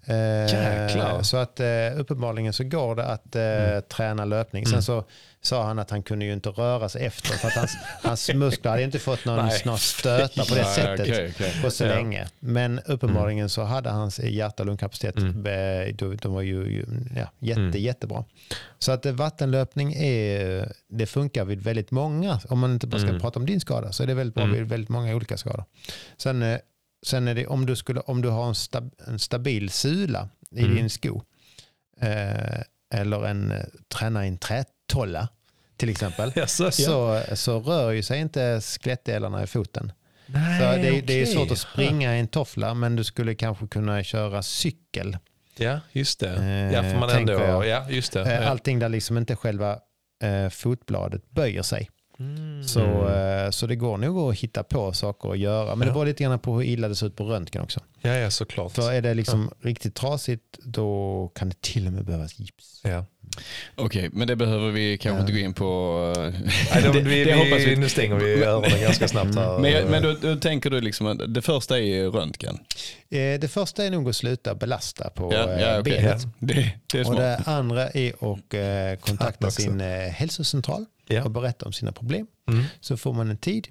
[0.06, 0.16] Eh,
[0.54, 1.22] Jäklar.
[1.22, 4.66] så att eh, uppenbarligen så går det att eh, träna löpning.
[4.66, 4.82] Sen Mm.
[4.82, 5.04] så
[5.42, 8.70] sa han att han kunde ju inte röra sig efter för att hans, hans muskler
[8.70, 11.52] hade inte fått någon, någon stöta på det Nej, sättet okej, okej.
[11.62, 11.88] på så Ja.
[11.94, 12.26] länge.
[12.40, 15.46] Men uppenbarligen så hade hans hjärta och lungkapacitet, Mm.
[15.46, 16.84] eh, de, var ju
[17.16, 17.80] ja, jätte, Mm.
[17.80, 18.24] jättebra.
[18.78, 23.08] Så att eh, vattenlöpning är, det funkar vid väldigt många, om man inte bara ska
[23.08, 23.20] Mm.
[23.20, 24.56] prata om din skada, så är det väldigt bra Mm.
[24.56, 25.64] vid väldigt många olika skador.
[26.16, 26.58] Sen, eh,
[27.06, 30.62] sen är det om du, skulle, om du har en, stab, en stabil sula i
[30.64, 30.76] Mm.
[30.76, 31.22] din sko,
[32.00, 32.60] eh,
[32.94, 35.28] eller en eh, träna i en trätolla
[35.76, 36.46] till exempel, ja.
[36.46, 36.70] så,
[37.34, 39.92] så rör ju sig inte skelettdelarna i foten.
[40.26, 43.66] Nej, Så det, det är svårt att springa i en toffla men du skulle kanske
[43.66, 45.18] kunna köra cykel.
[45.56, 46.36] Ja, just det.
[46.36, 47.66] Eh, ja, för man ändå, jag.
[47.66, 48.34] ja, just det.
[48.34, 48.50] Eh.
[48.50, 49.78] Allting där liksom inte själva
[50.22, 51.90] eh, fotbladet böjer sig.
[52.66, 55.68] Så, eh, så det går nog att hitta på saker att göra.
[55.74, 55.92] Men det Ja.
[55.92, 57.80] beror lite grann på hur illa det ser ut på röntgen också.
[58.00, 58.72] Ja, ja såklart.
[58.72, 62.80] För är det liksom riktigt trasigt då kan det till och med behövas gips.
[62.84, 63.04] Ja.
[63.74, 65.20] Okej, men det behöver vi kanske Ja.
[65.20, 65.64] inte gå in på.
[66.16, 66.22] eh,
[66.74, 69.58] Nej, de, det, vi, det hoppas vi, nu stänger vi öronen ganska snabbt här.
[69.58, 72.58] Men, men då, då tänker du liksom att det första är röntgen?
[73.10, 75.92] Eh, Det första är nog att sluta belasta på Ja, ja, okej.
[76.02, 76.22] benet.
[76.38, 79.80] det, det är Och det andra är att kontakta sin
[80.12, 81.24] hälsocentral Ja.
[81.24, 82.26] och berätta om sina problem.
[82.48, 82.64] Mm.
[82.80, 83.68] Så får man en tid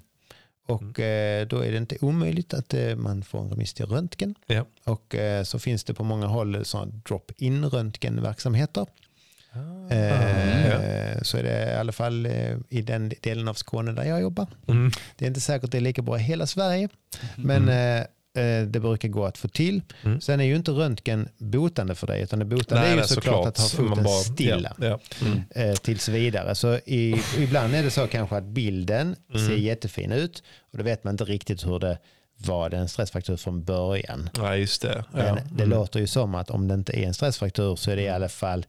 [0.66, 4.34] och eh, då är det inte omöjligt att eh, man får en remiss till röntgen.
[4.46, 4.64] Ja.
[4.84, 8.86] Och eh, så finns det på många håll sådana drop-in röntgenverksamheter.
[9.90, 11.24] Eh, ja.
[11.24, 14.46] Så är det i alla fall eh, i den delen av Skåne där jag jobbar.
[14.68, 14.90] Mm.
[15.16, 16.88] Det är inte säkert det är lika bra i hela Sverige,
[17.36, 18.06] men eh, eh,
[18.66, 19.82] det brukar gå att få till.
[20.04, 20.20] Mm.
[20.20, 23.46] Sen är ju inte röntgen botande för dig, utan det botande är ju nej, såklart,
[23.46, 24.98] att ha foten bara- stilla Ja, ja.
[25.26, 25.42] Mm.
[25.70, 26.54] eh, tills vidare.
[26.54, 29.46] Så i, ibland är det så kanske att bilden Mm.
[29.48, 30.42] ser jättefin ut
[30.72, 31.98] och då vet man inte riktigt hur det
[32.36, 34.30] var en stressfraktur från början.
[34.38, 35.04] Nej, just det.
[35.12, 35.34] Men Ja.
[35.52, 35.78] det Mm.
[35.78, 38.28] låter ju som att om det inte är en stressfraktur så är det i alla
[38.28, 38.66] fall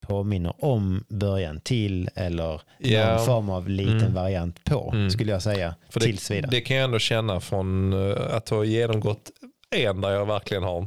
[0.00, 3.16] påminner om början till eller Ja.
[3.16, 4.14] någon form av liten Mm.
[4.14, 5.10] variant på Mm.
[5.10, 5.74] skulle jag säga.
[5.90, 6.50] För tills det, vidare.
[6.50, 9.30] det kan jag ändå känna från eh, att ha genomgått
[9.76, 10.86] en där jag verkligen har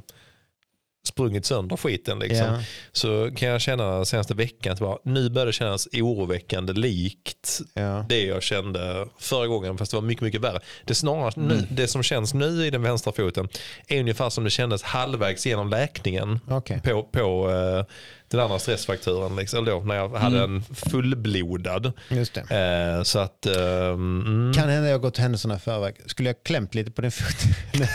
[1.09, 2.19] sprungit sönder skiten.
[2.19, 2.45] Liksom.
[2.47, 2.59] Ja.
[2.91, 8.05] Så kan jag känna senaste veckan att bara, nu börjar det kännas oroväckande likt Ja.
[8.09, 10.59] det jag kände förra gången fast det var mycket, mycket värre.
[10.85, 13.47] Det, snarare, nu, det som känns nu i den vänstra foten
[13.87, 16.81] är ungefär som det kändes halvvägs genom läkningen Okej.
[16.83, 17.85] på, på eh,
[18.27, 19.35] den andra stressfrakturen.
[19.35, 21.91] Liksom, då, när jag hade en fullblodad.
[22.09, 22.37] Just.
[22.37, 23.45] Eh, så att...
[23.45, 24.53] ehm, mm.
[24.53, 25.95] Kan hända jag gått händelserna i förväg.
[26.05, 27.37] Skulle jag klämt lite på din fot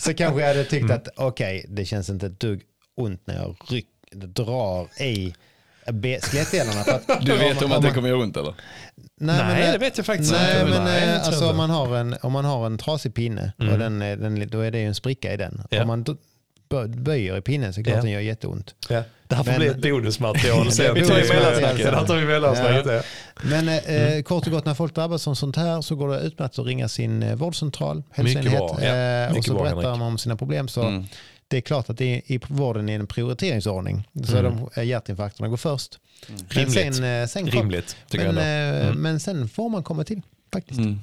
[0.00, 0.96] så kanske jag hade tyckt Mm.
[0.96, 2.62] att okej, det känns inte ett dugg
[2.96, 5.34] ont när jag ryck, drar i
[6.22, 6.84] skelettdelarna.
[6.84, 8.54] För att, Du vet om att det man- kommer göra ont eller?
[9.20, 10.70] Nej, men, eh, det vet jag faktiskt Nej, inte.
[10.70, 13.72] men Nej, eh, alltså, om, man har en, om man har en trasig pinne, Mm.
[13.72, 15.62] och den, är- den, då är det ju en spricka i den.
[15.70, 15.80] Ja.
[15.82, 16.04] Om man
[16.88, 18.02] böjer i pinnen så klart Ja.
[18.02, 18.74] den gör jätteont.
[18.88, 19.02] Ja.
[19.28, 20.94] Det här får Men- bli ett bonusmaterial sen.
[20.94, 21.86] mellansnacket.
[21.94, 22.86] här tar vi mellansnacket.
[22.86, 23.02] Ja.
[23.42, 24.22] Men eh, Mm.
[24.22, 26.88] kort och gott, när folk drabbas av sånt här så går det utmärkt att ringa
[26.88, 28.80] sin eh, vårdcentral, hälsoenhet, ja.
[28.80, 30.68] eh, och så bra, berättar de om sina problem.
[30.68, 31.04] Så Mm.
[31.48, 34.08] det är klart att det är, i vården är en prioriteringsordning.
[34.26, 34.56] Så Mm.
[34.74, 35.98] de, eh, hjärtinfarkterna går först.
[36.28, 36.94] Men Rimligt.
[36.96, 38.98] sen, sen, Rimligt, men, Mm.
[38.98, 40.22] men sen får man komma till
[40.52, 40.80] faktiskt.
[40.80, 41.00] Mm.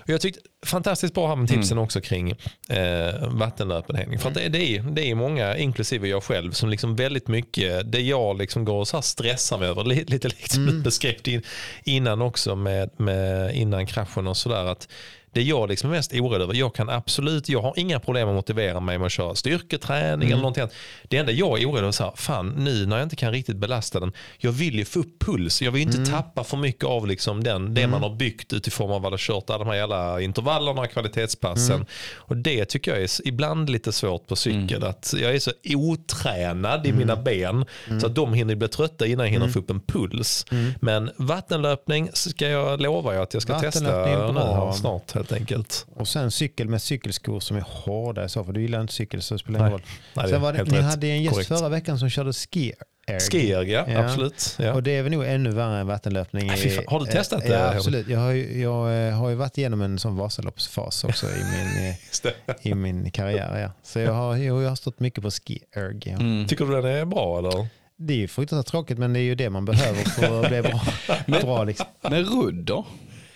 [0.00, 2.30] Och jag tyckte fantastiskt bra här med tipsen också kring
[2.68, 4.18] eh, vattenlöpenhängning.
[4.18, 8.00] För det, det, är, det är många, inklusive jag själv, som liksom väldigt mycket, det
[8.00, 11.28] jag liksom går och så här stressar mig över, li- lite likt som du beskrev
[11.28, 11.42] in,
[11.84, 14.64] innan också med, med innan kraschen och sådär.
[14.64, 14.88] att
[15.32, 18.34] det jag liksom är mest orolig över, jag kan absolut, jag har inga problem att
[18.34, 20.74] motivera mig med att köra styrketräning eller någonting annat.
[21.08, 23.32] Det enda jag är orolig över är så här, fan nu när jag inte kan
[23.32, 26.56] riktigt belasta den, jag vill ju få upp puls, jag vill ju inte tappa för
[26.56, 29.68] mycket av liksom den, det man har byggt utifrån av att ha kört alla de
[29.68, 31.86] här jävla intervallerna, kvalitetspassen.
[32.14, 36.86] Och det tycker jag är ibland lite svårt på cykel, att jag är så otränad
[36.86, 37.64] i mina ben
[38.00, 40.46] så att de hinner bli trötta innan jag hinner få upp en puls.
[40.80, 45.86] Men vattenlöpning ska jag lova er att jag ska testa nu snart helt enkelt.
[45.96, 49.22] Och sen cykel med cykelskor som är hårda i så för du gillar inte cykel
[49.22, 49.82] så det spelar ingen roll.
[49.84, 50.84] Nej, det är Sen var det, helt ni rätt.
[50.84, 51.48] hade en gäst Korrekt.
[51.48, 52.72] förra veckan som körde ski
[53.06, 53.20] erg.
[53.20, 54.04] Skierg, ja, Ja.
[54.04, 54.56] absolut.
[54.58, 54.72] Ja.
[54.72, 56.46] Och det är väl nog ännu värre än vattenlöpning.
[56.46, 56.84] Nej, fan.
[56.88, 58.08] Har du testat det, Ja, absolut.
[58.08, 61.88] Jag har, ju, jag eh, har ju varit igenom en sån Vasaloppsfas också i min,
[62.48, 63.58] eh, i min karriär.
[63.60, 63.72] Ja.
[63.82, 66.00] Så jag har, jag har stått mycket på ski erg.
[66.04, 66.12] Ja.
[66.12, 66.46] Mm.
[66.46, 67.66] Tycker du den är bra eller?
[67.96, 70.62] Det är ju fruktansvärt tråkigt men det är ju det man behöver för att bli
[70.62, 71.40] bra.
[71.40, 71.86] bra liksom.
[72.02, 72.86] Men rudd då?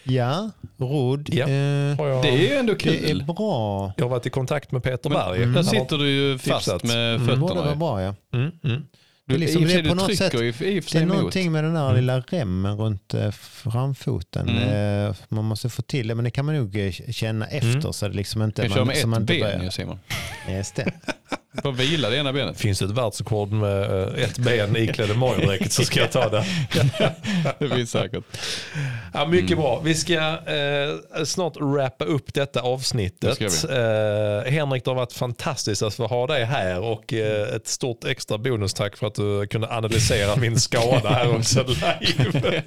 [0.05, 1.29] Ja, rodd.
[1.33, 1.43] Ja.
[1.45, 3.25] Eh, Det är ju ändå det är kul.
[3.25, 3.93] bra.
[3.97, 5.39] jag har varit i kontakt med Peter Berg.
[5.39, 6.83] Där Han har- sitter du ju fast tipsat.
[6.85, 7.61] med Mm, borde fötterna.
[7.61, 7.77] vara ju.
[7.79, 8.39] bra ja.
[8.39, 8.83] Mm, mm.
[9.27, 11.53] Det är liksom- I det är på du något sätt- i för Det är någonting
[11.53, 11.97] med den där Mm.
[11.97, 14.49] lilla remmen runt eh, framfoten.
[14.49, 15.09] Mm.
[15.09, 17.93] Eh, Man måste få till det, men det kan man nog eh, känna efter Mm.
[17.93, 18.63] så det liksom inte...
[18.63, 19.99] Du kan köra med man ett inte ben börjar- Simon.
[20.49, 20.93] Just det.
[21.63, 22.61] Får vila det ena benet.
[22.61, 26.45] Finns det ett världsrekord med eh, ett ben iklädd i så ska jag ta det.
[27.59, 28.25] Det finns säkert.
[29.15, 29.81] Ja, mycket bra.
[29.85, 33.39] Vi ska eh, snart wrappa upp detta avsnittet.
[33.39, 37.69] Det Eh, Henrik, det har varit fantastiskt att få ha dig här och eh, ett
[37.69, 42.63] stort extra bonustack för att du kunde analysera min skada här också live.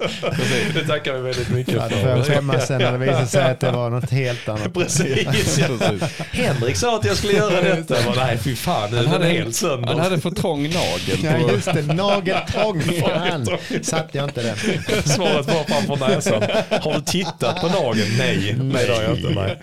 [0.74, 3.60] det tackar vi väldigt mycket Ja, får jag skämmas sen när det visar sig att
[3.60, 4.74] det var något helt annat.
[4.78, 5.58] Precis.
[5.58, 6.06] Ja.
[6.30, 7.96] Henrik sa att jag skulle göra detta.
[7.96, 9.88] Jag bara, nej fy fan den hade är en- helt sönder.
[9.88, 11.18] Han hade för trång nagel.
[11.24, 11.94] Ja, just det.
[11.94, 12.80] Nageltång.
[13.00, 13.46] Fan,
[13.82, 14.56] satte jag inte den.
[15.04, 16.42] Svaret var framför näsan.
[16.82, 18.08] Har du tittat på nageln?
[18.18, 19.28] Nej, nej det har jag inte.
[19.30, 19.58] Nej,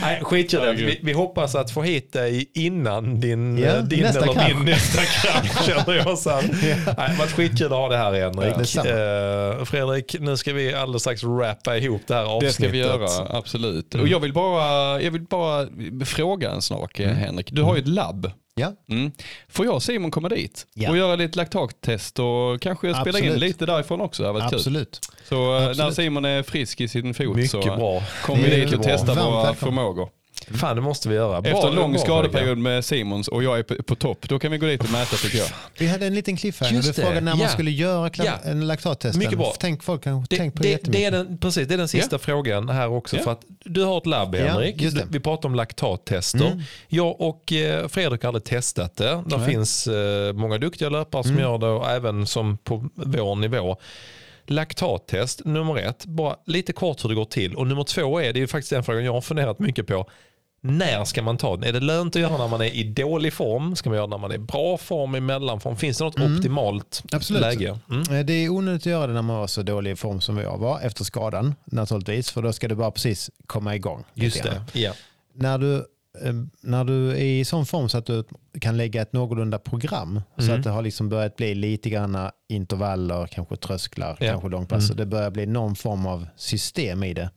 [0.00, 0.74] nej skitkul.
[0.76, 4.54] Vi, vi hoppas att få hit dig innan din, Ja, eh, din nästa eller krasch.
[4.54, 6.44] min nästa krasch känner jag sen.
[6.62, 8.56] Nej, det har varit skitkul att ha det här Henrik.
[8.58, 8.88] Detsamma.
[9.58, 12.48] Eh, Fredrik, nu ska vi alldeles strax rappa ihop det här avsnittet.
[12.56, 13.94] det ska vi göra, absolut.
[13.94, 15.66] Och jag vill bara, jag vill bara
[16.04, 17.48] fråga en sak Henrik.
[17.52, 18.13] Du har ju ett labb.
[18.56, 19.12] Ja, Mm.
[19.48, 20.90] Får jag och Simon komma dit Ja.
[20.90, 23.40] och göra lite laktattest och kanske spela in Absolut.
[23.40, 24.22] lite därifrån också?
[24.22, 24.58] Det varit kul.
[24.58, 25.00] absolut.
[25.28, 25.94] Så eh, när Absolut.
[25.94, 30.08] Simon är frisk i sin fot Mycket så kommer vi dit och testar våra förmågor.
[30.50, 31.40] Fan, det måste vi göra.
[31.42, 34.38] Bra- Efter en lång bra, skadeperiod med Simons och jag är på, på topp, då
[34.38, 35.46] kan vi gå dit och mäta tycker jag.
[35.78, 36.72] Vi hade en liten cliffhanger.
[36.74, 37.48] Just Du frågade när man Ja.
[37.48, 38.32] skulle göra Ja.
[38.44, 39.18] en laktattest.
[39.18, 39.54] Mycket bra.
[39.58, 42.18] Tänk, folk Det, tänk på det, det, det, är den, precis, det är den sista
[42.18, 43.16] frågan här också.
[43.16, 43.22] Ja.
[43.22, 44.82] För att du har ett labb Ja, Henrik.
[44.82, 44.94] Mm.
[44.94, 46.62] Du- Vi pratar om laktattester.
[46.88, 49.22] Jag och eh, Fredrik har aldrig testat det.
[49.26, 49.34] Det.
[49.34, 49.46] Mm.
[49.46, 53.76] finns eh, många duktiga löpare som gör det och även som på vår nivå.
[54.46, 57.54] Laktattest, nummer ett, bara lite kort hur det går till.
[57.54, 60.06] Och nummer två är, det är ju faktiskt den frågan jag har funderat mycket på.
[60.66, 61.68] När ska man ta den?
[61.68, 63.76] Är det lönt att göra när man är i dålig form?
[63.76, 65.76] Ska man göra när man är i bra form, i mellanform?
[65.76, 67.16] Finns det något optimalt Mm.
[67.16, 67.42] Absolut.
[67.42, 67.78] läge?
[67.90, 68.00] Mm.
[68.18, 70.38] Eh, Det är onödigt att göra det när man var så dålig i form som
[70.38, 72.30] jag var efter skadan naturligtvis.
[72.30, 74.04] För då ska du bara precis komma igång.
[74.14, 74.62] Just det.
[74.72, 74.92] Ja.
[75.34, 78.24] När du, eh, när du är i sån form så att du
[78.60, 80.56] kan lägga ett någorlunda program så Mm.
[80.58, 82.18] att det har liksom börjat bli lite grann
[82.48, 84.30] intervaller, kanske trösklar, Ja.
[84.30, 84.88] kanske långpass.
[84.88, 87.30] Så det börjar bli någon form av system i det.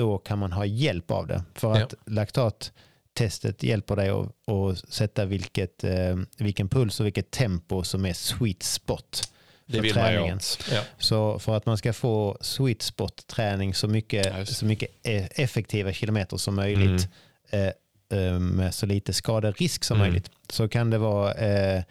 [0.00, 0.08] Mm.
[0.08, 1.42] Då kan man ha hjälp av det.
[1.54, 1.82] För Ja.
[1.84, 8.04] att laktattestet hjälper dig att, att sätta vilket, eh, vilken puls och vilket tempo som
[8.06, 9.32] är sweet spot
[9.70, 10.38] för träningen.
[10.72, 10.80] Ja.
[10.98, 15.28] Så för att man ska få sweet spot träning så mycket, just så mycket e-
[15.34, 17.08] effektiva kilometer som möjligt
[17.50, 17.66] eh,
[18.18, 20.08] eh, med så lite skaderisk som Mm.
[20.08, 21.82] möjligt så kan det vara eh,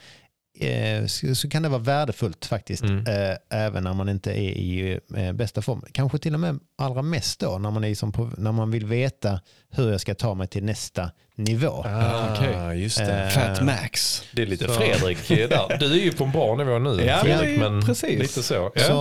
[1.08, 2.98] så så kan det vara värdefullt faktiskt Mm.
[3.08, 5.82] eh, även när man inte är i eh, bästa form.
[5.92, 8.86] Kanske till och med allra mest då när man, är som på, när man vill
[8.86, 9.40] veta
[9.70, 11.86] hur jag ska ta mig till nästa nivå.
[11.88, 12.82] Ah, okej.
[12.84, 13.24] just det.
[13.24, 14.24] Eh, Fat Max.
[14.34, 15.78] Det är lite så- Fredrik där.
[15.80, 18.20] Du är ju på en bra nivå nu Ja, Fredrik, men precis.
[18.20, 18.72] lite så.
[18.76, 18.82] Ja.
[18.84, 18.92] Så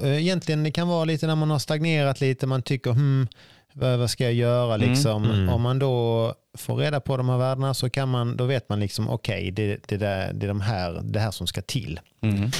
[0.00, 0.06] ja.
[0.08, 3.28] eh, egentligen det kan vara lite när man har stagnerat lite, man tycker hmm,
[3.74, 5.24] vad, vad ska jag göra liksom.
[5.24, 5.48] mm.
[5.48, 8.80] Om man då får reda på de här värdena så kan man, då vet man
[8.80, 12.00] liksom okej det, det, där- det är de här, det här som ska till.
[12.22, 12.42] Mm.
[12.44, 12.50] Eh,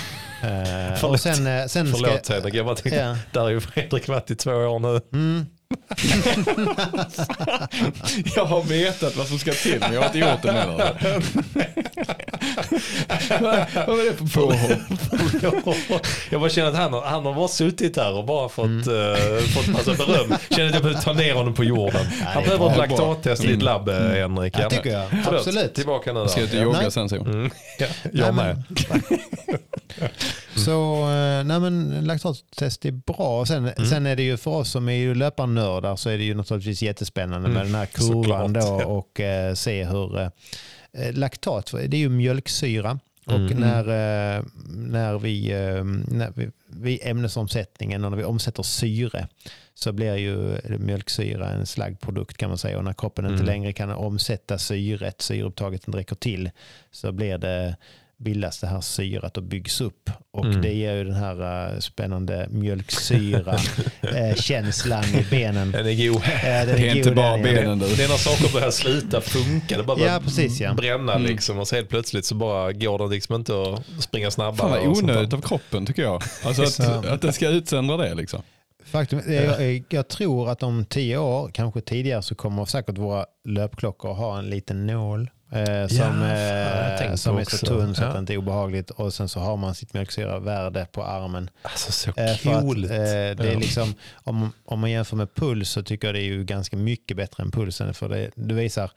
[0.97, 1.13] Förlåt.
[1.13, 3.17] och sen, eh, sen Förlåt ska, Henrik, jag bara tänkte, Ja.
[3.33, 5.01] där har ju Fredrik varit i två år nu.
[5.13, 5.47] mm,
[8.37, 10.95] Jag har vetat vad som ska till men jag har inte gjort det med det.
[13.87, 16.07] Vad var det för påhopp?
[16.31, 19.43] jag bara känner att han har, han har bara suttit här och bara fått, mm.
[19.43, 20.35] fått massa beröm.
[20.51, 22.07] Känner att jag behöver ta ner honom på jorden.
[22.25, 24.55] han det är behöver ett laktattest i ditt labb, eh, Henrik.
[24.59, 25.09] Ja, tycker jag.
[25.11, 25.75] Förlåt, Absolut.
[25.75, 26.29] Tillbaka nu.
[26.29, 26.63] Ska ut och Där.
[26.63, 26.91] jogga Nej.
[26.91, 27.33] sen Simon?
[27.33, 27.51] Mm.
[27.79, 28.63] Ja, jag Nej, med.
[30.65, 33.47] Så eh, nej, men laktattest är bra.
[33.47, 33.87] Sen, Mm.
[33.89, 36.83] sen är det ju för oss som är ju löparnördar så är det ju naturligtvis
[36.83, 40.29] jättespännande med den här kurvan då Såklart, och eh, se hur eh,
[40.93, 42.99] eh, laktat, det är ju mjölksyra.
[43.27, 43.59] Och Mm.
[43.61, 43.79] när,
[44.39, 44.45] eh,
[44.75, 45.85] när, vi, eh,
[46.17, 49.29] när vi, vid ämnesomsättningen och när vi omsätter syre
[49.75, 52.79] så blir ju mjölksyra en slaggprodukt kan man säga.
[52.79, 53.47] Och när kroppen inte Mm.
[53.47, 56.51] längre kan omsätta syret, syreupptaget inte räcker till,
[56.91, 57.77] så blir det
[58.19, 60.11] bildas det här syrat och byggs upp.
[60.33, 60.63] Och Mm.
[60.63, 65.73] det ger ju den här eh, spännande mjölksyra-känslan i benen.
[65.73, 66.17] Den är god.
[66.23, 67.79] Eh, den Det är inte god, bara den är- benen.
[67.79, 69.77] Det är när saker börjar sluta funka.
[69.77, 70.75] Det bara Ja, precis, ja.
[70.75, 71.27] bränna Mm.
[71.27, 71.59] liksom.
[71.59, 74.57] Och så helt plötsligt så bara går det liksom inte att springa snabbare.
[74.57, 76.23] Fan vad onödigt av kroppen tycker jag.
[76.45, 78.43] Alltså Så- att, att den ska utsöndra det liksom.
[78.85, 83.25] Faktum, jag, jag, jag tror att om tio år, kanske tidigare, så kommer säkert våra
[83.49, 85.31] löpklockor ha en liten nål.
[85.53, 88.91] Eh, som Ja, eh, som är så tunn så att det inte är obehagligt.
[88.91, 91.51] Och sen så har man sitt mjölksyravärde på armen.
[91.63, 92.91] Alltså så Eh, att, coolt.
[92.91, 96.25] eh, det är liksom, om, om man jämför med puls så tycker jag det är
[96.25, 97.95] ju ganska mycket bättre än pulsen.
[97.95, 98.91] För det, du visar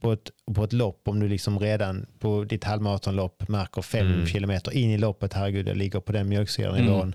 [0.00, 4.26] på ett, på ett lopp, om du liksom redan på ditt halvmaratonlopp märker fem Mm.
[4.26, 7.14] kilometer in i loppet, herregud jag ligger på den mjölksyranivån.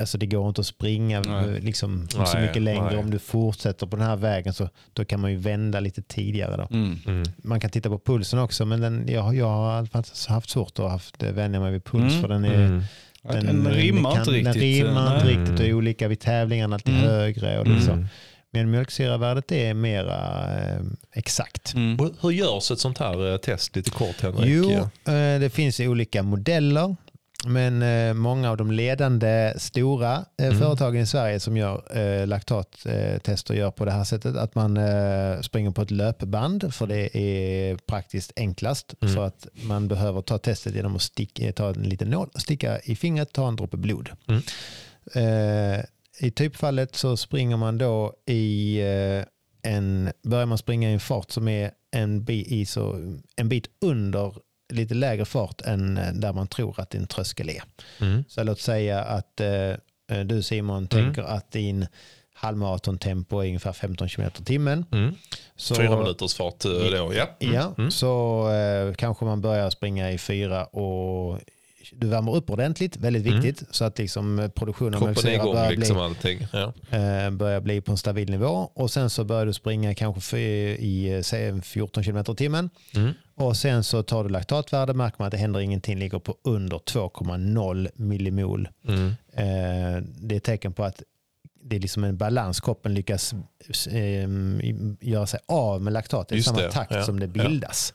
[0.00, 1.44] Alltså det går inte att springa Nej.
[1.44, 2.84] eh, liksom, så Nej, mycket längre.
[2.84, 2.96] nej.
[2.96, 6.56] Om du fortsätter på den här vägen så då kan man ju vända lite tidigare.
[6.56, 6.74] Då.
[6.76, 6.98] Mm.
[7.06, 7.24] Mm.
[7.36, 9.88] Man kan titta på pulsen också men den, jag, jag har
[10.32, 12.12] haft svårt att haft, eh, vänja mig vid puls.
[12.12, 12.20] Mm.
[12.22, 12.82] För den är, Mm.
[13.44, 14.62] Den rimmar inte Den riktigt.
[14.62, 15.36] rimmar inte Nej.
[15.36, 17.06] riktigt och är olika vid tävlingarna, alltid Mm.
[17.06, 17.58] högre.
[17.58, 17.92] Och liksom.
[17.94, 18.06] Mm.
[18.50, 20.80] Men mjölksyravärdet är mera eh,
[21.12, 21.74] exakt.
[21.74, 22.10] Mm.
[22.20, 24.46] Hur görs ett sånt här eh, test lite kort Henrik?
[24.46, 24.70] Jo,
[25.14, 26.96] eh, det finns ju olika modeller.
[27.46, 30.58] Men eh, många av de ledande stora eh, Mm.
[30.58, 35.40] företagen i Sverige som gör eh, laktattester gör på det här sättet att man eh,
[35.40, 39.14] springer på ett löpband för det är praktiskt enklast Mm.
[39.14, 42.96] för att man behöver ta testet genom att sticka, ta en liten nål, sticka i
[42.96, 44.10] fingret, ta en droppe blod.
[44.28, 44.42] Mm.
[46.20, 48.80] I typfallet så springer man då i
[49.62, 53.66] en, börjar man springa i en fart som är en, bi, i så, en bit
[53.80, 54.34] under
[54.74, 57.62] lite lägre fart än eh, där man tror att din tröskel är.
[58.00, 58.24] Mm.
[58.28, 59.72] Så låt säga att eh,
[60.24, 61.86] du Simon tänker att din
[62.34, 64.84] halvmaratontempo är ungefär 15 km timmen.
[64.92, 65.14] Mm.
[65.56, 67.26] Så, Fyra minuters fart eh, då, ja.
[67.40, 67.54] Mm.
[67.54, 67.90] Ja, Mm.
[67.90, 71.38] så eh, kanske man börjar springa i fyra och
[71.92, 73.40] du värmer upp ordentligt, väldigt Mm.
[73.40, 76.48] viktigt, så att liksom produktionen av igång börjar, liksom bli.
[76.52, 76.72] Ja.
[76.98, 78.70] eh, börjar bli på en stabil nivå.
[78.74, 82.70] Och sen så börjar du springa kanske i eh, säg 14 km i timmen.
[82.94, 83.12] Mm.
[83.36, 86.76] Och sen så tar du laktatvärde, märker man att det händer ingenting, ligger på under
[86.78, 88.68] 2,0 millimol.
[88.88, 89.06] Mm.
[89.32, 91.02] Eh, det är ett tecken på att
[91.66, 92.60] det är liksom en balans.
[92.60, 93.34] Kroppen lyckas
[93.90, 94.28] eh,
[95.00, 97.94] göra sig av med laktat i samma det, takt ja, som det ja.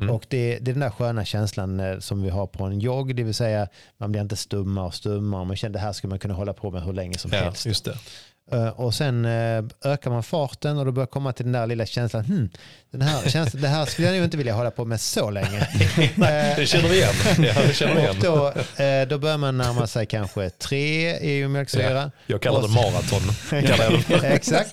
[0.00, 0.14] Mm.
[0.14, 3.16] Och det, det är den där sköna känslan eh, som vi har på en jogg,
[3.16, 3.68] det vill säga
[3.98, 5.44] man blir inte stummare och stummare.
[5.44, 7.66] Man känner det här skulle man kunna hålla på med hur länge som ja, helst.
[7.66, 7.96] just det.
[8.52, 11.86] Eh, Och sen eh, ökar man farten och då börjar komma till den där lilla
[11.86, 12.24] känslan.
[12.24, 12.50] Hmm,
[12.90, 15.68] den här känslan det här skulle jag nog inte vilja hålla på med så länge.
[16.56, 17.14] Det känner vi igen.
[17.38, 18.16] Ja, det känner vi igen.
[18.16, 18.52] och då,
[19.08, 21.90] då börjar man närma sig kanske tre i mjölksyra.
[21.90, 22.10] Ja.
[22.26, 23.20] Jag kallar det Och maraton.
[23.66, 24.26] Kallar det.
[24.34, 24.72] Exakt.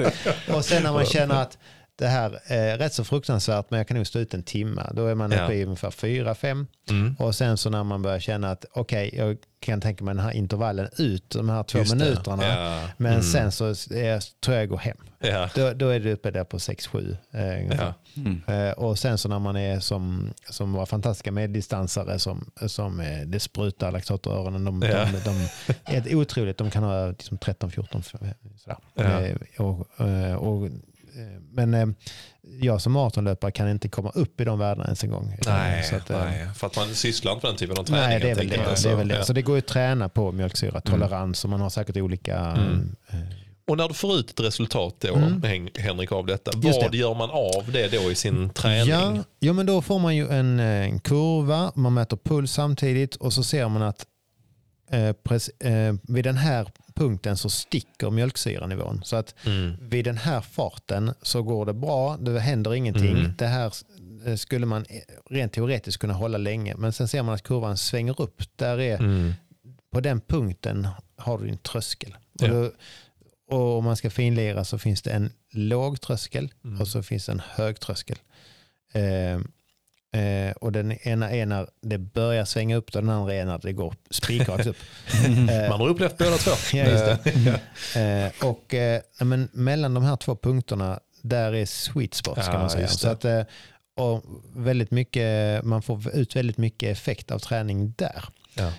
[0.54, 1.58] Och sen när man känner att
[1.98, 4.90] det här är rätt så fruktansvärt men jag kan nog stå ut en timme.
[4.94, 5.44] Då är man Ja.
[5.46, 6.68] uppe i ungefär fyra, fem.
[6.90, 7.16] Mm.
[7.20, 10.32] Och sen så när man börjar känna att okej, jag kan tänka mig den här
[10.32, 12.44] intervallen ut, de här två Just minuterna.
[12.48, 12.82] Ja.
[12.98, 13.24] Men Mm.
[13.24, 14.98] sen så är jag, tror jag jag går hem.
[15.20, 15.50] Ja.
[15.56, 17.78] Då, då är det uppe där på 6-7 eh.
[17.78, 17.94] Ja.
[18.54, 23.20] Eh, och sen så när man är som, som våra fantastiska meddistansare som, som eh,
[23.26, 24.64] det sprutar laktat ur öronen.
[24.66, 25.06] De, Ja.
[25.06, 25.48] de, de,
[25.96, 28.34] är ett otroligt, de kan ha liksom 13, 14, sådär.
[28.96, 29.04] Ja.
[29.22, 30.72] Eh, och, eh, och, eh,
[31.52, 31.88] men eh,
[32.62, 35.32] jag som maratonlöpare kan inte komma upp i de värdena ens en gång.
[35.32, 38.04] Eh, Nej, att, eh, nej, för att man sysslar inte med den typen av träning.
[38.10, 38.58] Nej, det är väl det.
[38.58, 38.84] enkelt.
[38.84, 39.26] det, är väl det.
[39.26, 42.38] Så det går ju att träna på mjölksyratolerans och man har säkert olika...
[42.38, 42.96] Mm.
[43.10, 43.16] eh,
[43.68, 45.44] Och när du får ut ett resultat då, Mm.
[45.44, 46.98] Hen- Henrik, av detta, vad det.
[46.98, 48.90] gör man av det då i sin träning?
[48.90, 53.16] Ja, ja, men då får man ju en, eh, en kurva, man mäter puls samtidigt
[53.16, 54.06] och så ser man att
[54.92, 59.02] eh, pres, eh, vid den här punkten så sticker mjölksyranivån.
[59.04, 59.76] Så att Mm.
[59.82, 63.18] vid den här farten så går det bra, det händer ingenting.
[63.18, 63.32] Mm.
[63.38, 63.74] Det här
[64.26, 67.78] eh, skulle man eh, rent teoretiskt kunna hålla länge, men sen ser man att kurvan
[67.78, 68.42] svänger upp.
[68.56, 69.34] Där är, Mm.
[69.92, 72.16] På den punkten har du din tröskel.
[72.40, 72.46] Ja.
[72.52, 72.72] Och, då,
[73.56, 76.82] och om man ska finlira så finns det en låg tröskel Mm.
[76.82, 78.18] och så finns det en hög tröskel.
[78.94, 79.40] Eh,
[80.20, 83.58] eh, och den ena är när det börjar svänga upp och den andra är när
[83.60, 84.78] det går spikrakt upp.
[85.50, 86.52] Eh, Man har upplevt båda två.
[86.78, 87.60] Ja, just det.
[88.42, 92.60] Eh, och eh, men mellan de här två punkterna, där är sweet spot ska Ja,
[92.60, 92.88] man säga.
[92.88, 93.42] Så att, eh,
[93.98, 94.24] och
[94.56, 98.24] väldigt mycket, man får ut väldigt mycket effekt av träning där.
[98.58, 98.72] Ja.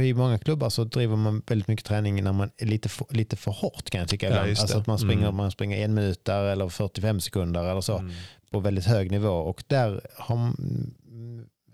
[0.00, 3.36] I många klubbar så driver man väldigt mycket träning när man är lite för, lite
[3.36, 5.36] för hårt kan jag tycka Ja, alltså att man springer, Mm.
[5.36, 8.12] man springer en minut där eller 45 sekunder eller så Mm.
[8.52, 9.28] På väldigt hög nivå.
[9.32, 10.52] Och där har,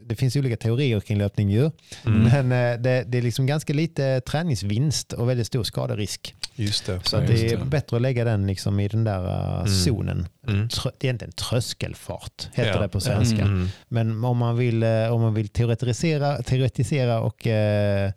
[0.02, 1.70] det finns olika teorier kring löpning ju.
[2.06, 2.46] Mm.
[2.46, 6.34] Men eh, det, det är liksom ganska lite träningsvinst och väldigt stor skaderisk.
[6.54, 7.00] Just det.
[7.04, 7.64] Så just det är det.
[7.64, 9.66] bättre att lägga den liksom i den där uh, Mm.
[9.66, 10.26] zonen.
[10.48, 10.68] Mm.
[10.68, 12.80] Trö, det är inte en tröskelfart, heter Ja.
[12.80, 13.42] det på svenska.
[13.42, 13.68] Mm.
[13.88, 18.12] Men om man vill, eh, om man vill teoretisera, teoretisera och eh,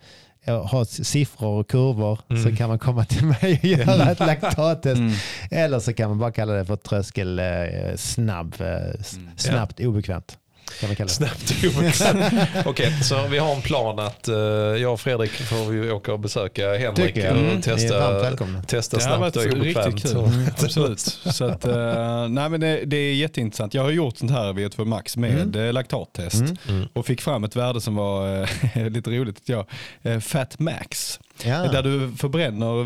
[0.57, 2.43] ha siffror och kurvor Mm.
[2.43, 4.97] så kan man komma till mig och göra ett laktattest.
[4.99, 5.13] Mm.
[5.51, 7.45] Eller så kan man bara kalla det för tröskel eh,
[7.95, 9.29] snabb, eh, Mm.
[9.35, 10.37] snabbt obekvämt.
[10.79, 11.91] Kan man kalla det.
[11.91, 12.65] Snabbt.
[12.65, 14.35] Okej, så vi har en plan att uh,
[14.81, 17.61] jag och Fredrik får ju åka och besöka Henrik och Mm.
[17.61, 18.35] Testa,
[18.67, 20.05] testa Det snabbt och obekvämt.
[20.05, 20.99] Mm, absolut.
[21.25, 23.73] Så att, eh, nej, men det, det är jätteintressant.
[23.73, 25.75] Jag har gjort sånt här vid 2 Max med mm.
[25.75, 26.57] laktattest Mm.
[26.67, 26.87] Mm.
[26.93, 28.41] och fick fram ett värde som var
[28.73, 29.41] eh, lite roligt.
[29.45, 29.65] Jag.
[30.01, 31.19] Eh, Fat Max.
[31.43, 31.57] Ja.
[31.71, 32.79] Där du förbränner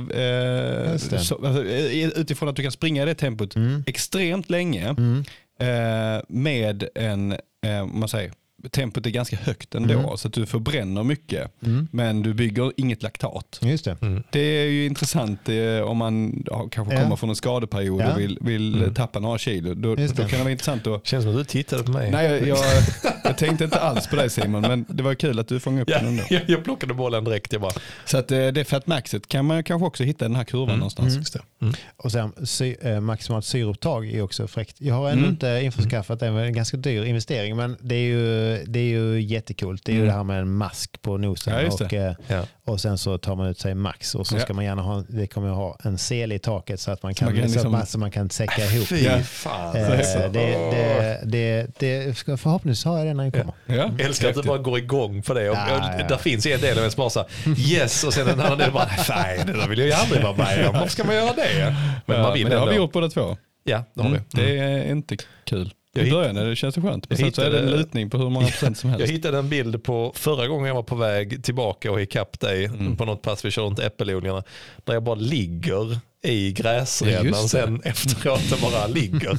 [0.92, 1.16] eh, så,
[1.46, 3.84] alltså, eh, utifrån att du kan springa i det tempot Mm.
[3.88, 5.24] extremt länge Mm.
[5.60, 8.32] eh, med en, eh, man säger,
[8.72, 10.18] tempot är ganska högt ändå Mm.
[10.18, 11.88] så att du förbränner mycket Mm.
[11.92, 13.60] men du bygger inget laktat.
[13.62, 13.98] Just det.
[14.02, 14.24] Mm.
[14.32, 17.02] Det är ju intressant eh, om man ja, kanske Ja.
[17.02, 18.14] kommer från en skadeperiod Ja.
[18.14, 18.94] och vill, vill Mm.
[18.94, 19.74] tappa några kilo.
[19.74, 20.32] Då, då Just kan det.
[20.32, 22.12] det vara intressant att Känns som att du tittade på mig.
[22.12, 22.58] Nej, jag, jag,
[23.26, 25.90] Jag tänkte inte alls på dig Simon, men det var kul att du fångade upp
[25.90, 26.24] Ja, den ändå.
[26.30, 27.54] jag, jag plockade bollen direkt.
[27.54, 27.74] Jag bara,
[28.06, 30.78] Så att eh, det Fat Maxet kan man kanske också hitta i den här kurvan
[30.78, 31.16] någonstans.
[31.16, 31.42] just det.
[31.62, 31.74] Mm.
[31.98, 34.76] Och sen sy, eh, maximalt syreupptag är också fräckt.
[34.82, 35.30] Jag har ännu Mm.
[35.32, 37.56] inte införskaffat det, men en ganska dyr investering.
[37.56, 39.86] Men det är ju, det är ju jättekult.
[39.86, 40.08] Det är ju Mm.
[40.12, 42.42] det här med en mask på nosen Ja, och, eh, Ja.
[42.66, 44.40] och sen så tar man ut sig max och så Ja.
[44.40, 47.14] ska man gärna ha, det kommer att ha en sele i taket så att man
[47.14, 48.88] kan, man kan så liksom- så man kan säcka ihop.
[48.88, 49.76] Fy fan.
[49.76, 53.54] Eh, det, det, det, det, förhoppningsvis har jag det när jag kommer.
[53.66, 53.76] Ja.
[53.76, 55.50] Jag älskar att du bara går igång på det.
[55.50, 56.08] Och, Ja, och.
[56.10, 58.58] Där finns en del av en som bara så här, yes och sen en annan
[58.58, 60.74] del bara nej det där vill jag ju aldrig vara med om.
[60.74, 61.76] Varför ska man göra det?
[62.06, 62.72] Men Ja, man vill men det har ändå.
[62.72, 63.38] vi gjort båda två.
[63.64, 64.22] Ja, det har Mm.
[64.34, 64.42] vi.
[64.42, 65.74] Det är inte kul.
[65.96, 67.78] Jag I början det, känns det skönt, men Jag sen så är det en hittade-
[67.84, 69.14] lutning på hur många procent som Jag helst.
[69.14, 72.98] hittade en bild på förra gången jag var på väg tillbaka och ikapp dig Mm.
[72.98, 74.44] på något pass vi körde runt äppelodlingarna.
[74.84, 79.26] Där jag bara ligger i Ja, gräsrännan sen efteråt och bara ligger.
[79.28, 79.38] Jag,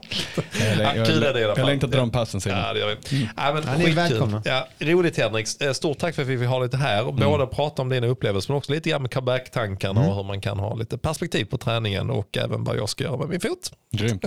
[0.80, 1.66] Ja, jag, kul är det i alla jag, fall.
[1.66, 2.58] längtar till de passen Simon.
[2.58, 3.28] Ja, det gör vi.
[3.36, 4.42] Ja, men Ja, ni är välkomna.
[4.44, 5.62] Ja, roligt Henrik.
[5.62, 7.04] Eh, Stort tack för att vi fick ha lite här.
[7.06, 10.40] och Både prata om dina upplevelser men också lite grann med comeback-tankarna och hur man
[10.40, 13.72] kan ha lite perspektiv på träningen och även vad jag ska göra med min fot.
[13.92, 14.24] Grymt.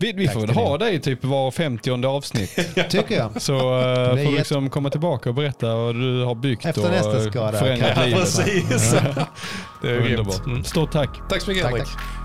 [0.00, 2.54] Vi, vi får väl ha dig typ var 50 avsnitt.
[2.90, 3.42] Tycker jag.
[3.42, 6.90] Så uh, får du liksom komma tillbaka och berätta vad du har byggt Efter och
[6.90, 8.20] nästa skada förändrat kan- Ja, livet.
[8.22, 8.94] precis.
[9.82, 9.96] Det är.
[10.00, 10.46] Underbart.
[10.46, 10.64] Mm.
[10.64, 11.10] Stort tack.
[11.28, 11.92] Tack så mycket Tack, Henrik.
[11.96, 12.21] tack.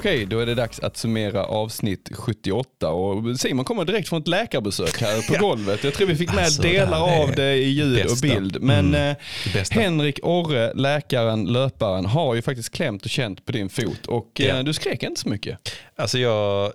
[0.00, 4.28] Okej, då är det dags att summera avsnitt 78 och Simon kommer direkt från ett
[4.28, 5.84] läkarbesök här på golvet.
[5.84, 8.12] Jag tror vi fick med Alltså, det delar är av det i ljud bästa.
[8.12, 8.62] och bild.
[8.62, 9.16] Men Mm, eh,
[9.52, 9.72] det.
[9.72, 14.46] Henrik Orre, läkaren, löparen, har ju faktiskt klämt och känt på din fot och eh,
[14.46, 14.62] Ja.
[14.62, 15.58] du skrek inte så mycket.
[15.96, 16.72] Alltså jag,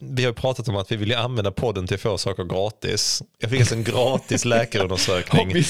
[0.00, 3.22] vi har pratat om att vi vill använda podden till att få saker gratis.
[3.38, 4.44] Jag fick alltså en gratis
[4.92, 5.62] läkarundersökning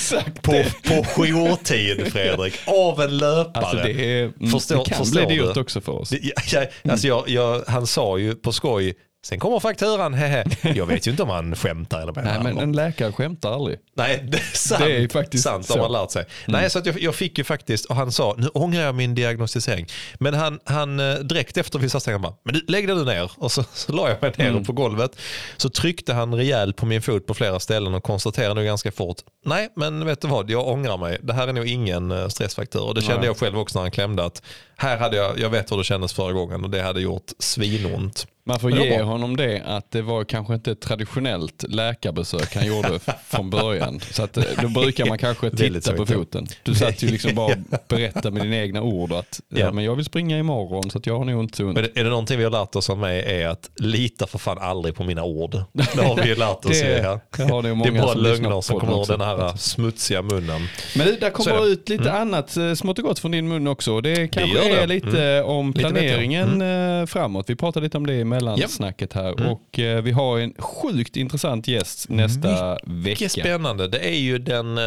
[0.43, 1.15] på, det?
[1.17, 3.65] på jourtid Fredrik, av en löpare.
[3.65, 6.11] Alltså det, är, mm, Förstår- det kan förstår bli dyrt också för oss.
[6.11, 6.19] Det-
[6.53, 8.95] ja, ja, alltså jag, jag, han sa ju på skoj,
[9.27, 10.45] sen kommer fakturan, hehe.
[10.63, 13.79] Jag vet ju inte om han skämtar eller vad Nej, men en läkare skämtar aldrig.
[13.97, 14.85] Nej, det är sant.
[14.85, 15.73] Det är faktiskt sant, så.
[15.73, 15.83] Mm.
[15.83, 16.25] har man lärt sig.
[16.47, 19.15] Nej, så att jag, jag fick ju faktiskt, och han sa, nu ångrar jag min
[19.15, 19.87] diagnostisering.
[20.19, 23.05] Men han, han eh, direkt efter vissa steg, han bara, men du, lägg dig nu
[23.05, 23.31] ner.
[23.37, 24.65] Och så, så la jag mig ner Mm.
[24.65, 25.17] på golvet.
[25.57, 29.17] Så tryckte han rejält på min fot på flera ställen och konstaterade nog ganska fort,
[29.45, 31.19] nej, men vet du vad, jag ångrar mig.
[31.23, 32.83] Det här är nog ingen eh, stressfaktor.
[32.89, 33.27] Och det kände Nej.
[33.27, 34.43] jag själv också när han klämde att
[34.77, 38.27] här hade jag, jag vet hur det kändes förra gången och det hade gjort svinont.
[38.45, 42.67] Man får det ge honom det att det var kanske inte ett traditionellt läkarbesök han
[42.67, 44.01] gjorde från början.
[44.11, 46.47] Så att eh, då brukar man kanske Det lite titta på foten.
[46.63, 49.73] Du satt ju liksom bara och berättade med dina egna ord att ja.
[49.73, 51.75] Men jag vill springa imorgon så att jag har nog inte så ont.
[51.75, 54.59] Men är det någonting vi har lärt oss av mig är att lita för fan
[54.59, 55.53] aldrig på mina ord.
[55.73, 56.81] Det har vi ju lärt oss.
[56.81, 57.21] Det- här.
[57.37, 60.69] det har många det är bara lögner som kommer ur den här smutsiga munnen.
[60.97, 61.67] Men du, där kommer det.
[61.67, 64.01] ut lite annat eh, smått och gott från din mun också.
[64.01, 64.77] Det kanske det.
[64.83, 65.95] är lite om Lite vet jag.
[65.95, 66.63] planeringen
[67.01, 67.51] eh, framåt.
[67.51, 72.09] Vi pratade lite om det mellansnacket här och eh, vi har en sjukt intressant gäst
[72.09, 72.87] nästa vecka.
[72.87, 73.89] Mycket spännande.
[73.89, 74.85] Det är ju den, eh,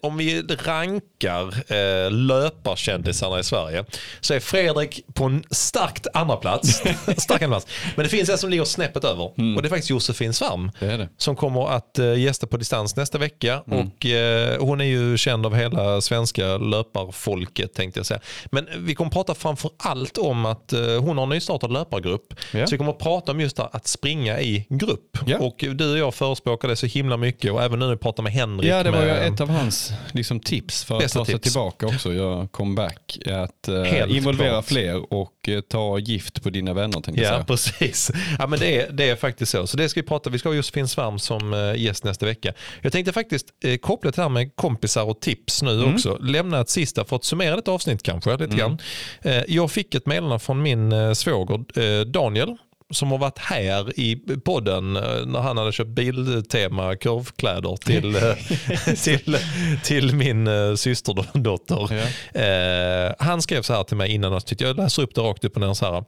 [0.00, 3.84] om vi rankar eh, löparkändisarna i Sverige
[4.20, 6.82] så är Fredrik på en starkt andra plats.
[7.16, 7.66] stark andra plats.
[7.96, 10.70] Men det finns en som ligger snäppet över och det är faktiskt Josefin Svärm.
[10.80, 11.08] Det det.
[11.16, 13.60] som kommer att eh, gästa på distans nästa vecka.
[13.60, 18.20] Och, eh, hon är ju känd av hela svenska löparfolket tänkte jag säga.
[18.50, 22.34] Men vi kommer prata framför allt om att eh, hon har en nystartad löpargrupp.
[22.52, 22.66] Ja.
[22.66, 25.18] Så kommer att prata om just här att springa i grupp.
[25.26, 25.38] Ja.
[25.38, 28.22] Och du och jag förespråkar det så himla mycket och även nu när vi pratar
[28.22, 28.70] med Henrik.
[28.70, 31.42] Ja, det var ju med, ett av hans liksom, tips för att ta sig tips.
[31.42, 33.18] tillbaka också, göra comeback.
[33.26, 34.64] Att eh, involvera klart.
[34.64, 37.44] fler och eh, ta gift på dina vänner tänkte jag Ja, säga.
[37.44, 38.10] precis.
[38.38, 39.66] Ja, men det, är, det är faktiskt så.
[39.66, 42.52] Så det ska vi prata Vi ska ha Josefin Svärm som eh, gäst nästa vecka.
[42.82, 45.94] Jag tänkte faktiskt eh, koppla det här med kompisar och tips nu Mm.
[45.94, 46.18] också.
[46.20, 48.36] Lämna ett sista för att summera ett avsnitt kanske.
[48.36, 48.78] Lite grann.
[49.22, 51.64] Eh, jag fick ett meddelande från min eh, svåger
[52.00, 52.56] eh, Daniel
[52.92, 58.94] som har varit här i podden eh, när han hade köpt Biltema kurvkläder till, eh,
[58.94, 59.38] till,
[59.84, 61.92] till min eh, systerdotter.
[62.32, 65.54] Eh, han skrev så här till mig innan tyckte jag läser upp det rakt upp
[65.54, 65.74] och ner.
[65.74, 66.04] Så här.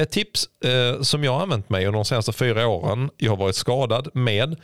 [0.00, 3.10] Ett tips eh, som jag har använt mig under de senaste fyra åren.
[3.16, 4.56] Jag har varit skadad med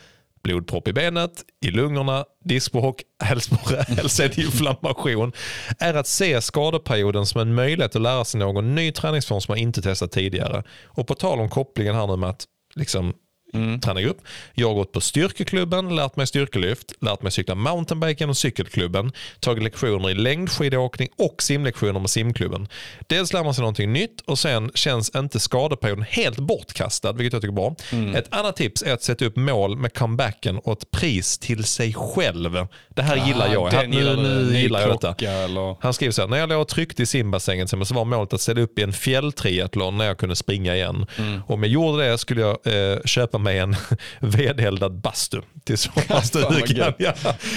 [0.43, 5.33] blodpropp i benet, i lungorna, diskbråck, hälsporre, hälseninflammation
[5.79, 9.59] är att se skadeperioden som en möjlighet att lära sig någon ny träningsform som man
[9.59, 10.63] inte testat tidigare.
[10.85, 12.45] Och på tal om kopplingen här nu med att
[12.75, 13.15] liksom
[13.55, 13.81] Mm.
[13.81, 14.19] träna grupp.
[14.55, 19.63] Jag har gått på styrkeklubben, lärt mig styrkelyft, lärt mig cykla mountainbike genom cykelklubben, tagit
[19.65, 22.69] lektioner i längdskidåkning och simlektioner med simklubben.
[23.07, 27.43] Dels lär man sig någonting nytt och sen känns inte skadeperioden helt bortkastad, vilket jag
[27.43, 27.75] tycker är bra.
[27.93, 28.15] Mm.
[28.15, 31.95] Ett annat tips är att sätta upp mål med comebacken och ett pris till sig
[31.95, 32.67] själv.
[32.89, 33.75] Det här gillar jag.
[33.75, 35.27] Ah, nu gillar nu Ny gillar jag detta.
[35.27, 35.77] Eller...
[35.81, 38.41] Han skriver så här, när jag låg och tryckte i simbassängen så var målet att
[38.41, 41.07] ställa upp i en fjälltriathlon när jag kunde springa igen.
[41.19, 41.41] Mm.
[41.47, 43.77] Om jag gjorde det skulle jag eh, köpa mig en
[44.21, 46.93] vedeldad bastu till sommarstugan.
[46.99, 47.13] ja.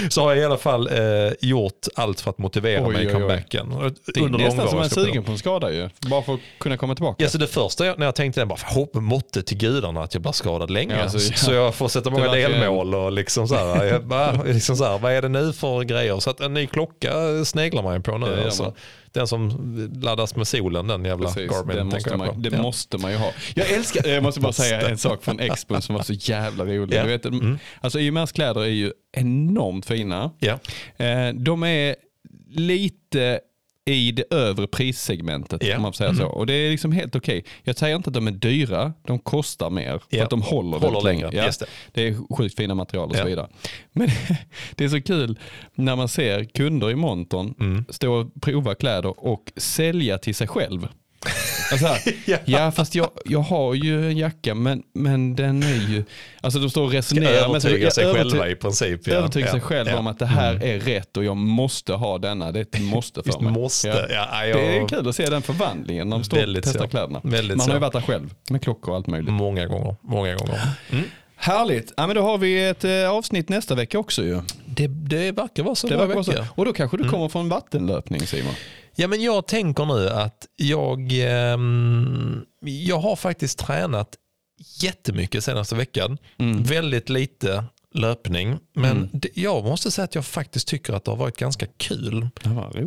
[0.09, 3.07] Så har jag i alla fall eh, gjort allt för att motivera Oj, mig i
[3.07, 3.13] oj, oj.
[3.13, 3.71] comebacken.
[3.71, 5.89] Och Det är nästan som jag sugen på en skada ju.
[5.99, 7.23] Bara för att kunna komma tillbaka.
[7.23, 10.13] Ja, så det första jag, när jag tänkte det var hopp måtte till gudarna att
[10.13, 10.95] jag blir skadad länge.
[10.95, 11.37] Ja, alltså, ja.
[11.37, 14.99] Så jag får sätta många delmål och liksom så här, jag bara, liksom så här,
[14.99, 16.19] vad är det nu för grejer?
[16.19, 18.27] Så att en ny klocka sneglar man ju på nu.
[18.27, 18.73] Gör alltså.
[19.13, 19.49] Den som
[20.03, 21.75] laddas med solen, den jävla Precis, Garmin.
[21.77, 22.61] det, måste man, det Ja.
[22.61, 23.31] måste man ju ha.
[23.55, 26.97] Jag älskar, jag måste bara säga en sak från Expon som var så jävla rolig.
[26.97, 27.03] Ja.
[27.03, 27.57] Du vet, Mm.
[27.81, 30.31] alltså IMRs kläder är ju enormt fina.
[30.39, 30.59] Ja.
[31.05, 31.95] Eh, De är
[32.49, 33.39] lite
[33.85, 35.75] i det övre prissegmentet Ja.
[35.75, 36.25] om man får säga så.
[36.27, 37.45] Och det är liksom helt okej.
[37.63, 39.91] Jag säger inte att de är dyra, de kostar mer.
[40.09, 40.23] För Ja.
[40.23, 41.21] att de håller, Håller länge.
[41.31, 41.51] längre, Ja.
[41.59, 41.65] det.
[41.91, 43.25] det är sjukt fina material och så Ja.
[43.25, 43.47] vidare.
[43.91, 44.07] Men
[44.75, 45.39] det är så kul
[45.75, 47.85] när man ser kunder i monton Mm.
[47.89, 50.87] stå och prova kläder och sälja till sig själv.
[51.71, 52.37] Alltså här, Ja.
[52.45, 52.71] ja.
[52.71, 56.03] fast jag, jag har ju en jacka men, men den är ju,
[56.41, 59.07] alltså de står och resonerar med sig överty- själva i princip.
[59.07, 59.13] Ja.
[59.13, 59.65] övertyga sig Ja.
[59.67, 59.97] själv Ja.
[59.99, 62.51] om att det här är rätt och jag måste ha denna.
[62.51, 63.51] Det är ett måste för Visst mig.
[63.53, 63.87] måste.
[63.87, 63.95] Ja.
[64.09, 66.87] Ja, jag, Det är kul att se den förvandlingen när de står och testar så.
[66.87, 67.21] kläderna.
[67.23, 69.31] Väldigt Man har ju varit där själv med klockor och allt möjligt.
[69.33, 69.95] Många gånger.
[70.01, 70.59] Många gånger.
[70.91, 71.03] Mm.
[71.35, 71.93] Härligt.
[71.97, 74.41] Ja, men då har vi ett eh, avsnitt nästa vecka också ju.
[74.75, 75.87] Det, det verkar vara så.
[75.87, 76.45] Det verkar vara så.
[76.55, 77.07] Och då kanske Mm.
[77.07, 78.53] du kommer från vattenlöpning Simon.
[78.95, 84.15] Ja, men jag tänker nu att jag, ehm, jag har faktiskt tränat
[84.81, 86.17] jättemycket senaste veckan.
[86.39, 86.63] Mm.
[86.63, 88.57] Väldigt lite löpning.
[88.73, 92.27] Men det, jag måste säga att jag faktiskt tycker att det har varit ganska kul.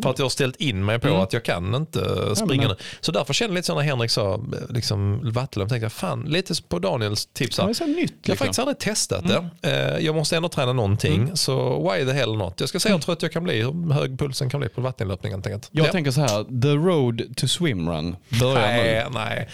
[0.02, 1.20] För att jag har ställt in mig på Mm.
[1.20, 2.00] att jag kan inte
[2.36, 2.76] springa men- nu.
[3.00, 4.40] Så därför känner jag lite så när Henrik sa
[4.70, 7.70] liksom, vattenlöp, tänkte jag fan lite på Daniels tips Ja, här.
[7.70, 7.96] är så nytt.
[7.96, 8.36] Jag har Liksom.
[8.36, 9.70] faktiskt aldrig testat det.
[9.70, 11.30] Eh, Jag måste ändå träna någonting.
[11.36, 12.60] Så why the hell not?
[12.60, 15.32] Jag ska se hur trött jag kan bli, hur hög pulsen kan bli på vattenlöpning
[15.32, 15.68] helt enkelt.
[15.72, 15.92] Jag Ja.
[15.92, 18.82] tänker så här, the road to swimrun börjar nu.
[18.82, 19.48] Nej, nej.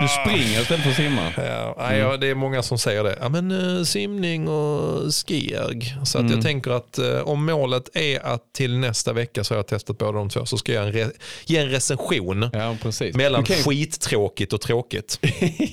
[0.00, 1.32] Du springer istället för att simma.
[1.36, 3.18] Ja, nej, ja, det är många som säger det.
[3.20, 5.96] Ja, men, eh, simning och skierg.
[6.04, 9.58] Så att jag tänker att eh, om målet är att till nästa vecka så har
[9.58, 11.10] jag testat båda de två så ska jag en re-
[11.46, 13.16] ge en recension Ja, precis.
[13.16, 15.18] mellan Du kan ju- skittråkigt och tråkigt.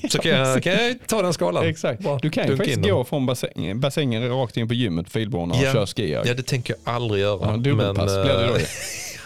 [0.10, 1.66] Så kan jag, kan jag ta den skalan.
[1.68, 2.02] Exakt.
[2.02, 2.92] Bara Du kan ju dunka faktiskt den.
[2.96, 5.74] gå från bassängen, bassängen rakt in på gymmet, filborna och Ja.
[5.74, 6.28] köra skijag.
[6.28, 7.40] Ja, det tänker jag aldrig göra.
[7.52, 8.66] Ja, dubbelpass blir det då eh, ju.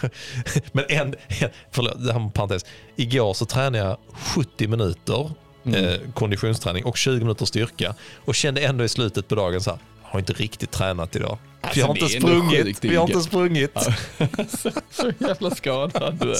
[0.72, 2.64] men en, en, förlåt, det här med parentes.
[2.96, 5.30] Igår så tränade jag 70 minuter
[5.66, 5.84] Mm.
[5.84, 7.94] eh, konditionsträning och 20 minuter styrka
[8.24, 11.38] och kände ändå i slutet på dagen så här, jag har inte riktigt tränat idag.
[11.62, 12.84] För jag har Alltså, inte det sprungit.
[12.84, 13.76] Vi har inte sprungit.
[14.90, 16.36] så jävla skadad du är.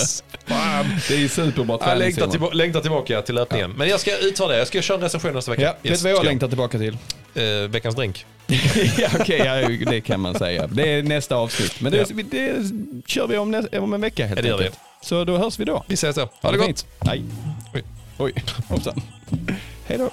[0.48, 0.86] Fan.
[1.08, 3.70] Det är ju superbra Jag träning längtar, tillba- längtar tillbaka till löpningen.
[3.70, 4.58] Men jag ska utvärdera.
[4.58, 5.62] Jag ska köra en recension nästa vecka.
[5.62, 6.98] Ja, vet Yes, du vad jag ska längtar tillbaka till?
[7.34, 8.26] Eh, veckans drink.
[8.98, 10.66] ja, Okej, ja, det kan man säga.
[10.66, 11.80] Det är nästa avsnitt.
[11.80, 12.54] Men det, det
[13.06, 14.64] kör vi om, nästa, om en vecka helt Ja, det vi.
[14.64, 14.78] enkelt.
[15.06, 15.84] Så då hörs vi då.
[15.86, 16.28] Vi ses då.
[16.42, 16.66] Ha det gott.
[16.66, 16.86] fint.
[17.04, 17.22] Nej.
[17.74, 17.84] Oj.
[18.18, 18.34] Oj,
[18.68, 19.00] hoppsan.
[19.86, 20.10] Hej då.